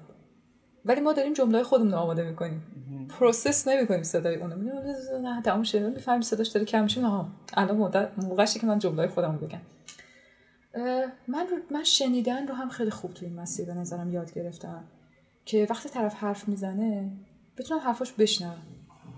[0.84, 2.62] ولی ما داریم جمله خودمون رو آماده می‌کنیم.
[3.08, 4.56] process نمی‌کنیم صدای اونو.
[5.22, 5.88] نه تموم شده.
[5.88, 7.00] می‌فهمیم صداش داره کم میشه.
[7.00, 9.60] ها الان مدت موقعشه که من جمله خودم بگم.
[11.28, 14.84] من من شنیدن رو هم خیلی خوب توی این مسیر به نظرم یاد گرفتم
[15.44, 17.10] که وقتی طرف حرف می‌زنه
[17.56, 18.62] بتونم حرفاش بشنوم.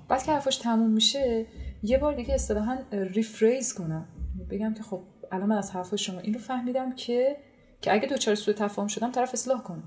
[0.09, 1.47] بعد که حرفاش تموم میشه
[1.83, 4.09] یه بار دیگه اصطلاحا rephrase کنم.
[4.51, 5.03] بگم که خب
[5.33, 7.37] الان من از حرف شما این رو فهمیدم که
[7.81, 9.83] که اگه دوچار سوء تفاهم شدم طرف اصلاح کنه.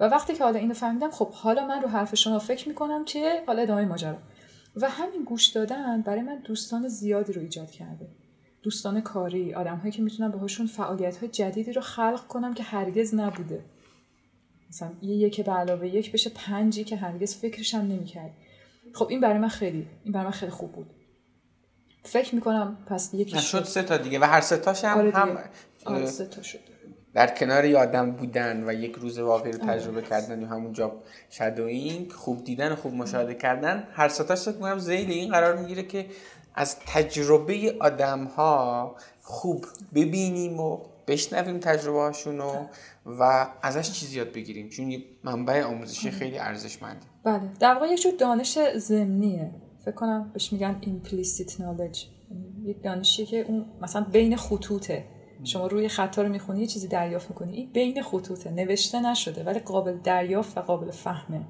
[0.00, 3.42] و وقتی که حالا اینو فهمیدم خب حالا من رو حرف شما فکر می‌کنم که
[3.46, 4.18] حالا ادامه ماجرا.
[4.76, 8.08] و همین گوش دادن برای من دوستان زیادی رو ایجاد کرده.
[8.62, 13.14] دوستان کاری آدم هایی که می‌تونم باهاشون فعالیت های جدیدی رو خلق کنم که هرگز
[13.14, 13.64] نبوده.
[14.68, 18.30] مثلا یه یک به علاوه یک بشه پنجی که هرگز فکرشم نمی‌کرد.
[18.94, 20.90] خب این برای من خیلی این برای من خیلی خوب بود.
[22.02, 25.38] فکر می‌کنم پس یکی شد سه تا دیگه و هر سه تاش هم, آره هم
[25.84, 26.73] آره سه تا شد.
[27.14, 32.12] در کنار یادم بودن و یک روز واقعی رو تجربه کردن یا همون جاب شادوینگ
[32.12, 36.06] خوب دیدن و خوب مشاهده کردن هر ستاش فکر کنم زیل این قرار می‌گیره که
[36.54, 42.40] از تجربه آدم ها خوب ببینیم و بشنویم تجربه هاشون
[43.06, 44.68] و ازش چیزی یاد بگیریم.
[44.68, 47.40] چون یه منبع آموزشی خیلی ارزشمنده بله.
[47.60, 49.50] در واقع یک جور دانش ضمنیه.
[49.84, 51.98] فکر کنم بهش میگن implicit knowledge.
[52.64, 55.04] یک دانشی که اون مثلا بین خطوطه.
[55.44, 57.52] شما روی خطا رو می‌خونی یه چیزی دریافت می‌کنی.
[57.52, 61.40] این بین خطوطه نوشته نشده ولی قابل دریافت و قابل فهمه.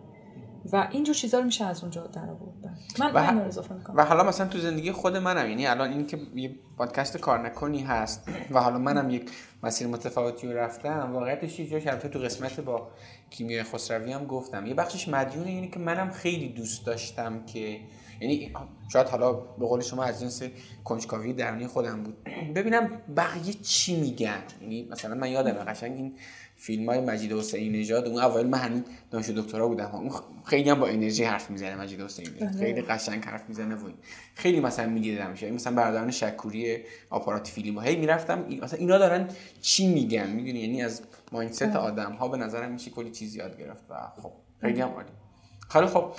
[0.72, 2.78] و اینجور چیزا رو میشه از اونجا در آورد.
[2.98, 3.46] من و, ه...
[3.46, 3.96] اضافه می‌کنم.
[3.96, 7.82] و حالا مثلا تو زندگی خود منم یعنی الان این که یه پادکست کار نکنی
[7.82, 9.30] هست و حالا منم یک
[9.62, 12.88] مسیر متفاوتی رو رفتم واقعیتش یه جاش تو قسمت با
[13.30, 14.66] کیمیای خسروی هم گفتم.
[14.66, 17.80] یه بخشش مدیون اینه که منم خیلی دوست داشتم که
[18.20, 18.52] یعنی
[18.92, 20.42] شاید حالا به قول شما از جنس
[20.84, 22.24] کنجکاوی درونی خودم بود.
[22.54, 24.42] ببینم بقیه چی میگن.
[24.60, 26.14] یعنی مثلا من یادم قشنگ این
[26.56, 29.90] فیلم های مجید حسین نژاد اون اول من هنوز دانش دکترا بودم.
[29.92, 30.10] اون
[30.44, 32.58] خیلی هم با انرژی حرف می‌زنه مجید حسین نژاد بله.
[32.58, 33.90] خیلی قشنگ حرف می‌زنه و
[34.34, 36.78] خیلی مثلا می‌دیدم میشه مثلا برادران شکوری
[37.10, 39.28] آپارات فیلم هی می‌رفتم مثلا اینا دارن
[39.60, 41.62] چی میگن؟ می‌دونی؟ یعنی از مایندست.
[41.62, 45.08] آدم ها به نظرم میشه کلی چیز یاد گرفت و خب خیلی هم عالی.
[45.68, 46.12] خیلی خب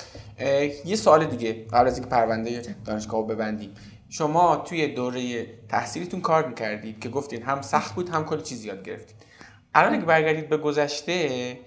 [0.86, 3.74] یه سوال دیگه قبل از اینکه پرونده دانشگاه ببندیم.
[4.10, 8.84] شما توی دوره تحصیلیتون کار می‌کردید که گفتین هم سخت بود هم کلی چیز یاد
[8.84, 9.16] گرفتید
[9.76, 11.60] الان که برگردید به گذشته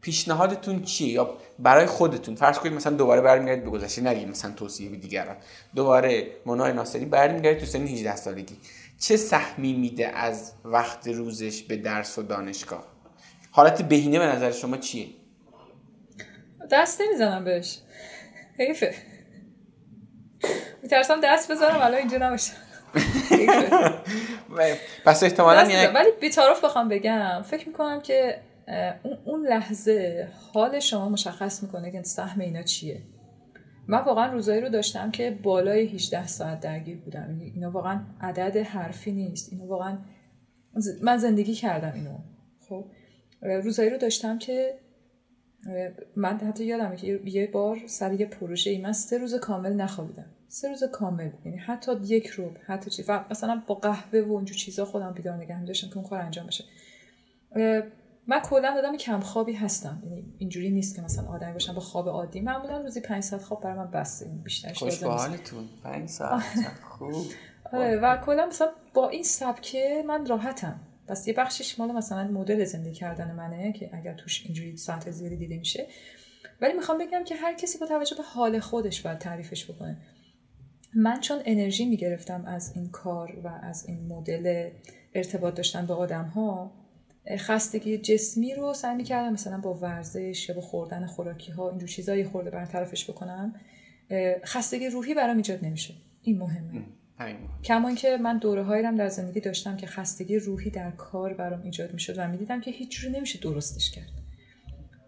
[0.00, 4.90] پیشنهادتون چیه؟ یا برای خودتون فرض کنید مثلا دوباره برمیگردید به گذشته نگید مثلا توصیه
[4.90, 5.36] به دیگران.
[5.74, 8.56] دوباره منای ناصری برمیگردید تو سن 18 سالگی.
[8.98, 12.84] چه سهمی میده از وقت روزش به درس و دانشگاه؟
[13.50, 15.06] حالت بهینه به نظر شما چیه؟
[16.70, 17.78] دست نمی‌زنم بهش.
[18.58, 18.94] حیفه.
[20.82, 22.56] میترسم دست بذارم الان اینجا نباشم
[25.04, 26.08] پس احتمالا یعنی ولی
[26.64, 28.40] بخوام بگم فکر می‌کنم که
[29.24, 33.02] اون لحظه حال شما مشخص می‌کنه که سهم اینا چیه.
[33.88, 37.26] من واقعا روزایی رو داشتم که بالای 18 ساعت درگیر بودم.
[37.30, 39.52] یعنی اینا واقعا عدد حرفی نیست.
[39.52, 39.98] اینا واقعا
[41.02, 42.18] من زندگی کردم اینو.
[42.68, 42.84] خب؟
[43.42, 44.74] روزایی رو داشتم که
[46.16, 50.26] من حتی یادمه که یه بار سر یه پروژه ای من سه روز کامل نخوابیدم.
[50.48, 53.04] سه روز کامل یعنی حتی یک روب حتی چی.
[53.30, 56.64] مثلا با قهوه و اونجور چیزا خودم بیدار نگه داشتم که اون کار انجام بشه.
[58.28, 60.02] من کلا آدم کم خوابی هستم.
[60.04, 62.40] یعنی اینجوری نیست که مثلا آدمی باشم با خواب عادی.
[62.40, 64.26] معمولا روزی 5 ساعت خواب برای من بسته.
[64.26, 66.42] این بیشتر خوش حالتون 5 ساعت.
[66.82, 67.26] خوب.
[67.72, 67.96] آره.
[67.96, 70.80] و کلا مثلا با این سبکه من راحتم.
[71.08, 75.36] پس یه بخشش مال مثلا مدل زندگی کردن منه که اگر توش اینجوری ساعت زیادی
[75.36, 75.86] دیده میشه.
[76.60, 79.96] ولی می‌خوام بگم که هر کسی با توجه به حال خودش باید تعریفش بکنه.
[80.94, 84.70] من چون انرژی می‌گرفتم از این کار و از این مدل
[85.14, 86.72] ارتباط داشتن با آدم ها
[87.38, 92.24] خستگی جسمی رو سعی می‌کردم مثلا با ورزش یا با خوردن خوراکی ها اینجور چیزایی
[92.24, 93.54] خورده برطرفش بکنم.
[94.44, 95.94] خستگی روحی برام ایجاد نمیشه.
[96.22, 96.82] این مهمه.
[97.64, 101.92] کمان که من دوره هایی در زندگی داشتم که خستگی روحی در کار برام ایجاد
[101.92, 104.10] می‌شد و می‌دیدم که هیچ جوری نمیشه درستش کرد.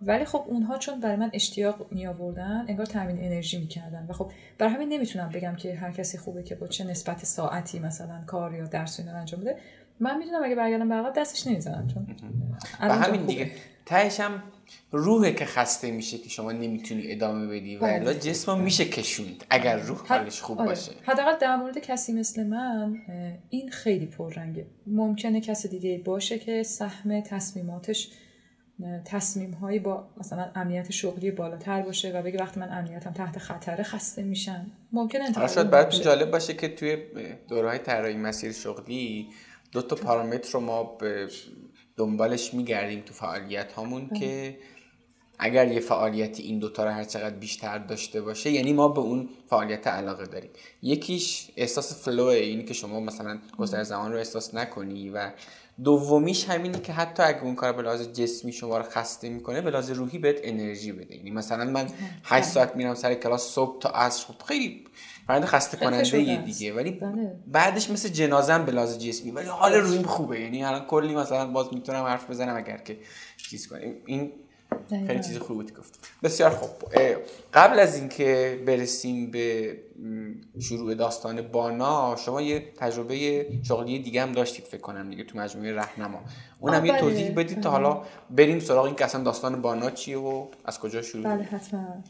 [0.02, 4.32] ولی خب اونها چون برای من اشتیاق می آوردن انگار تامین انرژی می‌کردن و خب
[4.59, 8.55] برای همین نمی‌تونم بگم که هر کسی خوبه که با چه نسبت ساعتی مثلا کار
[8.55, 9.56] یا درس اینا انجام بده.
[10.01, 12.07] من می‌دونم اگه برگردم به دستش نمی‌زنم چون
[12.81, 13.51] و همین دیگه.
[13.87, 14.43] تهش هم
[14.93, 18.15] روحه که خسته میشه که شما نمی‌تونی ادامه بدی و الا بله.
[18.15, 19.45] جسم میشه کشوند.
[19.51, 20.69] اگر روح حالش خوب آره.
[20.69, 20.93] باشه.
[21.03, 22.97] حداقل در مورد کسی مثل من
[23.51, 24.66] این خیلی پررنگه.
[24.87, 28.11] ممکنه کسی دیگه باشه که سهم تصمیماتش
[29.05, 33.83] تصمیم هایی با مثلا امنیت شغلی بالاتر باشه و بگه وقتی من امنیتم تحت خطر
[33.83, 36.97] خسته میشن ممکن انتخاب شاید براتون جالب باشه که توی
[37.49, 39.29] دوره های طراحی مسیر شغلی
[39.73, 41.28] دو تا پارامتر رو ما به
[41.97, 44.19] دنبالش میگردیم تو فعالیت هامون بله.
[44.20, 44.59] که
[45.39, 49.28] اگر یه فعالیتی این دوتا رو هر چقدر بیشتر داشته باشه یعنی ما به اون
[49.51, 50.51] فعالیت علاقه داریم.
[50.82, 55.31] یکیش احساس فلوه اینی که شما مثلا گذر زمان رو احساس نکنی و
[55.85, 59.70] دومیش همینی که حتی اگه اون کار به لحاظ جسمی شما رو خسته می‌کنه به
[59.70, 61.16] لحاظ روحی بهت انرژی بده.
[61.16, 61.89] یعنی مثلا من
[62.24, 64.85] 8 ساعت میرم سر کلاس صبح تا عصر خب خیلی
[65.29, 66.75] فرند خسته کننده یه دیگه.
[66.75, 67.37] ولی بله.
[67.47, 69.31] بعدش مثل جنازم به لحاظ جسمی.
[69.31, 70.41] ولی حال روحیم خوبه.
[70.41, 72.99] یعنی الان کلی مثلا باز می‌تونم حرف بزنم اگر که
[73.37, 74.33] چیز کنیم این
[74.89, 76.71] خیلی چیز خوبی بود گفت بسیار خوب.
[77.55, 79.77] قبل از اینکه برسیم به
[80.61, 85.75] شروع داستان بانا شما یه تجربه شغلی دیگه هم داشتید فکر کنم دیگه تو مجموعه
[85.75, 86.21] رهنما.
[86.61, 90.47] اونم یه توضیح بدید تا حالا بریم سراغ این که اصلا داستان بانا چیه و
[90.65, 92.03] از کجا شروع بله حتما.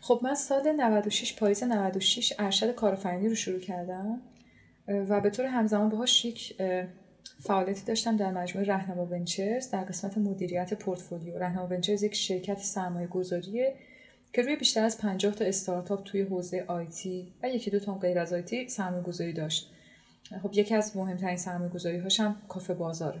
[0.00, 4.20] خب من سال 96 پاییز 96 ارشد کارآفرینی رو شروع کردم
[4.88, 6.56] و به طور همزمان باهاش یک
[7.40, 11.38] فعالیتی داشتم در مجموعه رهنما ونچرز در قسمت مدیریت پورتفولیو.
[11.38, 13.74] رهنما ونچرز یک شرکت سرمایه گذاریه
[14.32, 18.18] که روی بیشتر از 50 تا استارتاپ توی حوزه IT و یکی دو تا غیر
[18.18, 19.70] از IT سرمایه گذاری داشت.
[20.42, 23.20] خب یکی از مهمترین سرمایه گذاری هاش هم کافه بازاره.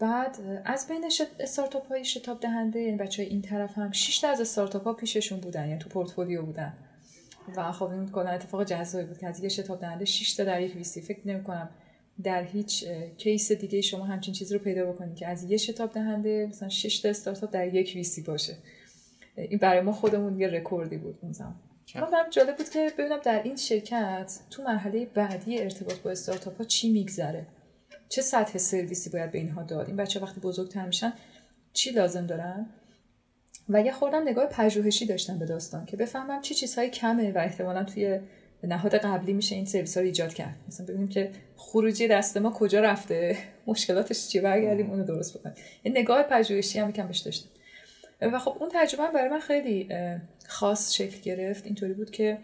[0.00, 1.04] بعد از بین
[1.40, 4.92] استارتاپ های شتاب دهنده یعنی بچه های این طرف هم 6 تا از استارتاپ ها
[4.92, 6.72] پیششون بودن یعنی تو پورتفولیو بودن.
[7.56, 10.60] و خب این کلا اتفاق جذابی بود که از یه شتاب دهنده 6 تا در
[10.60, 11.00] یک VC.
[11.00, 11.68] فکر نمی کنم
[12.22, 12.84] در هیچ
[13.18, 16.98] case دیگه شما همچین چیزی رو پیدا بکنید که از یه شتاب دهنده مثلا 6
[16.98, 18.56] تا استارتاپ در یک VC ی باشه.
[19.36, 21.54] این برای ما خودمون یه رکوردی بود اون زمان.
[21.94, 26.58] من برام جالب بود که ببینم در این شرکت تو مرحله بعدی ارتباط با استارتاپ
[26.58, 27.46] ها چی میگذره.
[28.10, 31.12] چه سطح سرویسی باید به اینها داد؟ این بچه وقتی بزرگتر میشن
[31.72, 32.66] چی لازم دارن؟
[33.68, 37.84] و یه خوردم نگاه پژوهشی داشتم به داستان که بفهمم چی چیزهای کمه و احتمالا
[37.84, 38.20] توی
[38.64, 40.56] نهاد قبلی میشه این سرویس ها رو ایجاد کرد.
[40.68, 45.54] مثلا ببینیم که خروجی دست ما کجا رفته مشکلاتش چیه برگردیم اونو درست بکنیم.
[45.82, 47.48] این نگاه پژوهشی هم یکم بهش داشتم.
[48.20, 49.88] و خب اون تجربه برای من خیلی
[50.48, 51.66] خاص شکل گرفت.
[51.66, 52.38] اینطوری بود که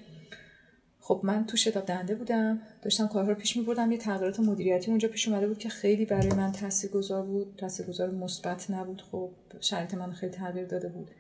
[1.07, 5.09] خب من تو شتاب دهنده بودم داشتم کارها رو پیش میبردم یه تغییرات مدیریتی اونجا
[5.09, 7.55] پیش اومده بود که خیلی برای من تاثیرگذار بود.
[7.59, 9.31] تاثیرگذار مثبت نبود خب
[9.61, 11.11] شرایط من خیلی تغییر داده بود.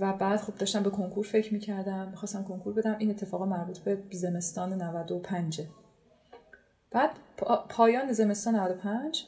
[0.00, 3.98] و بعد خب داشتم به کنکور فکر می‌کردم می‌خواستم کنکور بدم این اتفاق مربوط به
[4.10, 5.60] زمستان 95
[6.90, 7.10] بعد
[7.68, 9.26] پایان زمستان 95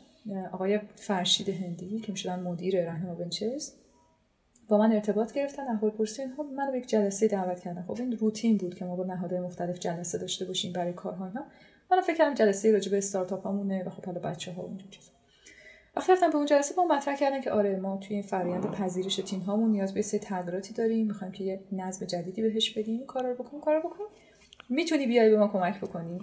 [0.52, 3.72] آقای فرشید هندی که می‌شدن مدیر رهنما بنچز
[4.68, 7.84] با من ارتباط گرفتن احوال پرسی اینها من به یک جلسه دعوت کردن.
[7.88, 11.44] خب این روتین بود که ما با نهادهای مختلف جلسه داشته باشیم برای کارها اینا.
[11.90, 15.10] من فکر کردم جلسه راجع به استارتاپ همونه و خب حالا بچه ها اونجور چیزا.
[15.97, 19.16] وقتی رفتم به اون جلسه با مطرح کردن که آره ما توی این فرآیند پذیرش
[19.16, 21.06] تیم هامون نیاز به یه سری تغییراتی داریم.
[21.06, 23.06] می‌خوایم که یه نظم جدیدی بهش بدیم.
[23.06, 24.05] کارا رو بکن کارا بکن
[24.68, 26.20] می‌تونی بیای به ما کمک بکنی؟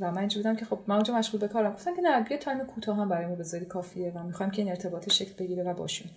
[0.00, 1.72] و من بودم که خب من اونجا مشغول به کارم.
[1.72, 4.12] گفتن که نه بیا تایم کوتاه هم برای ما بذاری کافیه.
[4.14, 6.10] و می‌خوایم که این ارتباط شکل بگیره و باشیم.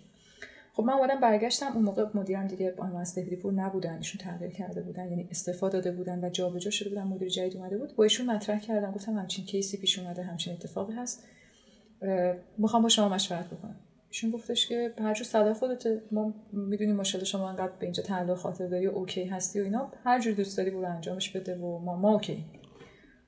[0.75, 4.81] خب من اومدم برگشتم اون موقع مدیرم دیگه با از پور نبودن ایشون تغییر کرده
[4.81, 7.95] بودن یعنی استعفا داده بودن و جابجا شده بودن مدیر جدید اومده بود.
[7.95, 11.23] با ایشون مطرح کردم گفتم همچین case ی پیش اومده همچین اتفاقی هست.
[12.57, 13.75] می‌خوام با شما مشورت بکنم.
[14.07, 18.37] ایشون گفتش که هر جور صلاح خودت ما می‌دونیم ماشاءالله شما انقدر به اینجا تعلق
[18.37, 19.91] خاطر داری و okay هستی و اینا.
[20.03, 22.45] هر جور دوست داری برو انجامش بده و ما ما okay.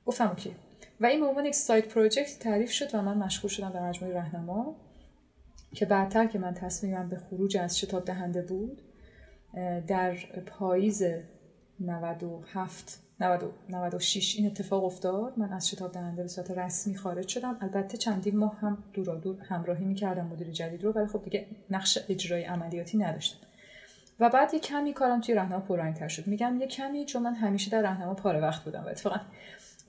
[0.05, 0.55] گفتم okay.
[0.99, 4.13] و این به عنوان یک side project تعریف شد و من مشغول شدم در مجموعه
[4.13, 4.75] رهنما.
[5.73, 8.81] که بعدتر که من تصمیمم به خروج از شتاب دهنده بود
[9.87, 10.15] در
[10.45, 11.03] پاییز
[11.79, 12.99] 97
[13.69, 15.33] 96 این اتفاق افتاد.
[15.37, 17.57] من از شتاب دهنده به صورت رسمی خارج شدم.
[17.61, 21.99] البته چندین ماه هم دورا دور همراهی می‌کردم مدیر جدید رو ولی خب دیگه نقش
[22.09, 23.47] اجرای عملیاتی نداشتم.
[24.19, 26.27] و بعد یه کمی کارم توی راهنما پررنگتر شد.
[26.27, 29.19] میگم یه کمی چون من همیشه در راهنما پاره وقت بودم و اتفاقا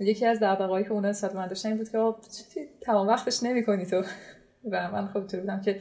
[0.00, 1.98] یکی از دغدغه‌هایی که اونا نسبت من داشتن این بود که
[2.80, 4.04] تمام وقتش نمی‌کنی تو.
[4.72, 5.80] و من خب تو بودم که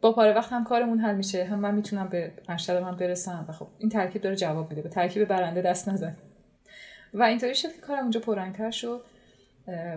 [0.00, 1.44] با پاره وقت هم کارمون حل میشه.
[1.44, 4.82] هم من می‌تونم به ارشد من برسم و خب این ترکیب داره جواب میده.
[4.82, 6.16] به ترکیب برنده دست نزن.
[7.14, 9.04] و اینطوری شد که کارم اونجا پررنگتر شد.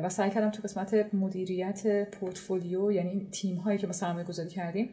[0.03, 4.89] و سعی کردم تو قسمت مدیریت پورتفولیو یعنی تیم هایی که ما سرمایه گذاری کردیم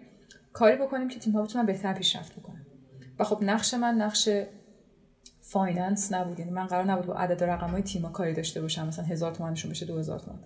[0.52, 2.66] کاری بکنیم که تیم ها بتونن بهتر پیشرفت بکنن.
[3.18, 4.28] و خب نقش من نقش
[5.40, 6.38] finance نبود.
[6.38, 8.86] یعنی من قرار نبود با عدد رقم های تیم کاری داشته باشم.
[8.86, 10.38] مثلا هزار تومنشون بشه دو هزار تومن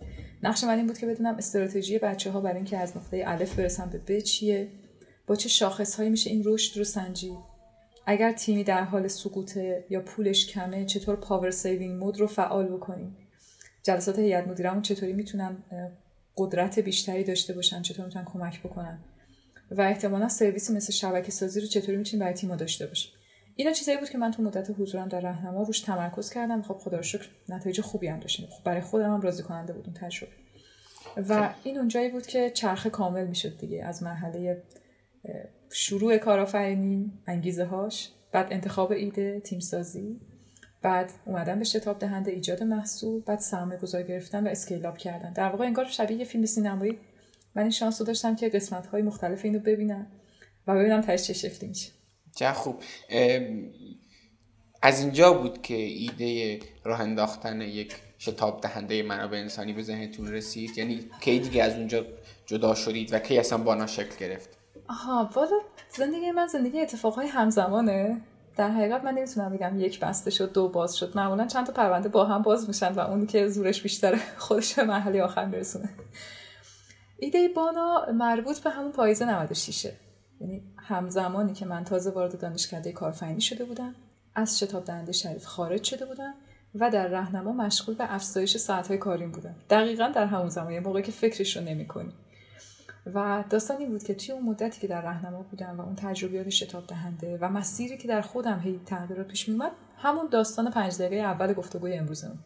[0.45, 3.91] نقش من این بود که بدونم استراتژی بچه ها برای اینکه از نقطه الف برسن
[3.91, 4.69] به ب چیه.
[5.27, 7.39] با چه شاخص هایی میشه این رشد رو سنجید؟
[8.07, 13.17] اگر تیمی در حال سقوطه یا پولش کمه چطور power saving mode رو فعال بکنیم؟
[13.83, 15.57] جلسات هیئت مدیرمون چطوری می‌تونن
[16.37, 18.99] قدرت بیشتری داشته باشن؟ چطور می‌تونن کمک بکنن؟
[19.71, 23.13] و احتمالا سرویسی مثل شبکه سازی رو چطوری می‌تونیم برای تیم‌ها داشته باشیم؟
[23.57, 26.63] اینا چیزایی بود که من تو مدت حضورم در راهنما روش تمرکز کردم.
[26.63, 28.47] خب خدا رو شکر نتایج خوبی هم داشتیم.
[28.47, 30.33] خب برای خودم هم راضی کننده بود اون تجربه.
[31.17, 31.55] و خب.
[31.65, 33.85] این اونجایی بود که چرخه کامل می‌شد دیگه.
[33.85, 34.63] از مرحله
[35.71, 40.21] شروع کارآفرینی انگیزه هاش بعد انتخاب ایده تیم سازی
[40.83, 45.33] بعد اومدن به شتاب دهنده ایجاد محصول بعد سرمایه گذاری گرفتن و اسکیل اپ کردن.
[45.33, 46.99] در واقع انگار شبیه یه فیلم سینمایی.
[47.55, 50.07] من این شانس رو داشتم که قسمت های مختلف اینو ببینم
[50.67, 51.93] و ببینم تاش چه شکلی میشه.
[52.35, 52.83] چه خوب
[54.83, 60.79] از اینجا بود که ایده راه انداختن یک شتاب دهنده منابع انسانی به ذهنتون رسید؟
[60.79, 62.05] یعنی کی دیگه از اونجا
[62.47, 64.49] جدا شدید و کی اصلا بانا شکل گرفت؟
[64.89, 65.61] آها والا
[65.97, 68.21] زندگی من زندگی اتفاقهای همزمانه.
[68.57, 71.17] در حقیقت من نمی‌تونم بگم یک بسته شد دو باز شد.
[71.17, 74.85] معمولا چند تا پرونده با هم باز میشن و اونی که زورش بیشتره خودش به
[74.85, 75.89] مرحله آخر میرسونه.
[77.19, 79.87] ایده بانا مربوط به همون پاییز 96
[80.45, 83.95] یعنی همزمانی که من تازه وارد دانشکده کارفنی شده بودم
[84.35, 86.35] از شتاب دهنده شریف خارج شده بودم
[86.75, 89.55] و در راهنما مشغول به افزایش ساعتهای کاریم بودم.
[89.71, 92.13] دقیقا در همون زمان موقعی که فکرش رو نمی‌کنی.
[93.15, 96.49] و داستان این بود که توی اون مدتی که در راهنما بودم و اون تجربیات
[96.49, 101.17] شتاب دهنده و مسیری که در خودم هی تغییرات پیش میومد همون داستان پنج دقیقه
[101.17, 102.39] اول گفتگوی امروزمون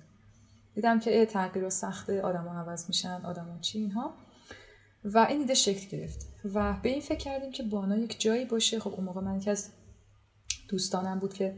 [0.75, 4.15] دیدم که تغییر سخته آدما عوض میشن آدما چی اینها.
[5.05, 6.28] و این ایده شکل گرفت.
[6.45, 8.81] و به این فکر کردیم که بانا یک جایی باشه.
[8.81, 9.69] خب اون موقع من یکی از
[10.69, 11.57] دوستانم بود که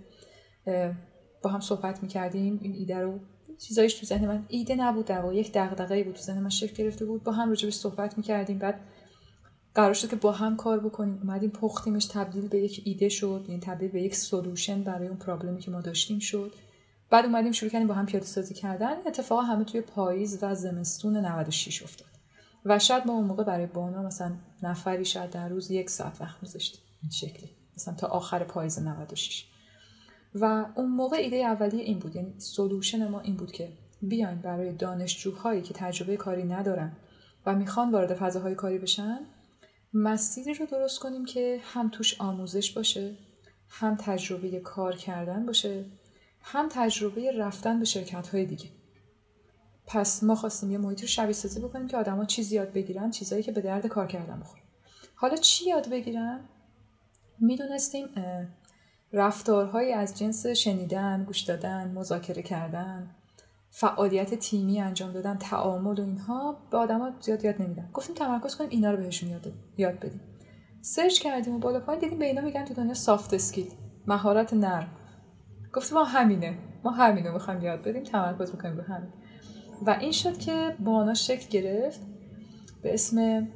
[1.43, 2.59] با هم صحبت می‌کردیم.
[2.63, 3.21] این ایده رو
[3.59, 6.75] چیزایش تو ذهن من ایده نبود در واقع یک دغدغه بود تو ذهن من شکل
[6.75, 7.23] گرفته بود.
[7.23, 8.59] با هم راجبش صحبت می‌کردیم.
[8.59, 8.81] بعد
[9.75, 11.19] قرار شد که با هم کار بکنیم.
[11.23, 13.45] اومدیم پختیمش تبدیل به یک ایده شد.
[13.49, 16.53] یعنی تبدیل به یک سولوشن برای اون پرابلمی که ما داشتیم شد.
[17.11, 18.97] بعد اومدیم شروع کردیم با هم پیاده سازی کردن.
[19.07, 22.10] اتفاقا همه توی پاییز و زمستون 96 افتاد.
[22.65, 24.33] و شاید ما اون موقع برای بانا مثلا
[24.63, 26.81] نفری شاید در روز یک ساعت وقت میذاشتیم.
[27.03, 27.51] این شکلی.
[27.77, 29.47] مثلا تا آخر پاییز 96
[30.35, 32.17] و اون موقع ایده اولیه این بود.
[32.17, 33.69] یعنی سولوشن ما این بود که
[34.03, 36.93] بیاین برای دانشجوهایی که تجربه کاری ندارن
[37.47, 39.19] و می‌خوان وارد فضاهای کاری بشن
[39.95, 43.17] مسیری رو درست کنیم که هم توش آموزش باشه
[43.69, 45.85] هم تجربه کار کردن باشه
[46.43, 48.67] هم تجربه رفتن به شرکت های دیگه.
[49.93, 53.43] پس ما خواستیم یه محیط رو شبیه سازی بکنیم که آدما چیزی یاد بگیرن چیزایی
[53.43, 54.63] که به درد کار کردن بخوره
[55.15, 56.41] حالا چی یاد بگیرن؟
[57.39, 58.09] می‌دونستیم
[59.13, 63.11] رفتارهایی از جنس شنیدن گوش دادن مذاکره کردن
[63.71, 67.91] فعالیت تیمی انجام دادن تعامل و اینها به آدما زیاد یاد نمیدن.
[67.93, 70.21] گفتیم تمرکز کنیم اینا رو بهشون یاد یاد بدیم.
[70.81, 73.71] search کردیم و بالا پایین دیدیم به اینا میگن تو دنیا soft skill
[74.07, 74.91] مهارت نرم.
[75.73, 79.13] گفتیم ما همینه ما همینو می‌خوایم یاد بدیم تمرکز می‌کنیم رو همین.
[79.87, 82.01] و این شد که بانا شکل گرفت
[82.83, 83.49] به اسم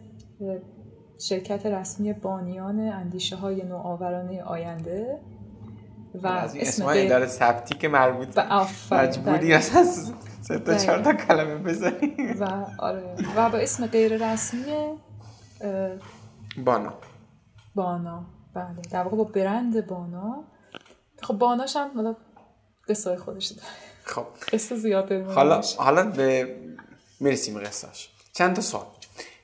[1.18, 5.20] شرکت رسمی بانیان اندیشه های نوآورانه آینده
[6.14, 8.38] و از این اسم اداره ثبتی که مربوط
[8.92, 9.64] مجبوری از
[10.40, 12.32] سه تا چهار تا کلمه بزنی.
[12.40, 13.14] و آره.
[13.36, 14.98] و با اسم غیر رسمی
[16.64, 16.92] بانا.
[17.74, 18.26] بانا.
[18.54, 18.82] بله.
[18.90, 20.44] در واقع با برند بانا.
[21.22, 22.16] خب باناش هم حالا
[22.88, 23.68] قصه خودش داره
[24.04, 24.26] خب.
[24.52, 26.56] قصه زیاد حالا حالا به
[27.20, 28.86] می‌رسیم قصهش چند تا سوال.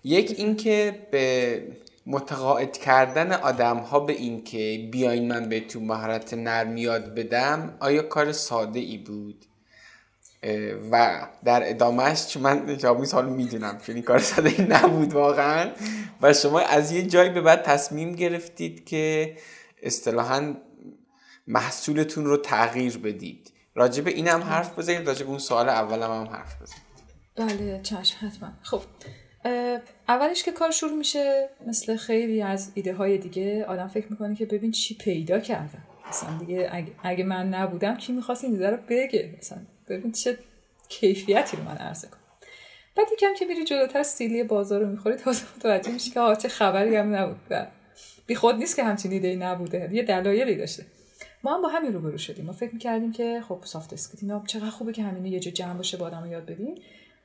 [0.05, 1.63] یک اینکه به
[2.07, 8.03] متقاعد کردن آدم ها به این که بیاین من بهتون مهارت نرم یاد بدم آیا
[8.03, 9.45] کار ساده ای بود
[10.91, 15.71] و در ادامهش چون من جوابی سال می‌دونم چون این کار ساده ای نبود واقعا.
[16.23, 19.37] و شما از یه جایی به بعد تصمیم گرفتید که
[19.83, 20.55] اصطلاحا
[21.47, 23.50] محصولتون رو تغییر بدید.
[23.81, 26.83] راجب این هم حرف بزنید راجب اون سوال اول هم, حرف بزنید
[27.37, 28.49] بله چشم حتما.
[28.63, 28.81] خب
[30.09, 34.47] اولش که کار شروع میشه مثل خیلی از ایده های دیگه آدم فکر می‌کنه که
[34.47, 35.83] ببین چی پیدا کردم.
[36.09, 39.59] مثلا دیگه اگه, من نبودم کی می‌خواست این ایده رو بگه؟ مثلا
[39.89, 40.39] ببین چه
[40.89, 42.21] کیفیتی رو من عرضه کنم.
[42.97, 46.97] بعد یکم که میری جلوتر سیلی بازار رو می‌خوری تازه متوجه میشی که چه خبری
[46.97, 47.41] هم نبود.
[48.27, 49.91] بی خود نیست که همچین ایده نبوده.
[49.93, 50.87] یه دلایلی داشته.
[51.45, 52.45] ما هم با همین روبرو شدیم.
[52.45, 55.75] ما فکر می‌کردیم که خب سافت اسکیل اینا چقدر خوبه که همین یه جا جمع
[55.75, 56.75] باشه با آدم یاد بدیم.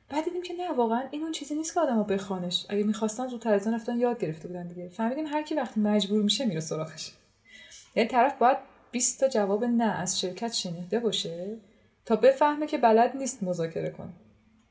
[0.09, 2.65] بعد دیدیم که نه واقعا این اون چیزی نیست که آدمو بخوانش.
[2.69, 4.89] اگه می‌خواستن زودتر از اون رفتن یاد گرفته بودن دیگه.
[4.89, 7.11] فهمیدیم هر کی وقتی مجبور میشه میره سراغش.
[7.95, 8.57] یعنی طرف باید
[8.91, 11.57] 20 تا جواب نه از شرکت شنیده باشه
[12.05, 14.13] تا بفهمه که بلد نیست مذاکره کنه.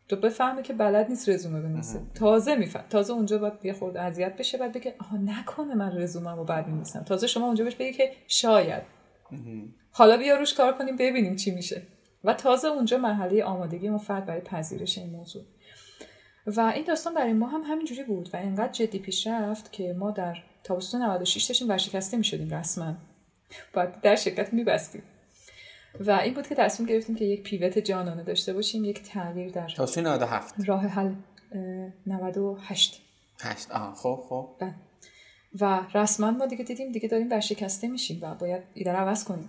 [0.08, 2.00] تو بفهمه که بلد نیست رزومه بنویسه.
[2.14, 6.44] تازه میفهم تازه اونجا باید یه خورده اذیت بشه بعد بگه آها نکنه من رزوممو
[6.44, 8.82] بعد می‌نویسم تازه شما اونجا بهش بگی که شاید.
[9.90, 11.82] حالا بیا روش کار کنیم ببینیم چی میشه.
[12.24, 15.43] و تازه اونجا مرحله آمادگی اون فرد برای پذیرش این موضوع.
[16.47, 20.11] و این داستان برای ما هم همینجوری بود و اینقدر جدی پیش رفت که ما
[20.11, 22.94] در تابستون 96 داشتیم ورشکسته می‌شدیم رسما.
[23.73, 25.02] باید در شرکت میبستیم.
[26.01, 29.69] و این بود که تصمیم گرفتیم که یک پیوت جانانه داشته باشیم یک تغییر در
[29.69, 31.15] تابستون 97 راه حل
[32.06, 33.02] 98
[33.40, 33.70] هشت.
[33.70, 34.48] آها خب خب.
[34.61, 34.74] بله.
[35.60, 39.48] و رسما ما دیگه دیدیم دیگه داریم ورشکسته میشیم و باید ایده عوض کنیم.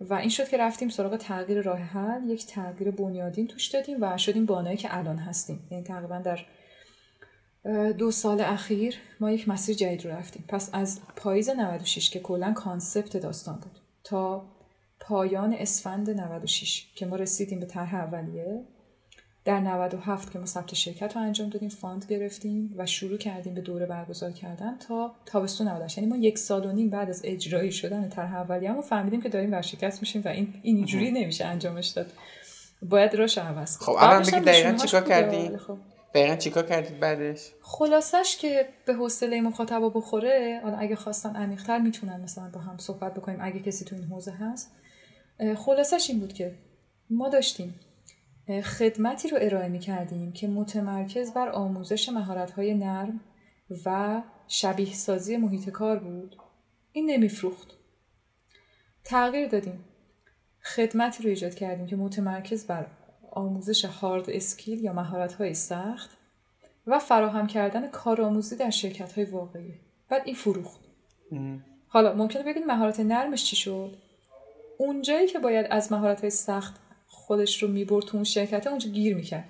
[0.00, 4.18] و این شد که رفتیم سراغ تغییر راه حل یک تغییر بنیادین توش دادیم و
[4.18, 5.68] شدیم بانایی که الان هستیم.
[5.70, 6.46] یعنی تقریبا در
[7.92, 10.44] دو سال اخیر ما یک مسیر جدید رو رفتیم.
[10.48, 14.44] پس از پاییز 96 که کلا concept داستان بود تا
[15.00, 18.64] پایان اسفند 96 که ما رسیدیم به طرح اولیه
[19.44, 23.60] در 97 که ما ثبت شرکت رو انجام دادیم fund گرفتیم و شروع کردیم به
[23.60, 27.72] دوره برگزار کردن تا تابستون 98 یعنی ما یک سال و نیم بعد از اجرایی
[27.72, 32.12] شدن طرح اولیه‌مون فهمیدیم که داریم ورشکست میشیم و این اینجوری نمیشه انجامش داد
[32.82, 33.98] باید راش عوض خب کنیم.
[33.98, 35.78] الان قبلش بگی هم دقیقاً چیکار کردی؟ ولی خب.
[36.14, 42.20] دقیقا چیکار کردید بعدش خلاصش که به حوصله مخاطبا بخوره حالا اگه خواستن عمیق‌تر می‌تونن
[42.20, 44.70] مثلا با هم صحبت بکنیم اگه کسی تو این حوزه هست
[45.56, 46.54] خلاصش این بود که
[47.10, 47.74] ما داشتیم
[48.64, 53.20] خدمتی رو ارائه می کردیم که متمرکز بر آموزش مهارت‌های نرم
[53.86, 56.36] و شبیه سازی محیط کار بود.
[56.92, 57.76] این نمیفروخت.
[59.04, 59.84] تغییر دادیم.
[60.62, 62.86] خدمتی رو ایجاد کردیم که متمرکز بر
[63.30, 66.10] آموزش هارد اسکیل یا مهارت‌های سخت
[66.86, 69.74] و فراهم کردن کارآموزی در شرکت های واقعی.
[70.08, 70.80] بعد این فروخت.
[71.88, 73.96] حالا ممکنه ببین مهارت نرمش چی شد؟
[74.78, 76.80] اونجایی که باید از مهارت های سخت
[77.12, 79.44] خودش رو می‌برد تو اون شرکت اونجا گیر می‌کرد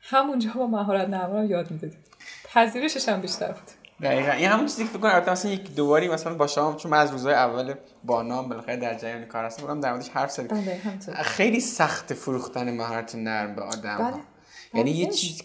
[0.00, 1.98] همونجا با مهارت نرم یاد می‌دادیم
[2.44, 3.70] پذیرشش هم بیشتر بود
[4.02, 6.90] دقیقا این همون چیزی که فکر کنم البته مثلا یک دوباری مثلا با شما چون
[6.90, 7.74] من از روزهای اول
[8.04, 12.14] با نام بالاخره در جریان کار هستم بودم در موردش حرف زدیم بله خیلی سخت
[12.14, 13.98] فروختن مهارت نرم به آدم.
[13.98, 14.14] بله.
[14.74, 15.14] یعنی یه بله.
[15.14, 15.42] چیز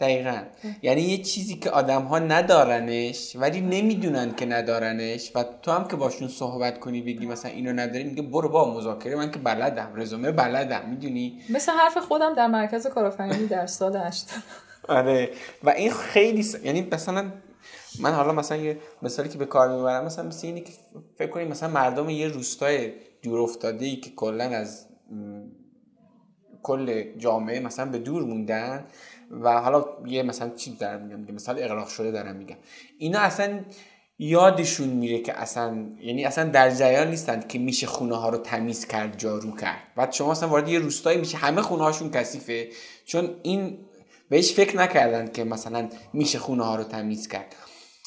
[0.00, 0.42] دقیقا.
[0.82, 5.96] یعنی یه چیزی که آدم ها ندارنش ولی نمی‌دونن که ندارنش و تو هم که
[5.96, 10.32] باشون صحبت کنی بگی مثلا اینو نداری میگه برو با مذاکره من که بلدم رزومه
[10.32, 14.28] بلدم می‌دونی؟ مثل حرف خودم در مرکز کارآفرینی در سال 8
[14.88, 15.30] آره.
[15.64, 16.56] و این خیلی س...
[16.64, 17.32] یعنی مثلا
[18.00, 20.72] من حالا مثلا یه مثالی که به کار می‌برم مثلا مثل اینه که
[21.18, 22.92] فکر کنیم مثلا مردم یه روستای
[23.22, 25.42] دور افتاده ای که کلا از م،
[26.62, 28.84] کل جامعه مثلا به دور موندن
[29.30, 32.56] و حالا یه مثلا چی دارم میگم میگم مثال اغراق شده دارم میگم.
[32.98, 33.60] اینا اصلا
[34.18, 38.86] یادشون میره که اصلا یعنی اصلا در جریان نیستن که میشه خونه ها رو تمیز
[38.86, 39.82] کرد جارو کرد.
[39.96, 42.68] بعد شما اصلا وارد یه روستایی میشه همه خونه هاشون کثیفه.
[43.04, 43.78] چون این
[44.28, 47.54] بهش فکر نکردن که مثلا میشه خونه ها رو تمیز کرد.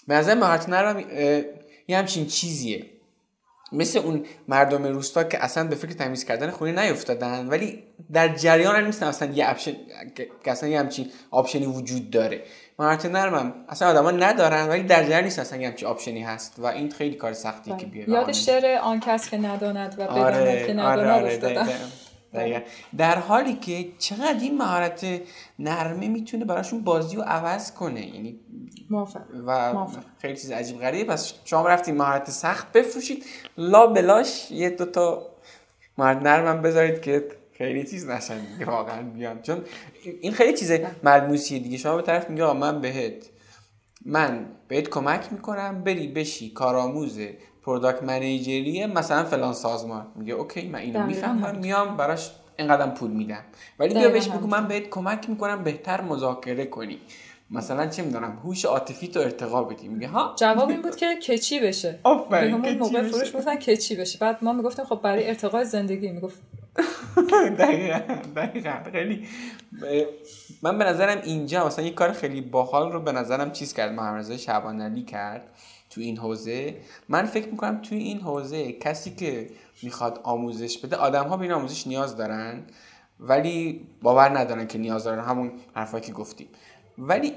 [0.08, 0.70] به نظر مهارت
[1.88, 2.86] یه همچین چیزیه.
[3.72, 7.84] مثل اون مردم روستا که اصلا به فکر تمیز کردن خونه نیفتادن ولی
[8.14, 9.08] در جریان هم نیستن.
[9.08, 9.74] اصلا یه option
[10.44, 12.44] که اصلا یه همچین option ی وجود داره.
[12.80, 16.56] مهارت نرمم اصلا آدما ندارن ولی در جریان نیست اصلا یه همچین option ی هست
[16.58, 20.20] و این خیلی کار سختیه که بیاره یاد شعر آن کس که نداند و بداند
[20.20, 21.68] آره که آره نداند آره افتادم
[22.34, 22.60] دقیقاً.
[22.98, 25.06] در حالی که چقدر این مهارت
[25.60, 28.40] نرمه می‌تونه براشون بازی رو عوض کنه یعنی
[28.90, 30.04] موافق و موافق.
[30.22, 31.14] خیلی چیز عجیب غریبه.
[31.14, 33.26] پس شما رفتین مهارت سخت بفروشید.
[33.58, 35.30] لا بلاش یه دوتا
[35.98, 37.28] مهارت نرمم بذارید که
[37.58, 39.42] خیلی چیز نشن دیگه واقعا بیان.
[39.42, 39.64] چون
[40.22, 40.72] این خیلی چیز
[41.04, 41.78] ملموسیه دیگه.
[41.78, 43.30] شما به طرف میگه من بهت
[44.06, 47.20] من بهت کمک می‌کنم بری بشی کارآموز
[47.70, 50.08] product manager ی مثلا فلان سازمان.
[50.16, 51.60] میگه okay من اینو می‌فهمم.
[51.60, 53.44] میام براش اینقدر پول میدم.
[53.80, 54.48] ولی بیا بهش بگو.
[54.48, 56.98] من بهت کمک می‌کنم بهتر مذاکره کنی.
[57.52, 59.88] مثلا چه می‌دونم هوش عاطفی تو ارتقا بدی.
[59.88, 62.00] میگه ها؟ جواب این بود که کچی بشه.
[62.04, 63.02] آفرین، به همون موقع.
[63.02, 64.20] فروش گفتن کچی بشه.
[64.20, 66.12] بعد ما می‌گفتیم خب برای ارتقای زندگی.
[66.12, 66.42] می‌گفت
[67.60, 68.00] دقیقا
[68.36, 68.74] دقیقا.
[68.92, 69.28] خیلی
[70.62, 74.20] من به نظرم اینجا مثلا یه کار خیلی باحال رو به نظرم چیز کرد محمد
[74.20, 75.44] رضا شعبان علی کرد.
[75.90, 76.78] تو این حوزه.
[77.10, 79.50] من فکر می‌کنم توی این حوزه کسی که
[79.84, 82.64] می‌خواد آموزش بده آدم ها به این آموزش نیاز دارن
[83.20, 85.24] ولی باور ندارن که نیاز دارن.
[85.24, 86.48] همون حرفایی که گفتیم.
[86.98, 87.34] ولی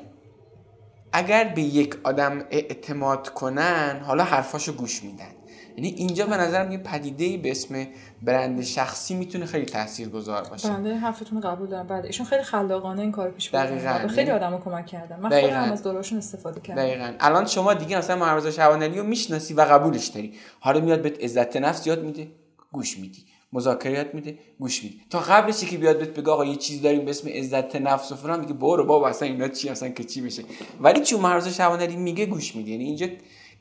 [1.12, 5.41] اگر به یک آدم اعتماد کنن حالا حرفاشو گوش میدن.
[5.77, 7.86] یعنی اینجا به نظرم یه پدیده به اسم
[8.23, 10.69] برند شخصی می‌تونه خیلی تاثیرگذار باشه.
[10.69, 11.86] بله حرفتون قبول دارم.
[11.86, 15.20] بله ایشون خیلی خلاقانه این کارو پیش بردن خیلی آدمو کمک کردن.
[15.20, 16.82] من خودم از دوراشون استفاده کردم.
[16.82, 17.12] دقیقاً.
[17.20, 20.35] الان شما دیگه مثلا محمد شعبانی رو می‌شناسی و قبولش داری.
[20.61, 22.28] حالا میاد بهت عزت نفس یاد میده
[22.73, 23.24] گوش میدی.
[23.55, 25.01] مذاکره میده گوش میدی.
[25.11, 28.16] تا قبلش که بیاد بهت بگه آقا یه چیز داریم به اسم عزت نفس و
[28.16, 30.43] فلان میگه برو بابا اصلا اینا چی اصلا که چی بشه.
[30.81, 32.70] ولی چون مرزا شبانری میگه گوش میدی.
[32.70, 33.07] یعنی اینجا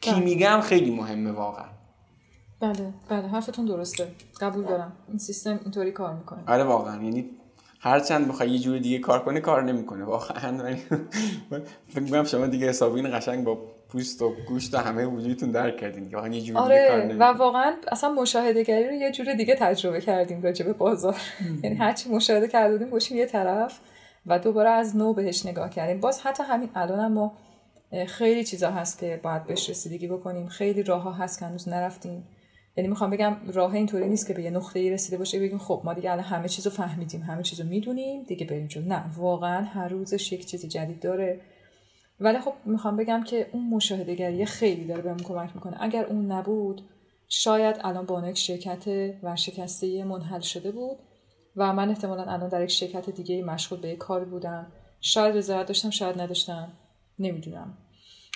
[0.02, 0.20] کی بله.
[0.20, 1.66] میگه هم خیلی مهمه واقعا.
[2.62, 4.08] بله بله حرفتون درسته.
[4.42, 4.92] قبول دارم.
[5.08, 6.40] این سیستم اینطوری کار می‌کنه.
[6.48, 7.04] آره واقعا.
[7.04, 7.30] یعنی
[7.80, 10.04] هرچند بخوای یه جور دیگه کار کنه کار نمی‌کنه.
[10.06, 10.58] واقعا.
[11.88, 13.58] فکر می‌کنم شما دیگه حسابی این قشنگ با
[13.90, 16.16] پوست و گوشت و همه وجودتون درک کردین.
[16.16, 19.56] واقعا یه جور آره دیگه کار و واقعا اصلا مشاهده گری رو یه جور دیگه
[19.56, 21.16] تجربه کردیم راجع به بازار.
[21.64, 23.80] یعنی هرچی مشاهده کردیم باشیم یه طرف
[24.26, 26.00] و دوباره از نو بهش نگاه کردیم.
[26.00, 27.34] باز حتی همین الان هم ما
[28.08, 30.48] خیلی چیزا هست که باید بهش رسیدگی بکنیم.
[30.48, 32.28] خیلی راه ها هست که هنوز نرفتیم.
[32.77, 35.81] یعنی می‌خوام بگم راه اینطوری نیست که به یه نقطه ای رسیده باشه بگیم خب
[35.85, 38.85] ما دیگه الان همه چیزو فهمیدیم همه چیزو می‌دونیم دیگه بریم جلو.
[38.85, 41.41] نه واقعا هر روزش یک چیز جدید داره.
[42.19, 45.77] ولی خب می‌خوام بگم که اون مشاهدهگری خیلی داره بهمون کمک می‌کنه.
[45.80, 46.81] اگر اون نبود
[47.27, 48.88] شاید الان با یک شرکت
[49.23, 50.98] ورشکسته منحل شده بود
[51.56, 54.72] و من احتمالا الان در یک شرکت دیگه مشغول به کار بودم.
[55.02, 56.72] شاید رضایت داشتم شاید نداشتم.
[57.19, 57.77] نمی‌دونم.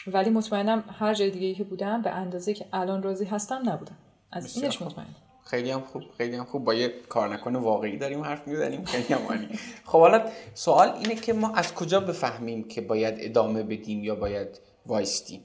[0.07, 3.97] ولی مطمئنم هر جای دیگه که بودم به اندازه که الان راضی هستم نبودم.
[4.35, 5.05] از اینش مطمئن
[5.45, 6.63] خیلی هم خوب خیلی هم خوب.
[6.63, 8.85] با یه کار نکنه واقعی داریم حرف می‌زنیم.
[8.85, 9.47] خیلی هم عالی.
[9.85, 14.47] خب حالا سوال اینه که ما از کجا بفهمیم که باید ادامه بدیم یا باید
[14.85, 15.41] وایستیم؟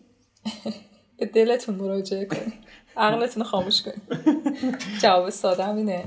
[1.18, 2.52] به دلتون مراجعه کنیم.
[2.96, 4.02] عقلتون خاموش کنیم.
[5.02, 6.04] جواب ساده اینه.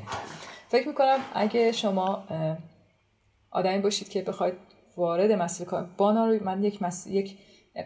[0.67, 2.23] فکر می‌کنم اگه شما
[3.51, 4.53] آدمی باشید که بخواید
[4.97, 7.37] وارد مسیر کار بانا رو من یک یک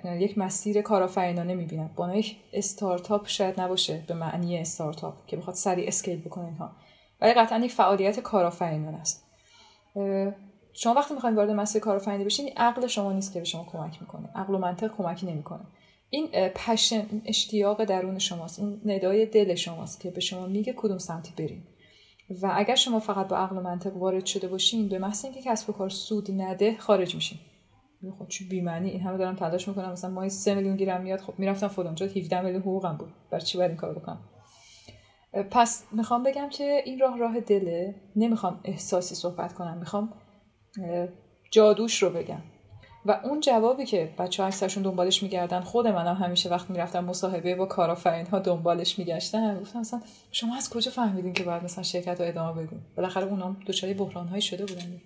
[0.05, 1.89] یک مسیر کارآفرینانه می‌بینم.
[1.95, 6.71] با یک استارتاپ شاید نباشه به معنی استارتاپ که بخواد سریع اسکیل بکنه اینها.
[7.21, 9.25] ولی قطعا یک فعالیت کارآفرینانه است.
[10.73, 14.29] شما وقتی می‌خواین وارد مسیر کارآفرینی بشین عقل شما نیست که به شما کمک می‌کنه.
[14.35, 15.61] عقل و منطق کمکی نمی‌کنه.
[16.09, 18.59] این پشن اشتیاق درون شماست.
[18.59, 21.67] این ندای دل شماست که به شما میگه کدوم سمتی بریم
[22.41, 25.69] و اگر شما فقط با عقل و منطق وارد شده باشین به محض اینکه کسب
[25.69, 27.39] و کار سود نده خارج میشین.
[28.19, 29.91] خب چه بی‌معنی این همه دارم تلاش می‌کنم.
[29.91, 33.13] مثلا ماهی 3 میلیون گیرم میاد خب می‌رفتم فلان جا 17 میلیون حقوقم بود.
[33.31, 34.19] برای چی باید این کار بکنم؟
[35.51, 37.95] پس می‌خوام بگم که این راه راه دله.
[38.15, 40.13] نمی‌خوام احساسی صحبت کنم می‌خوام
[41.51, 42.41] جادوش رو بگم.
[43.05, 47.55] و اون جوابی که بچه ها اکثرشون دنبالش میگردن خود منم همیشه وقت می‌رفتم مصاحبه
[47.55, 49.59] با کارآفرین ها دنبالش میگشتم.
[49.59, 50.01] گفتم مثلا
[50.31, 54.27] شما از کجا فهمیدین که باید مثلا شرکت رو ادامه بدین؟ بالاخره اونام دچار بحران
[54.27, 55.01] هایی شده بودن.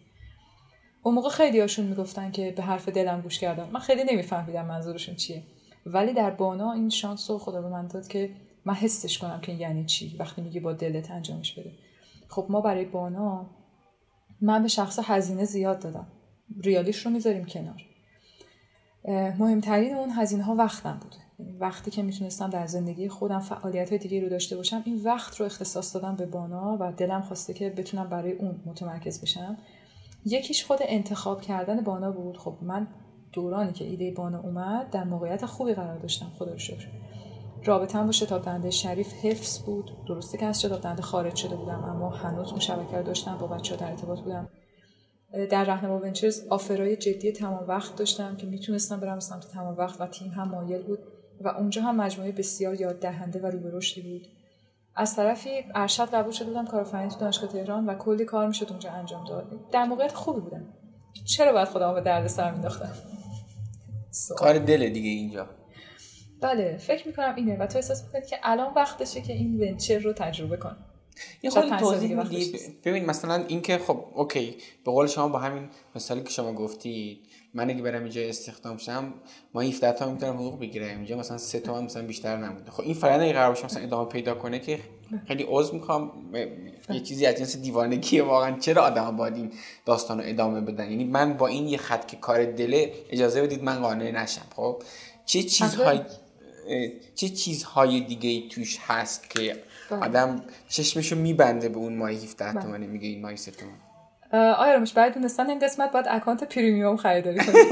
[1.04, 5.16] اون موقع خیلی هاشون می‌گفتن که به حرف دلم گوش کردم من خیلی نمیفهمیدم منظورشون
[5.16, 5.44] چیه.
[5.86, 8.30] ولی در بانا این شانس رو خدا به من داد که
[8.66, 11.72] من حسش کنم که یعنی چی وقتی میگی با دلت انجامش بده.
[12.28, 13.50] خب ما برای بانا
[14.42, 16.08] من به شخص هزینه زیاد دادم.
[16.64, 17.86] ریالیش رو می‌ذاریم کنار.
[19.40, 21.18] مهمترین اون هزینه ها وقتم بوده
[21.60, 25.46] وقتی که می‌تونستم در زندگی خودم فعالیت های دیگه رو داشته باشم این وقت رو
[25.46, 29.58] اختصاص دادم به بانا و دلم خواسته که بتونم برای اون متمرکز بشم.
[30.26, 32.38] یکیش خود انتخاب کردن بانا بود.
[32.38, 32.88] خب من
[33.34, 36.32] دورانی که ایده بانا اومد در موقعیت خوبی قرار داشتم.
[36.40, 36.88] خدا رو شکر.
[37.66, 39.92] رابطم با شتاب دنده شریف حفظ بود.
[40.08, 43.48] درسته که از شتاب دنده خارج شده بودم اما هنوز اون شبکه رو داشتم با
[43.48, 44.50] بچه در ارتباط بودم.
[45.52, 50.08] در رهنما ونچرز آفرای جدی تمام وقت داشتم که می‌تونستم برم سمت تمام وقت و
[50.08, 51.00] تیم هم مایل بود
[51.42, 54.28] و اونجا هم مجموعه بسیار یاد دهنده و رو بود.
[54.96, 58.92] از طرفی ارشد قبول شده بودم کارآفرینی تو دانشگاه تهران و کلی کار می‌شد اونجا
[58.92, 59.70] انجام داد.
[59.72, 60.74] در موقعیت خوبی بودم.
[61.26, 62.94] چرا باید خودم به درد سر مینداختم
[64.38, 65.50] کار دل دیگه اینجا.
[66.42, 70.14] بله فکر می‌کنم اینه و تو احساس می‌کنی که الان وقتشه که این ونچر رو
[70.14, 70.78] تجربه کن.
[71.44, 72.54] یه خود توضیح میدی
[72.84, 77.70] ببین مثلا اینکه خب اوکی به قول شما با همین مثالی که شما گفتید من
[77.70, 79.14] اگه برم اینجا استخدام شم
[79.54, 82.94] ما 17 تا می‌تونم حقوق بگیرم اینجا مثلا 3 تا مثلا بیشتر نمونده خب این
[82.94, 84.80] فرآیند اگه قرار باشه مثلا ادامه پیدا کنه که
[85.28, 86.12] خیلی عذر می‌خوام.
[86.90, 89.52] یه چیزی از جنس دیوانگیه واقعا چرا آدم باید این
[89.86, 93.64] داستان رو ادامه بدن؟ یعنی من با این یه خط که کار دله اجازه بدید
[93.64, 94.46] من قانع نشم.
[94.56, 94.84] خب
[95.26, 96.02] چه چیزهای
[97.16, 100.00] چه چیزهای دیگه توش هست که بله.
[100.00, 102.62] آدم چشمشو میبنده به اون ماهی 17 بله.
[102.62, 103.91] تومنه؟ میگه این ماهی 3 تومن
[104.34, 107.66] آیا رمش برای دونستن این قسمت باید اکانت پریمیوم خریداری کنید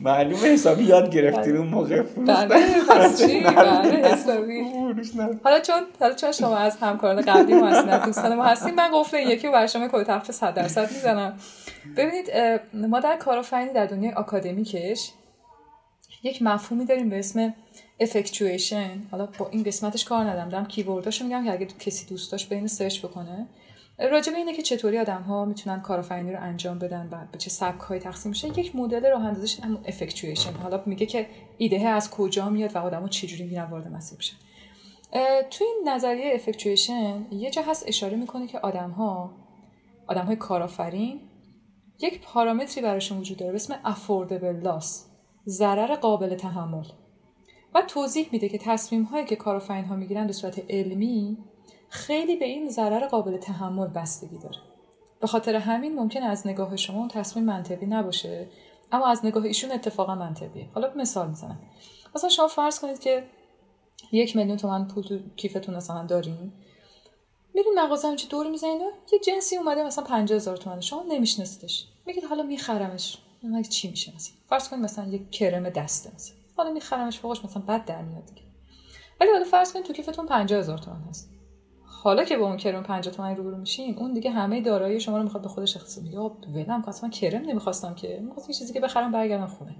[0.00, 2.02] معلومه حسابی یاد گرفتین اون موقع
[4.04, 4.62] حسابی.
[5.44, 9.16] حالا چون حالا چون شما از همکاران قبلی ما هستین دوستان ما هستین من قفل
[9.18, 11.36] یکی و برای شما کد تخفیف 100 درصد می‌زنم.
[11.96, 12.30] ببینید
[12.74, 15.12] ما در کارآفرینی در دنیای آکادمیکش
[16.22, 17.54] یک مفهومی داریم به اسم
[18.00, 20.48] effectuation حالا با این قسمتش کار ندارم.
[20.48, 23.46] دارم keyword اشو میگم که اگه کسی دوست داشت بین search بکنه.
[24.10, 27.80] راجبه اینه که چطوری آدم ها می‌تونن کارآفرینی رو انجام بدن و به چه سبک
[27.80, 31.26] های تقسیم میشه یک مدل راه اندازیش همون effectuation حالا میگه که
[31.58, 34.36] ایده از کجا میاد و آدمو چجوری میرن وارد مسیر بشن
[35.50, 39.30] تو این نظریه افکچویشن یه جا هست اشاره می‌کنه که آدم ها
[40.06, 41.20] آدم های کارآفرین
[42.00, 44.86] یک پارامتری براشون وجود داره به اسم affordable loss
[45.46, 46.84] ضرر قابل تحمل.
[47.74, 51.38] و توضیح میده که تصمیم هایی که کارآفرین ها می‌گیرن به صورت علمی
[51.88, 54.56] خیلی به این ضرر قابل تحمل بستگی داره.
[55.20, 58.48] به خاطر همین ممکن از نگاه شما اون تصمیم منطقی نباشه
[58.92, 60.68] اما از نگاه ایشون اتفاقا منطقیه.
[60.74, 61.58] حالا مثال می‌زنم.
[62.14, 63.24] مثلا شما فرض کنید که
[64.12, 66.52] یک میلیون تومن پول تو کیفتون مثلا دارین.
[67.54, 68.80] میرین مغازه همچی دور می‌زنید
[69.12, 71.86] یه جنسی اومده مثلا 50 هزار تومن شما نمیشناسیدش.
[72.06, 73.18] میگید حالا میخرمش.
[73.68, 76.39] چی میشه مثلا؟ فرض کنید مثلا یک کرم دسته مثلا.
[76.60, 78.42] حالا میخرمش فوقش مثلا بد در میاد دیگه.
[79.20, 81.30] ولی حالا فرض کنید تو کیفتون 50 هزار تومن هست.
[81.84, 85.22] حالا که با اون کرم 50 تومن روبرو میشین اون دیگه همه دارایی شما رو
[85.22, 88.20] می‌خواد به خودش اختصاص بده یا ولم اصلا کرم نمی‌خواستم که.
[88.22, 89.76] می‌خواستم چیزی که بخرم برگردم خونه.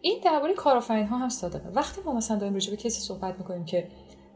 [0.00, 1.68] این درباره کارآفرین ها هم صادقه.
[1.68, 3.88] وقتی ما مثلا داریم راجع به کسی صحبت می‌کنیم که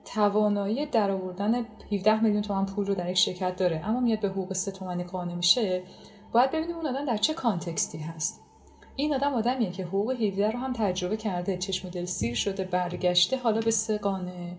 [0.05, 4.53] توانایی درآوردن 17 میلیون تومان پول رو در یک شرکت داره اما میاد به حقوق
[4.53, 5.83] 3 تومانی قانع میشه
[6.33, 8.48] باید ببینیم اون آدم در چه کانتکستی هست.
[9.01, 13.37] این آدم آدمیه که حقوق 17 رو هم تجربه کرده چشم دل سیر شده برگشته
[13.37, 14.57] حالا به سه قانه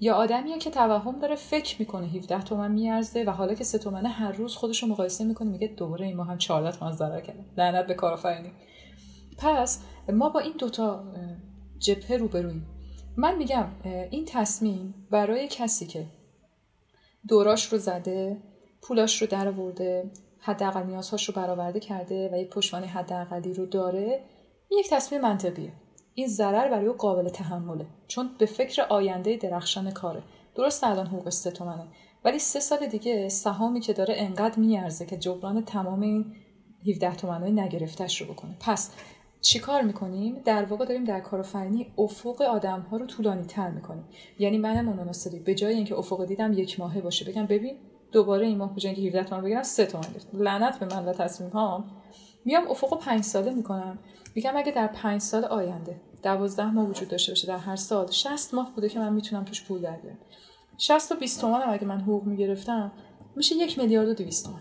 [0.00, 4.08] یا آدمیه که توهم داره فکر می‌کنه 17 تومن میارزه و حالا که سه تومنه
[4.08, 7.44] هر روز خودش رو مقایسه می‌کنه میگه دوباره این ما هم 14 تومن ضرر کرده.
[7.56, 8.52] لعنت به کارآفرینی.
[9.38, 9.80] پس
[10.12, 11.04] ما با این دوتا
[11.78, 12.66] جبهه روبرویم
[13.16, 13.66] من میگم
[14.10, 16.06] این تصمیم برای کسی که
[17.28, 18.36] دوراش رو زده
[18.82, 20.10] پولاش رو درآورده
[20.40, 24.20] حداقل نیازهاش رو برآورده کرده و یک پشتوانه حداقلی رو داره
[24.68, 25.72] این یک تصمیم منطقیه.
[26.14, 30.22] این ضرر برای او قابل تحمله چون به فکر آینده درخشان کاره.
[30.54, 31.86] درست الان حقوق سه تومنه.
[32.24, 36.34] ولی سه سال دیگه سهامی که داره انقدر میارزه که جبران تمام این
[36.88, 38.56] 17 تومنهای نگرفتش رو بکنه.
[38.60, 38.90] پس
[39.40, 44.04] چیکار می‌کنیم؟ در واقع داریم در کارآفرینی افق آدم ها رو طولانی تر می‌کنیم.
[44.38, 47.76] یعنی من مناسبی به جای اینکه افق دیدم یک ماهه باشه بگم ببین
[48.12, 51.12] دوباره این ماه به جای اینکه 17 تومن بگیرم 3 تومن لعنت به من و
[51.12, 51.84] تصمیم هام.
[52.44, 53.98] میام افق 5 ساله می‌کنم.
[54.34, 58.54] میگم اگه در 5 سال آینده 12 ماه وجود داشته باشه در هر سال 60
[58.54, 60.18] ماه بوده که من می‌تونم توش پول در بیارم.
[60.78, 62.92] 60 تا 20 تومن اگه من حقوق می‌گرفتم
[63.36, 64.60] میشه یک میلیارد و 200 تومن.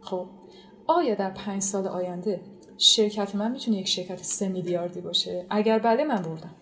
[0.00, 0.26] خب
[0.86, 2.40] آیا در 5 سال آینده
[2.78, 6.54] شرکت من می‌تونه یک شرکت سه میلیاردی باشه؟ اگر بله من بردم.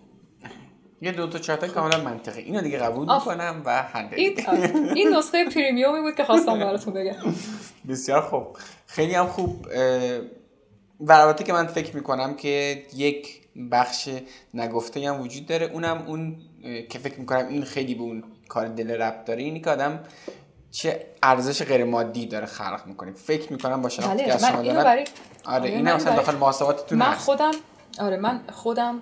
[1.01, 2.41] یه دو تا چهار کاملا منطقی.
[2.41, 4.39] اینو دیگه قبول می‌کنم و حل این
[4.95, 7.15] این نسخه پریمیومی بود که خواستم براتون بگم.
[7.89, 8.57] بسیار خوب.
[8.85, 9.67] خیلی هم خوب
[11.07, 14.09] و که من فکر می‌کنم که یک بخش
[14.53, 15.65] نگفته هم وجود داره.
[15.65, 16.37] اونم اون
[16.89, 19.99] که فکر می‌کنم این خیلی به اون کار دل رب داره اینی که آدم
[20.71, 23.11] چه ارزش غیر مادی داره خلق می‌کنه.
[23.11, 25.05] فکر می‌کنم با شناختی بله، از شما دارم آره,
[25.45, 27.51] آره این مثلا داخل محاسباتتون من خودم
[27.99, 29.01] آره من خودم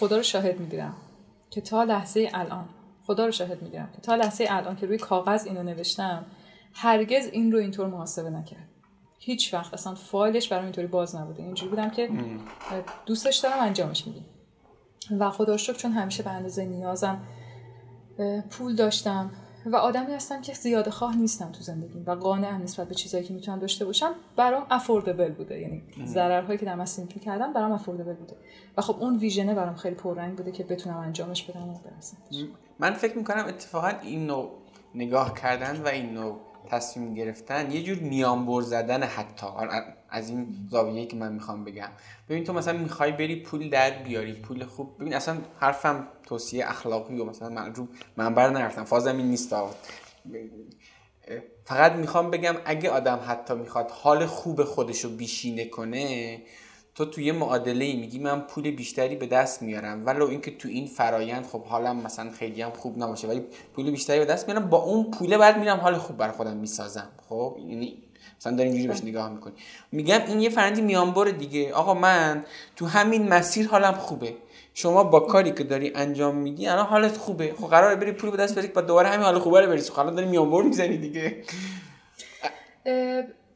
[0.00, 0.96] خدا رو شاهد می‌گیرم
[1.56, 2.68] که تا لحظه الان
[3.06, 6.24] خدا رو شاهد می‌گیرم که تا لحظه الان که روی کاغذ اینو نوشتم
[6.72, 8.68] هرگز این رو اینطور محاسبه نکرد.
[9.18, 11.42] هیچ وقت اصلا فایلش برام اینطوری باز نبوده.
[11.42, 12.10] اینجوری بودم که
[13.06, 14.24] دوستش دارم انجامش میدیم
[15.18, 17.22] و خدا شکر چون همیشه به اندازه نیازم
[18.50, 19.30] پول داشتم.
[19.72, 23.34] و آدمی هستم که زیاده خواه نیستم تو زندگیم و قانعم نسبت به چیزایی که
[23.34, 25.60] می‌تونم داشته باشم برام افوردبل بوده.
[25.60, 28.36] یعنی ضررهایی که در مسیر کردم برام افوردبل بوده.
[28.76, 32.16] و خب اون ویژنه برام خیلی پررنگ بوده که بتونم انجامش بدم و برسم
[32.78, 34.50] من فکر می‌کنم اتفاقا این نوع
[34.94, 39.46] نگاه کردن و این نوع تصمیم گرفتن یه جور میانبر زدن حتی.
[40.16, 41.88] از این زاویه‌ای که من می‌خوام بگم.
[42.28, 44.98] ببین تو مثلا می‌خوای بری پول در بیاری پول خوب.
[44.98, 48.84] ببین اصلا حرفم توصیه اخلاقی و مثلا من رو منبر نرفتم.
[48.84, 49.54] فازم این نیست
[51.64, 56.42] فقط می‌خوام بگم اگه آدم حتی می‌خواد حال خوب خودش رو بیشینه کنه
[56.94, 60.06] تو توی معادله میگی من پول بیشتری به دست میارم.
[60.06, 63.44] ولو اینکه تو این فرایند خب حالم مثلا خیلی هم خوب نباشه ولی
[63.74, 64.68] پول بیشتری به دست میارم.
[64.70, 67.08] با اون پوله بعد میرم حال خوب بر خودم می‌سازم.
[67.28, 68.02] خب؟ یعنی
[68.40, 69.52] مثلا داریم اینجوری بهش نگاه می‌کنی.
[69.92, 71.72] میگم این یه فرندی میانبر دیگه.
[71.72, 72.44] آقا من
[72.76, 74.34] تو همین مسیر حالم خوبه.
[74.74, 77.54] شما با کاری که داری انجام میدی الان حالت خوبه.
[77.60, 80.14] خب قراره بری پول به دست بیاری با دوباره همین حال خوبه رو بری خب
[80.14, 81.42] داری میانبر می‌زنی دیگه.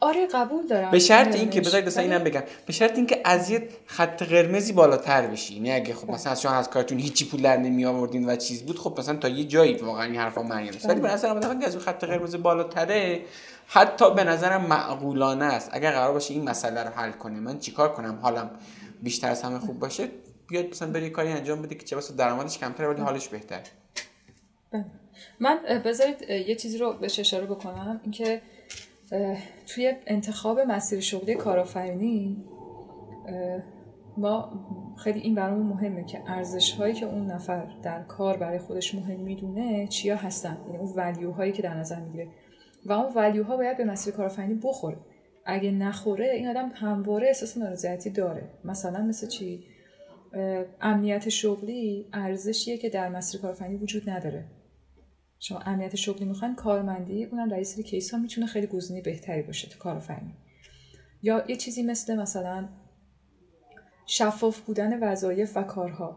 [0.03, 0.91] آره قبول دارم.
[0.91, 2.43] به شرط اینکه بذارید مثلا اینم بگم.
[2.67, 5.61] به شرط اینکه از یه خط قرمزی بالاتر بشی.
[5.61, 8.79] نه اگه خب مثلا شما از کارتون هیچی پول در نمی آوردین و چیز بود
[8.79, 11.13] خب مثلا تا یه جایی واقعا این حرفا معنی است ولی به بله.
[11.13, 13.21] نظر من از خط قرمز بالاتره
[13.73, 15.71] حتی به نظرم معقولانه است.
[15.73, 18.51] اگر قرار باشه این مسئله رو حل کنه من چیکار کنم؟ حالم
[19.03, 20.09] بیشتر از همه خوب باشه
[20.49, 23.61] بیاد مثلا بری کاری انجام بده که چه واسه درآمدش کمتره ولی حالش بهتر
[24.71, 24.85] بله.
[25.41, 28.01] من بذارید یه چیزی رو بهش اشاره بکنم.
[28.03, 28.43] اینکه
[29.67, 32.45] توی انتخاب مسیر شغلی کارآفرینی
[34.17, 34.53] ما
[34.97, 39.21] خیلی این برامون مهمه که ارزش هایی که اون نفر در کار برای خودش مهم
[39.21, 40.59] می‌دونه چیا هستن.
[40.67, 42.29] یعنی اون ولیو هایی که در نظر می‌گیره.
[42.85, 44.97] و اون ولیو ها باید به مسیر کارآفرینی بخوره.
[45.47, 48.51] اگه نخوره این آدم همواره احساس نارضایتی داره.
[48.65, 49.65] مثلا مثل چی؟
[50.81, 54.45] امنیت شغلی ارزشیه که در مسیر کارآفرینی وجود نداره.
[55.39, 59.69] شما امنیت شغلی می‌خواین کارمندی اونم در سری کیس ها می‌تونه خیلی گزینه بهتری باشه
[59.69, 60.35] تو کارآفرینی.
[61.23, 62.69] یا یه چیزی مثل مثلا
[64.07, 66.17] شفاف بودن وظایف و کارها.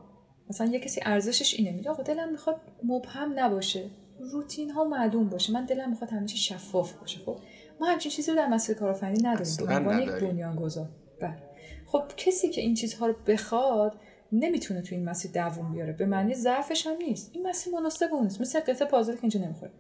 [0.50, 3.90] مثلا یه کسی ارزشش اینه میگه آقا دلم می‌خواد مبهم نباشه.
[4.32, 5.54] روتین ها معلوم باشه.
[5.54, 7.20] من دلم می‌خواد همه شفاف باشه.
[7.26, 7.40] خب؟
[7.80, 9.56] ما همچین چیزی رو در مسیر کارآفرینی نداریم.
[9.68, 10.90] به عنوان یک بنیانگذار.
[11.22, 11.44] بله.
[11.86, 14.00] خب کسی که این چیزها رو بخواد
[14.32, 15.94] نمی‌تونه تو این مسیر دووم بیاره.
[15.94, 17.32] به معنی ضعفش هم نیست.
[17.34, 18.42] این مسیر مناسب اون نیست.
[18.42, 19.72] مثل قطعه پازل که اینجا نمی‌خوره.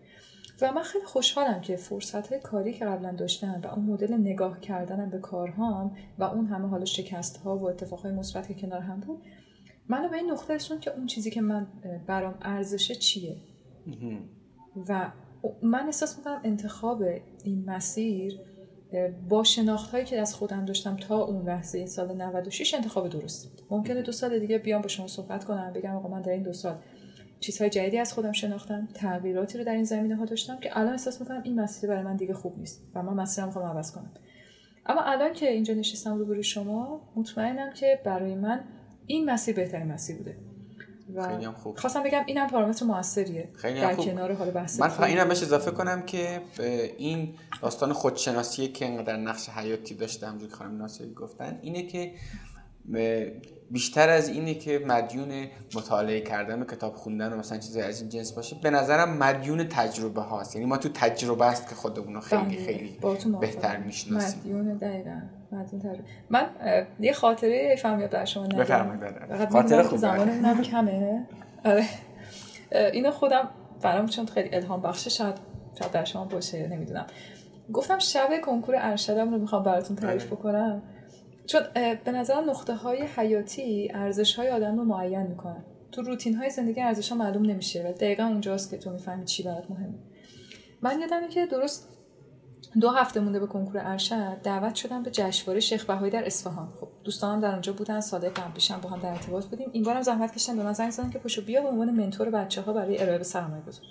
[0.61, 4.59] و من خیلی خوشحالم که فرصت های کاری که قبلا داشتم و اون مدل نگاه
[4.59, 8.81] کردنم به کارهام و اون همه حالا شکست ها و اتفاق های مثبت که کنار
[8.81, 9.21] هم بود
[9.87, 11.67] منو به این نقطه رسون که اون چیزی که من
[12.07, 13.37] برام ارزشه چیه.
[14.89, 15.11] و
[15.63, 17.03] من احساس می‌کنم انتخاب
[17.43, 18.39] این مسیر
[19.29, 23.61] با شناخت هایی که از خودم داشتم تا اون لحظه سال 96 انتخاب درست بود.
[23.71, 26.53] ممکنه دو سال دیگه بیام با شما صحبت کنم بگم آقا من در این دو
[26.53, 26.75] سال
[27.39, 31.21] چیزهای جدیدی از خودم شناختم تغییراتی رو در این زمینه ها داشتم که الان احساس
[31.21, 34.11] می‌کنم این مسیر برای من دیگه خوب نیست و من مسیرم می‌خوام عوض کنم.
[34.85, 38.63] اما الان که اینجا نشستم رو روی شما مطمئنم که برای من
[39.07, 40.37] این مسیر بهترین مسیر بوده.
[41.15, 41.79] و خیلی هم خوب.
[41.79, 43.49] خواستم بگم اینم پارامتر موثریه.
[43.55, 44.05] خیلی در خوب.
[44.05, 46.41] کنار حال بحث من فقط اینم بهش اضافه کنم که
[46.97, 52.11] این داستان خودشناسی که انقدر نقش حیاتی داشته همونجوری که خانم ناصری گفتن اینه که
[53.71, 58.09] بیشتر از اینه که مدیون مطالعه کردن و کتاب خوندن و مثلا چیزی از این
[58.09, 60.55] جنس باشه به نظرم مدیون تجربه هاست.
[60.55, 62.97] یعنی ما تو تجربه است که خودمون خیلی بله، خیلی
[63.41, 64.39] بهتر می‌شناسیم.
[64.39, 65.21] مدیون دقیقا.
[66.29, 66.45] من
[66.99, 68.63] یه خاطره فهمیدم در شما ندارم.
[68.63, 71.27] بفرمایید خاطره خوبه زمانمونم کمه.
[71.65, 71.83] آره.
[72.71, 73.49] اینو خودم
[73.81, 75.35] برام چون خیلی الهام بخشه شاید
[75.79, 77.05] شاید در شما باشه نمی‌دونم.
[77.73, 80.31] گفتم شب کنکور ارشدم رو می‌خوام براتون تعریف آره.
[80.31, 80.81] بکنم.
[81.45, 81.61] چون
[82.03, 85.63] به نظر نقطه های حیاتی ارزش های آدم رو معین می‌کنن.
[85.91, 89.43] تو روتین های زندگی ارزش ها معلوم نمیشه و دقیقا اونجاست که تو می‌فهمی چی
[89.43, 89.93] برات مهمه.
[90.81, 91.92] من یادمه که درست
[92.79, 96.73] دو هفته مونده به کنکور ارشد دعوت شدم به جشنواره شیخ بهایی در اصفهان.
[96.81, 99.69] خب دوستانم در اونجا بودن سال قبلیشم با هم در ارتباط بودیم.
[99.71, 102.61] این بارم زحمت کشیدن به من زنگ زدن که پشو بیا به عنوان منتور بچه
[102.61, 103.83] ها برای ارائه به سرمایه گذار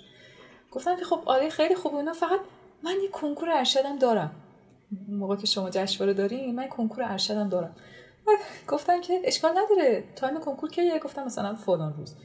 [0.71, 2.13] گفتم که خب آره خیلی خوبه اینا.
[2.13, 2.39] فقط
[2.83, 4.31] من یه کنکور ارشدم دارم.
[5.09, 7.75] موقع که شما جشنواره دارین من کنکور ارشدم دارم.
[8.67, 10.03] گفتن که اشکال نداره.
[10.15, 12.15] تایم کنکور که گفتم مثلا فلان روز.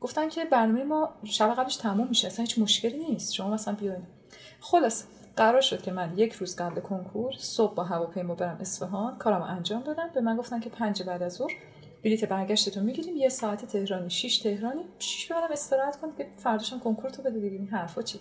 [0.00, 3.34] گفتن که برنامه ما شب قبلش تموم میشه اصلا هیچ مشکلی نیست.
[3.34, 4.02] شما مثلا بیاین.
[4.60, 5.04] خلاص
[5.38, 9.82] قرار شد که من یک روز قبل کنکور صبح با هواپیما برم اصفهان کارم انجام
[9.82, 11.52] دادم به من گفتن که پنج بعد از ظهر
[12.04, 13.16] بلیت برگشتتون می‌گیریم.
[13.16, 14.84] یه ساعت تهرانی 6 تهرانی.
[14.98, 17.64] 6 برم استراحت کن که فرداشم کنکور تو بده دیگه.
[17.64, 18.20] حرفا چی؟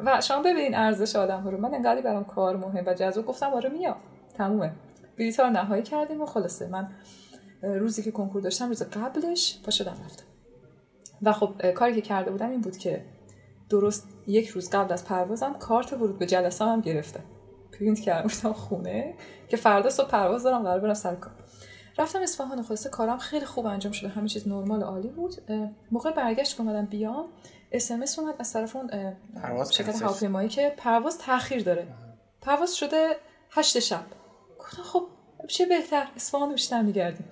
[0.00, 1.60] و شما ببینین ارزش آدم ها رو.
[1.60, 3.96] من انقدر برام کار مهم و جذاب گفتم آره میام.
[4.34, 4.72] تمومه.
[5.18, 6.66] بلیط رو نهایی کردیم و خلاصه.
[6.66, 6.88] من
[7.62, 10.24] روزی که کنکور داشتم روز قبلش پا شدم رفتم.
[11.22, 13.04] و خب کاری که کرده بودم این بود که
[13.68, 17.20] درست یک روز قبل از پروازم کارت ورود به جلسه هم گرفته.
[17.72, 18.52] پرینت کردم.
[18.52, 19.14] خونه؟
[19.48, 21.32] که فردا صبح پرواز دارم قرار برم سر کار.
[21.98, 23.18] رفتم اصفهان خلاصه کارم.
[23.18, 25.34] خیلی خوب انجام شده همه چیز نرمال عالی بود.
[25.90, 27.24] موقع برگشت که اومدم بیام
[27.72, 28.90] اس ام اومد از طرف اون
[29.70, 31.86] شرکت هواپیمایی که پرواز تاخیر داره.
[32.42, 33.16] پرواز شده
[33.50, 34.04] هشت شب.
[34.58, 35.06] گفتم خب
[35.48, 37.28] چه بهتر؟ اصفهان بیشتر میگردیم.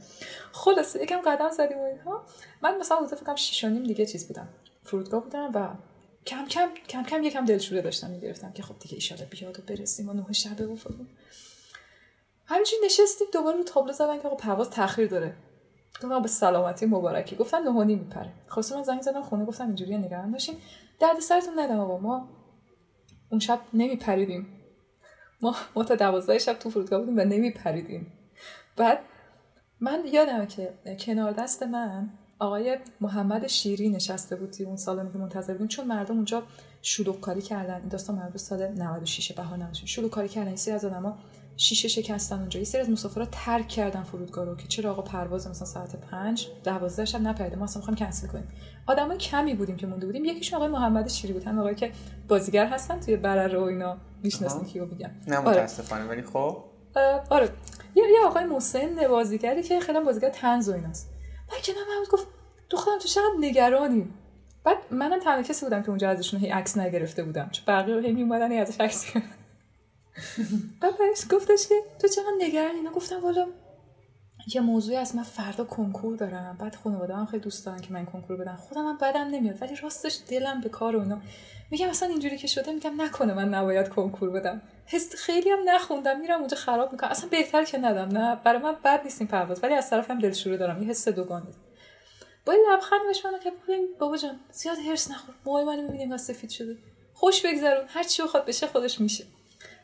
[0.53, 2.25] خلاصه یکم قدم زدیم و اینها.
[2.63, 4.49] من مثلا حدود فکرم 6 نیم دیگه چیز بودم.
[4.83, 5.69] فرودگاه بودم و
[6.27, 10.09] کم کم کم کم یکم دلشوره داشتم می‌گرفتم که خب دیگه ایشالا بیاد و برسیم
[10.09, 11.09] و نه شب و فلان
[12.47, 15.35] همینجوری نشستیم دوباره رو تابلو زدن که خب پرواز تاخیر داره.
[15.95, 17.37] گفتم به سلامتی مبارکی.
[17.37, 18.33] گفتن نه میپره.
[18.49, 20.57] خلاص من زنگ زدم خونه گفتم اینجوری نگران باشین.
[21.01, 21.99] درد سرتون ندم آقا.
[21.99, 22.29] ما
[23.31, 24.47] اون شب نمیپریدیم.
[25.43, 28.13] ما ما تا دوازده شب تو فرودگاه بودیم و نمیپریدیم.
[28.77, 28.99] بعد
[29.81, 35.53] من یادمه که کنار دست من آقای محمد شیری نشسته بود اون سالانی که منتظر
[35.53, 36.43] بودیم چون مردم اونجا
[36.83, 37.81] شلوغ کاری کردن.
[37.81, 40.49] این داستان مربوط سال 96 بهانه شلوغ کاری کردن.
[40.49, 41.19] این سری از آدما
[41.57, 42.59] شیشه شکستن اونجا.
[42.59, 46.49] یه سری از مسافرا ترک کردن فرودگاه رو که چرا آقا پرواز مثلا ساعت 5
[46.65, 48.49] 12 شب نپریده؟ ما اصلا می‌خوایم کنسل کنیم.
[48.87, 50.25] آدمای کمی بودیم که مونده بودیم.
[50.25, 51.45] یکیش آقای محمد شیری بود.
[51.45, 51.93] هم آقایی که
[52.29, 53.97] بازیگر هستن توی برر و اینا.
[54.23, 55.11] می‌شناسن کیو میگم.
[55.27, 55.49] نه آره.
[55.49, 56.05] متاسفانه.
[56.05, 56.65] ولی خب؟
[57.31, 57.49] آره.
[57.95, 61.14] یه یه آقای محسن بازیگری که خیلی بازیگر طنز و ایناست.
[61.51, 62.27] بعد کنار من گفت
[62.71, 64.11] دخترم تو چقدر نگرانی.
[64.65, 68.13] بعد منم تنها کسی بودم که اونجا ازشون هی عکس نگرفته بودم چون بقیه هی
[68.13, 69.07] میومدن هی ازش عکس
[70.81, 73.47] بعد بهش گفتش که تو چقدر نگرانی؟ اینا گفتم والا
[74.55, 76.57] یه موضوعی از من فردا کنکور دارم.
[76.61, 78.57] بعد خانواده هم خیلی دوست دارن که من کنکور بدم.
[78.57, 81.21] خودم هم بدم نمیاد ولی راستش دلم به کار اونا.
[81.71, 84.63] میگم اصلا اینجوری که شده میگم نکنه من نباید کنکور بدم.
[84.87, 87.11] حس خیلی هم نخوندم میرم اونجا خراب می‌کنم.
[87.11, 90.19] اصلا بهتر که ندم نه؟ برای من بد نیست این پرواز ولی از طرف هم
[90.19, 90.83] دلشوره دارم.
[90.83, 91.47] یه حس دوگانه.
[92.47, 93.53] با لبخند بهش که
[93.99, 95.35] بابا جان زیاد هرس نخور.
[95.47, 96.77] موهای منو می‌بینیم سفید شده.
[97.15, 97.85] خوش بگذرون.
[97.89, 99.25] هر چی بخواد بشه خودش میشه.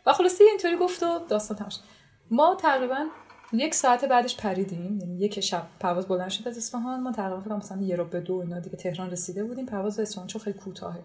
[0.07, 1.79] و خلاصی اینطوری گفت و داستان تماش
[2.31, 3.07] ما تقریبا
[3.53, 4.99] یک ساعت بعدش پریدیم.
[5.01, 7.01] یعنی یک شب پرواز بلند شد از اصفهان.
[7.01, 9.67] ما تقریبا مثلا یه به دو اینا دیگه تهران رسیده بودیم.
[9.67, 11.03] پرواز اصفهان چون خیلی کوتاهه.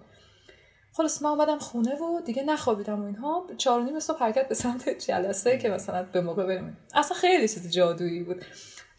[0.94, 3.48] خلاص من اومدم خونه و دیگه نخوابیدم و اینها.
[3.58, 6.78] چهار نیم صبح حرکت به سمت جلسه که مثلا به موقع بریم.
[6.94, 8.46] اصلا خیلی چیز جادویی بود.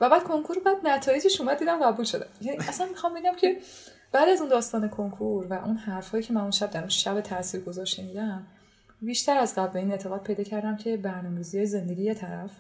[0.01, 2.27] و بعد کنکور بعد نتایجش اومد دیدم قبول شده.
[2.40, 3.56] یعنی اصلا می‌خوام بگم که
[4.12, 7.20] بعد از اون داستان کنکور و اون حرفایی که من اون شب در اون شب
[7.20, 8.47] تاثیرگذار شنیدم
[9.02, 12.51] بیشتر از قبل این اعتقاد پیدا کردم که برنامه‌ریزی زندگی یه طرف.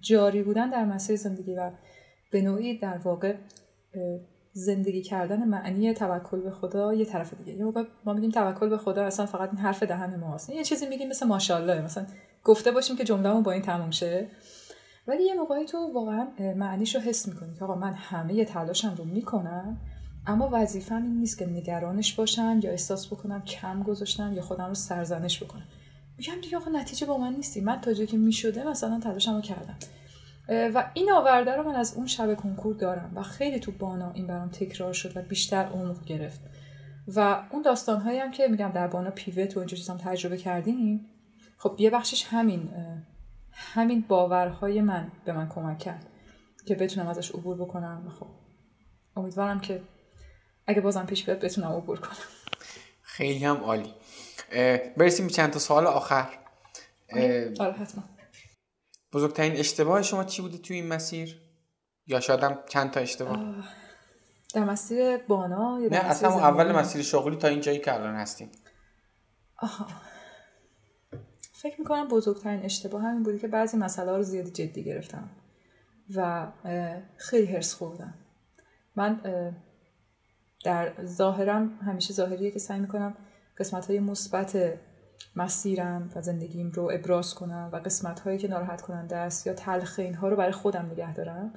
[0.00, 1.70] جاری بودن در مسیر زندگی و
[2.32, 3.36] به نوعی در واقع
[4.52, 7.52] زندگی کردن معنی توکل به خدا یه طرف دیگه.
[7.52, 10.50] یه موقع ما میگیم توکل به خدا اصلا فقط این حرف دهن ماست.
[10.50, 11.82] یه چیزی میگیم مثل ماشاءالله.
[11.82, 12.06] مثلا
[12.44, 14.28] گفته باشیم که جملهمون با این تموم شه.
[15.06, 19.04] ولی یه موقعی تو واقعا معنیش رو حس می‌کنی که آقا من همه تلاشم رو
[19.04, 19.78] می‌کنم
[20.26, 24.74] اما وظیفم این نیست که نگرانش باشم یا احساس بکنم کم گذاشتم یا خودم رو
[24.74, 25.66] سرزنش بکنم.
[26.18, 27.60] میگم دیگه آقا نتیجه با من نیستی.
[27.60, 29.76] من تا جایی که می‌شده مثلا تلاشم رو کردم
[30.48, 34.26] و این آورده رو من از اون شب کنکور دارم و خیلی تو بانا این
[34.26, 36.40] برام تکرار شد و بیشتر عمق گرفت.
[37.14, 41.06] و اون داستان هایی هم که میگم در بانا پیوت و اینجا چیزام تجربه کردیم
[41.58, 42.70] خب یه بخشش همین
[43.52, 46.06] همین باورهای من به من کمک کرد
[46.66, 48.26] که بتونم ازش عبور بکنم خب
[49.16, 49.82] امیدوارم که
[50.66, 52.16] اگه بازم پیش بیاد بتونم عبور کنم.
[53.02, 53.94] خیلی هم عالی.
[54.96, 56.38] برسیم چند تا سوال آخر.
[57.60, 58.04] آره حتما.
[59.12, 61.40] بزرگترین اشتباه شما چی بوده توی این مسیر؟
[62.06, 63.54] یا شاید هم چند تا اشتباه؟
[64.54, 68.50] در مسیر بانا یا نه اصلا اول مسیر شغلی تا اینجایی که الان هستیم.
[69.56, 69.86] آها.
[71.52, 75.30] فکر می‌کنم بزرگترین اشتباه همین بودی که بعضی مسئله رو زیادی جدی گرفتم
[76.14, 76.46] و
[77.16, 78.14] خیلی هرس خوردم.
[78.96, 79.20] من
[80.64, 83.16] در ظاهرم همیشه ظاهریه که سعی می‌کنم
[83.58, 84.78] قسمت های مثبت
[85.36, 89.98] مسیرم و زندگیم رو ابراز کنم و قسمت هایی که ناراحت کننده است یا تلخ
[89.98, 91.52] اینها رو برای خودم نگه دارم.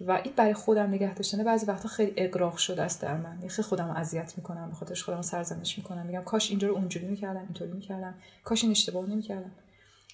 [0.00, 3.48] و این برای خودم نگه داشتن بعضی وقتا خیلی اقراق شده است در من.
[3.48, 6.06] خیلی خودم اذیت می‌کنم به خاطرش خودم سرزنش می‌کنم.
[6.06, 8.14] میگم کاش اینجا رو اونجوری می‌کردم اینطوری می‌کردم.
[8.44, 9.50] کاش این اشتباه نمی‌کردم.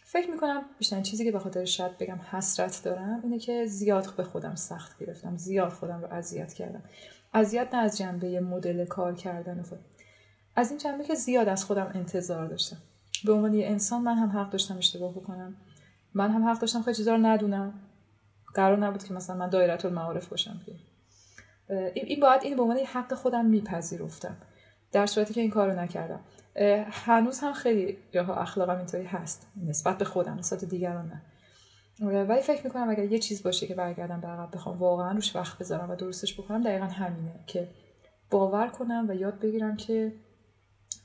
[0.05, 4.24] فکر می‌کنم بیشتر چیزی که به خاطر شاید بگم حسرت دارم اینه که زیاد به
[4.24, 5.36] خودم سخت گرفتم.
[5.36, 6.82] زیاد خودم رو اذیت کردم.
[7.35, 9.78] اذیت نه از جنبه مدل کار کردن خود.
[10.57, 12.77] از این جنبه که زیاد از خودم انتظار داشتم.
[13.24, 15.57] به عنوان یه انسان من هم حق داشتم اشتباه بکنم.
[16.15, 17.74] من هم حق داشتم خیلی چیزا رو ندونم.
[18.55, 20.73] قرار نبود که مثلا من دایره المعارف باشم که.
[21.95, 24.37] این باید این به عنوان حق خودم میپذیرفتم.
[24.93, 26.20] در صورتی که این کارو نکردم.
[26.91, 29.47] هنوز هم خیلی جاها اخلاقم اینطوری هست.
[29.66, 31.23] نسبت به خودم نسبت دیگران نه.
[32.23, 35.59] ولی فکر می‌کنم اگر یه چیز باشه که برگردم به عقب بخوام واقعا روش وقت
[35.59, 37.69] بذارم و درستش بکنم دقیقا همینه که
[38.31, 40.12] باور کنم و یاد بگیرم که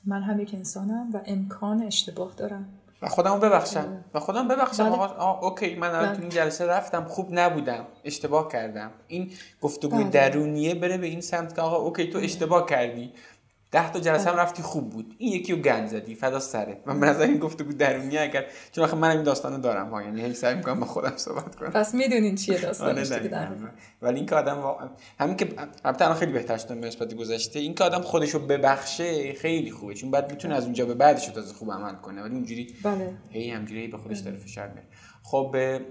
[0.08, 2.68] من هم یک انسانم و امکان اشتباه دارم.
[3.02, 4.04] و خودم ببخشم.
[4.14, 4.82] و خودم ببخشم.
[4.82, 6.30] آقا okay من الان تو این بله.
[6.30, 7.04] جلسه رفتم.
[7.04, 7.84] خوب نبودم.
[8.04, 8.90] اشتباه کردم.
[9.08, 9.30] این
[9.60, 10.10] گفتگوی بله.
[10.10, 13.12] درونیه بره به این سمت که آقا okay تو اشتباه کردی.
[13.70, 14.42] ده تا جلسه هم بله.
[14.42, 15.14] رفتی خوب بود.
[15.18, 18.84] این یکی رو گند زدی فدا سره من به نظر این گفتگو درونی اگر چون
[18.84, 21.70] آخه من این داستانو دارم ها یعنی هی سعی می‌کنم با خودم صحبت کنم.
[21.70, 23.10] پس می‌دونین چیه داستانش
[24.02, 24.88] ولی این که آدم واقعا
[25.20, 25.48] همین که
[25.84, 27.58] البته الان خیلی بهتر شده نسبت گذشته.
[27.58, 31.26] این که آدم خودش رو ببخشه خیلی خوبه چون بعد می‌تونه از اونجا به بعدش
[31.26, 32.22] تازه خوب عمل کنه.
[32.22, 33.14] ولی اونجوری بله.
[33.30, 34.88] هی همجوری به خودش داره فشار میاره
[35.22, 35.86] خب بله.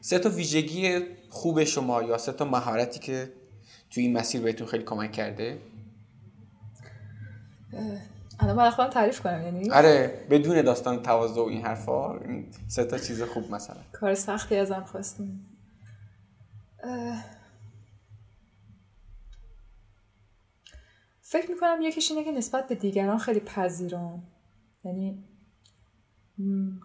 [0.00, 3.32] سه تا ویژگی خوب شما یا سه تا مهارتی که
[3.90, 5.58] توی این مسیر بهتون خیلی کمک کرده؟
[8.40, 12.20] الان من خودم تعریف کنم یعنی؟ آره بدون داستان تواضع و این حرفا
[12.68, 13.76] سه تا چیز خوب مثلا.
[13.92, 15.46] کار سختی ازم خواستیم
[21.20, 24.22] فکر می‌کنم یکیش اینه که نسبت به دیگران خیلی پذیرام
[24.84, 25.24] یعنی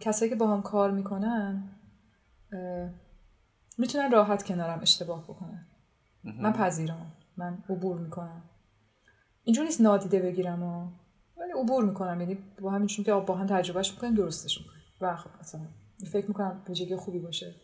[0.02, 1.64] کسایی که با هم کار می‌کنن
[3.78, 5.66] می‌تونن راحت کنارم اشتباه بکنن.
[6.24, 8.44] من پذیرام من عبور می‌کنم.
[9.46, 10.88] اینجور نیست نادیده بگیرم و
[11.38, 12.22] ولی عبور می‌کنم.
[12.22, 14.82] یعنی با همین چون که با هم تجربهش می‌کنیم درستش می‌کنیم.
[15.02, 15.62] و خب مثلا
[16.12, 17.56] فکر می‌کنم ویژگی خوبی باشه.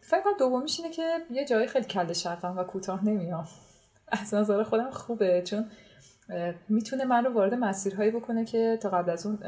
[0.00, 3.48] فکر کنم دومیش اینه که یه جایی خیلی کل شرقم و کوتاه نمیام.
[4.08, 5.70] از نظر خودم خوبه چون
[6.68, 9.38] می‌تونه من رو وارد مسیرهایی بکنه که تا قبل از اون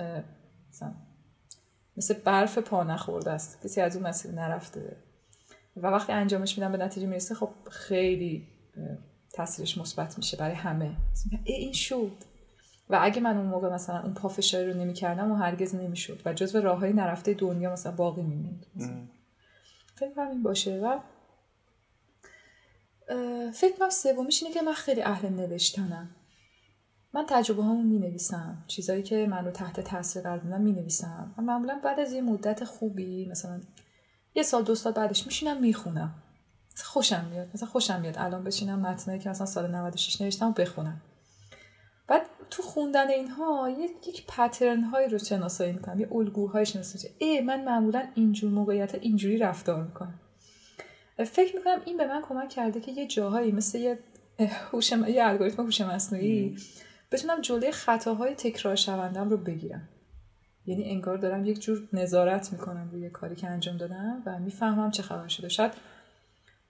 [0.70, 0.92] مثلا
[1.96, 3.62] مثل برف پا نخورده است.
[3.64, 4.96] کسی از اون مسیر نرفته.
[5.76, 8.48] و وقتی انجامش میدم به نتیجه می‌رسه خب خیلی
[9.32, 10.96] تاثیرش مثبت میشه برای همه.
[11.44, 12.12] ای این شد.
[12.90, 16.60] و اگه من اون موقع مثلا اون پافشاری رو نمی‌کردم و هرگز نمی‌شد و جزو
[16.60, 18.66] راه های نرفته دنیا مثلا باقی میموند.
[19.94, 20.80] فکر کنم این باشه.
[20.80, 20.98] و
[23.52, 26.10] فکر کنم سومیش اینه که من خیلی اهل نوشتنم.
[27.14, 31.34] من تجربه هامو می نویسم چیزایی که من رو تحت تاثیر قرار دادن می نویسم
[31.38, 33.60] و معمولا بعد از یه مدت خوبی مثلا
[34.34, 36.22] یه سال دو سال بعدش میشینم می‌خونم.
[36.76, 41.00] خوشم میاد مثلا خوشم میاد الان بشینم متنایی که مثلا سال 96 نوشتم و بخونم.
[42.06, 47.40] بعد تو خوندن اینها یک یک پترن هایی رو شناسایی می‌کنم یه الگوهای شناسایی ای
[47.40, 50.20] من معمولا اینجور موقعیت اینجوری رفتار می‌کنم.
[51.26, 53.98] فکر می‌کنم این به من کمک کرده که یه جاهایی مثل یه
[54.72, 56.56] هوش یه الگوریتم هوش مصنوعی
[57.10, 59.88] بتونم جلوی خطاهای تکرار شوندم رو بگیرم.
[60.66, 65.02] یعنی انگار دارم یک جور نظارت می‌کنم روی کاری که انجام دادم و می‌فهمم چه
[65.02, 65.48] خبر شده.
[65.48, 65.72] شاید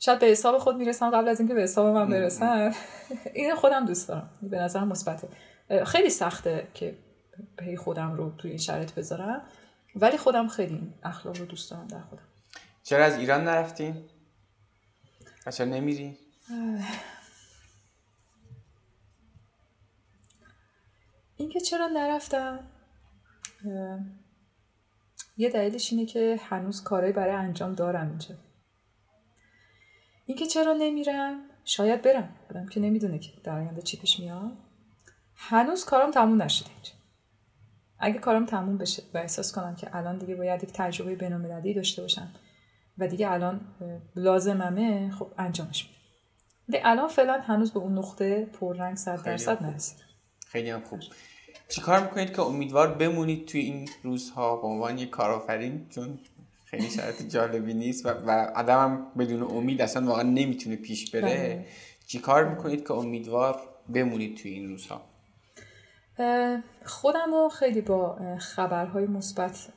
[0.05, 2.75] شاید به حساب خود می‌رسم قبل از اینکه به حساب من برسن.
[3.35, 4.31] این خودم دوست دارم.
[4.43, 5.29] به نظرم مثبته.
[5.85, 6.99] خیلی سخته که
[7.57, 9.43] پی خودم رو توی این شرایط بذارم.
[9.97, 12.23] ولی خودم خیلی اخلاق رو دوست دارم در خودم.
[12.83, 14.05] چرا از ایران نرفتین؟
[15.53, 16.19] چرا نمیری؟
[21.37, 22.61] اینکه چرا نرفتم؟
[25.37, 28.35] یه دلیلش اینه که هنوز کارهایی برای انجام دارم اینجا.
[30.27, 32.35] اینکه چرا نمیرم؟ شاید برم.
[32.51, 34.53] آدم که نمی‌دونه که در آینده چی پیش میاد.
[35.35, 36.93] هنوز کارم تموم نشده اینجا.
[37.99, 42.03] اگه کارم تموم بشه و احساس کنم که الان دیگه باید یک تجربه بینالمللی داشته
[42.03, 42.31] باشم
[42.99, 43.61] و دیگه الان
[44.17, 45.97] لازممه خب انجامش میدم.
[46.69, 50.05] ولی الان فعلا هنوز به اون نقطه پررنگ صد درصد نرسیدم.
[50.47, 51.01] خیلی هم خوب.
[51.69, 56.19] چیکار می‌کنید که امیدوار بمونید توی این روزها؟ به عنوان یک کارآفرین چون
[56.73, 61.23] خیلی شرط جالبی نیست و, و آدم هم بدون امید اصلا واقعا نمی‌تونه پیش بره.
[61.23, 61.67] بله.
[62.07, 63.61] چیکار می‌کنید که امیدوار
[63.95, 65.03] بمونید توی این روزها؟
[66.85, 69.69] خودم رو خیلی با خبرهای مثبت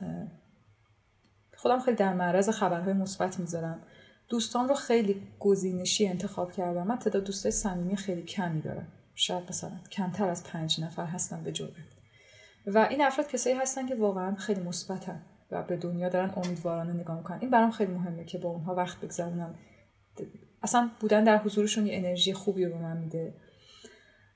[1.56, 3.82] خودم خیلی در معرض خبرهای مثبت می‌ذارم.
[4.28, 6.86] دوستان رو خیلی گزینشی انتخاب کردم.
[6.86, 8.88] من تعداد دوستای صمیمی خیلی کمی دارم.
[9.14, 11.70] شاید مثلا کمتر از پنج نفر هستن به جرأت
[12.66, 15.22] و این افراد کسایی هستن که واقعا خیلی مثبتن.
[15.50, 17.38] و به دنیا دارن امیدوارانه نگاه می‌کنن.
[17.40, 19.54] این برام خیلی مهمه که با اونها وقت بگذرونم.
[20.62, 23.34] اصلا بودن در حضورشون یه انرژی خوبی رو به من میده.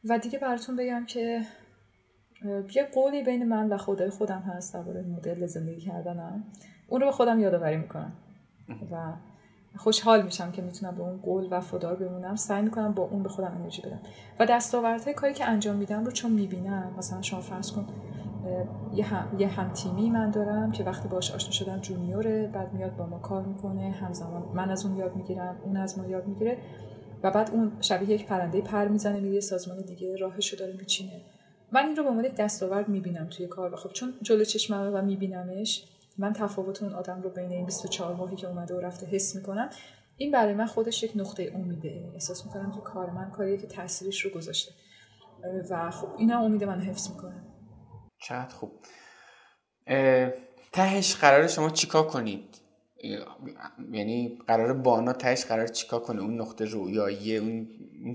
[0.04, 1.42] و دیگه براتون بگم که
[2.74, 6.44] یه قولی بین من و خدای خودم هست درباره مدل زندگی کردنم.
[6.88, 8.12] اون رو به خودم یادآوری می‌کنم.
[8.92, 9.12] و
[9.76, 12.36] خوشحال میشم که می‌تونم به اون قول و فدار بمونم.
[12.36, 14.00] سعی می‌کنم با اون به خودم انرژی بدم.
[14.38, 17.86] و دستاوردهای کاری که انجام میدم رو چون می‌بینم مثلا شما فرض کن
[18.94, 22.96] یه هم, یه هم تیمی من دارم که وقتی باش آشنا شدم جونیوره بعد میاد
[22.96, 26.58] با ما کار می‌کنه همزمان من از اون یاد می‌گیرم اون از ما یاد می‌گیره
[27.22, 31.20] و بعد اون شبیه یک پرنده پر می‌زنه میره سازمان دیگه راهشو داره میچینه.
[31.72, 34.90] من این رو به عنوان یک دستاورد می‌بینم توی کار و خب چون جلو چشممه
[34.90, 35.84] و میبینمش
[36.18, 39.70] من تفاوت اون آدم رو بین این 24 ماهی که اومده و رفته حس می‌کنم.
[40.16, 42.10] این برای من خودش یک نقطه امیده.
[42.14, 44.72] احساس می‌کنم که کار من کاریه که تاثیرش رو گذاشته.
[45.70, 47.42] و خب اینا امید من حفظ می‌کنم
[48.22, 48.72] چقدر خوب.
[50.72, 52.56] تهش قرار شما چیکار کنید؟
[53.92, 57.68] یعنی قرار بانا تهش قرار چیکار کنه؟ اون نقطه رویایی اون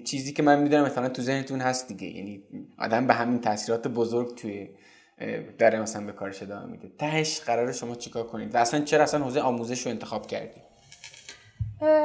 [0.05, 2.07] چیزی که من می‌دونم مثلا تو ذهنتون هست دیگه.
[2.07, 2.43] یعنی
[2.77, 4.69] آدم به همین تاثیرات بزرگ توی
[5.57, 6.91] داره مثلا به کارش ادامه میده.
[6.99, 10.61] تهش قرار شما چیکار کنید؟ و اصلا چرا اصلا حوزه آموزش رو انتخاب کردی؟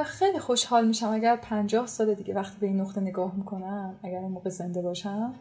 [0.05, 4.51] خیلی خوشحال میشم اگر پنجاه سال دیگه وقتی به این نقطه نگاه می‌کنم اگر موقع
[4.51, 5.35] زنده باشم.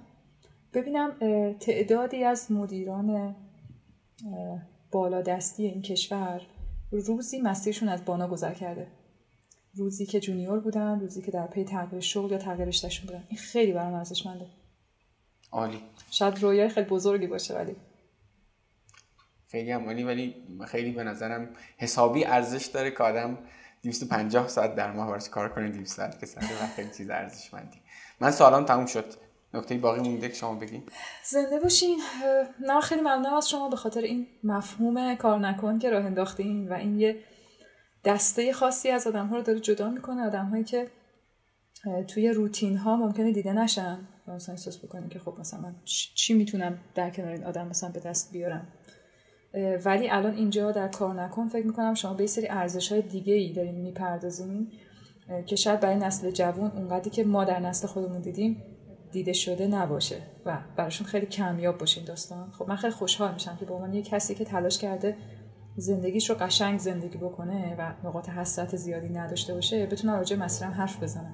[0.74, 1.12] ببینم
[1.60, 3.36] تعدادی از مدیران
[4.92, 6.42] بالادستی این کشور
[6.92, 8.88] روزی مسیرشون از بانا گذر کرده.
[9.76, 13.24] روزی که جونیور بودن روزی که در پی تغییر شغل یا تغییر رشتهشون بودن.
[13.28, 14.46] این خیلی برام ارزشمنده.
[15.52, 15.82] عالی.
[16.12, 17.76] شاید رویای خیلی بزرگی باشه ولی.
[19.48, 20.36] خیلی هم عالی ولی
[20.68, 23.38] خیلی به نظرم حسابی ارزش داره که آدم
[23.84, 27.78] 250 ساعت در ماه براش کار کنه 200 ساعت که و خیلی چیز ارزشمندی.
[28.20, 29.29] من سوالام تموم شد.
[29.54, 30.84] نکته باقی مونده که شما بگین
[31.24, 32.00] زنده باشین.
[32.60, 36.74] نه خیلی ممنونم از شما به خاطر این مفهوم کار نکن که راه انداختین و
[36.74, 37.18] این یه
[38.06, 40.22] دسته خاصی از آدم ها رو داره جدا می‌کنه.
[40.22, 40.88] آدم هایی که
[42.08, 45.76] توی روتین ها ممکنه دیده نشن مثلا احساس بکنیم که خب مثلا من
[46.16, 48.68] چی می‌تونم در کنار این آدم مثلا به دست بیارم.
[49.86, 53.54] ولی الان اینجا در کار نکن فکر می‌کنم شما به سری ارزش های دیگه ای
[53.54, 54.72] دارین می‌پردازین.
[55.46, 58.64] که شاید برای نسل جوان اونقدری که ما در نسل خودمون دیدیم
[59.12, 62.52] دیده شده نباشه و براشون خیلی کمیاب باشه این داستان.
[62.52, 65.16] خب من خیلی خوشحال میشم که به عنوان یه کسی که تلاش کرده
[65.76, 71.04] زندگیش رو قشنگ زندگی بکنه و نقاط حسرت زیادی نداشته باشه بتونم راجع مسیرم حرف
[71.04, 71.34] بزنم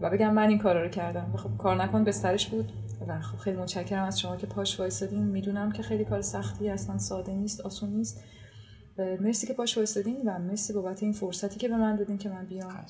[0.00, 1.30] و بگم من این کارا رو کردم.
[1.34, 2.72] و خب کار نکن بسترش بود
[3.08, 5.22] و خب خیلی متشکرم از شما که پاش وایسادین.
[5.22, 8.24] می‌دونم که خیلی کار سختی اصلا ساده نیست آسون نیست.
[9.20, 12.46] مرسی که پاش وایسادین و مرسی بابت این فرصتی که به من دادین که من
[12.46, 12.84] بیام.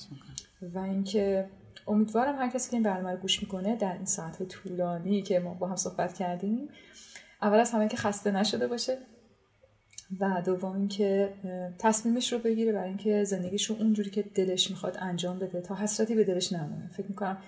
[0.74, 1.48] و اینکه
[1.86, 5.54] امیدوارم هر کسی که این برنامه رو گوش می‌کنه در این ساعت طولانی که ما
[5.54, 6.68] با هم صحبت کردیم
[7.42, 8.98] اول از همه که خسته نشده باشه
[10.20, 11.34] و دوم اینکه
[11.78, 16.14] تصمیمش رو بگیره برای اینکه زندگیش رو اونجوری که دلش می‌خواد انجام بده تا حسرتی
[16.14, 16.90] به دلش نمونه.
[16.96, 17.38] فکر می‌کنم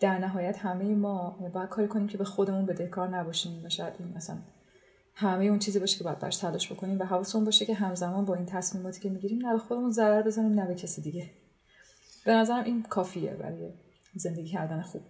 [0.00, 4.12] در نهایت همه ما باید کاری کنیم که به خودمون بدهکار نباشیم و شاید این
[4.16, 4.38] مثلا
[5.14, 8.34] همه اون چیزی باشه که باید برش تلاش بکنیم و حواسمون باشه که همزمان با
[8.34, 11.30] این تصمیماتی که می‌گیریم نه به خودمون ضرر بزنیم نه به کسی دیگه.
[12.24, 13.72] به نظرم این کافیه برای
[14.18, 15.02] زندگی کردن خوب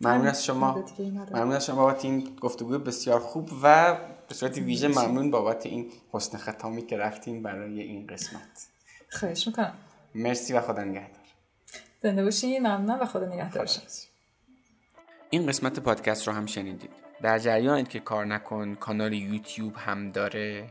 [0.00, 0.84] ممنون از شما.
[1.32, 3.96] ممنون از شما بابت این گفتگوی بسیار خوب و
[4.28, 8.66] به صورت ویژه ممنون بابت این حسن ختامی که رفتین برای این قسمت.
[9.10, 9.74] خواهش می‌کنم.
[10.14, 11.22] مرسی و خدا نگهدار.
[12.02, 13.68] زنده باشین ممنون و خدا نگهدار.
[15.30, 16.90] این قسمت پادکست رو هم شنیدید.
[17.22, 20.70] در جریانید که کار نکن کانال یوتیوب هم داره.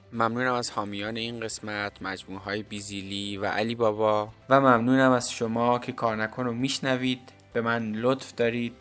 [0.13, 4.29] ممنونم از حامیان این قسمت مجموعه های بیزیلی و علی بابا.
[4.49, 7.19] و ممنونم از شما که کار نکن رو میشنوید.
[7.53, 8.73] به من لطف دارید.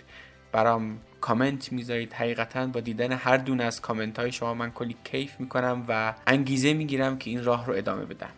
[0.53, 2.13] برام کامنت می‌ذارید.
[2.13, 6.73] حقیقتا با دیدن هر دونه از کامنت های شما من کلی کیف می‌کنم و انگیزه
[6.73, 8.31] می‌گیرم که این راه رو ادامه بدم.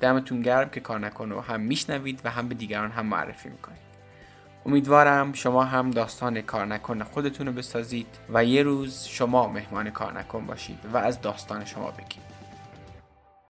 [0.00, 3.90] دمتون گرم که کار نکن رو هم میشنوید و هم به دیگران هم معرفی می‌کنید.
[4.66, 10.18] امیدوارم شما هم داستان کار نکن خودتون رو بسازید و یه روز شما مهمان کار
[10.18, 12.29] نکن باشید و از داستان شما بگید.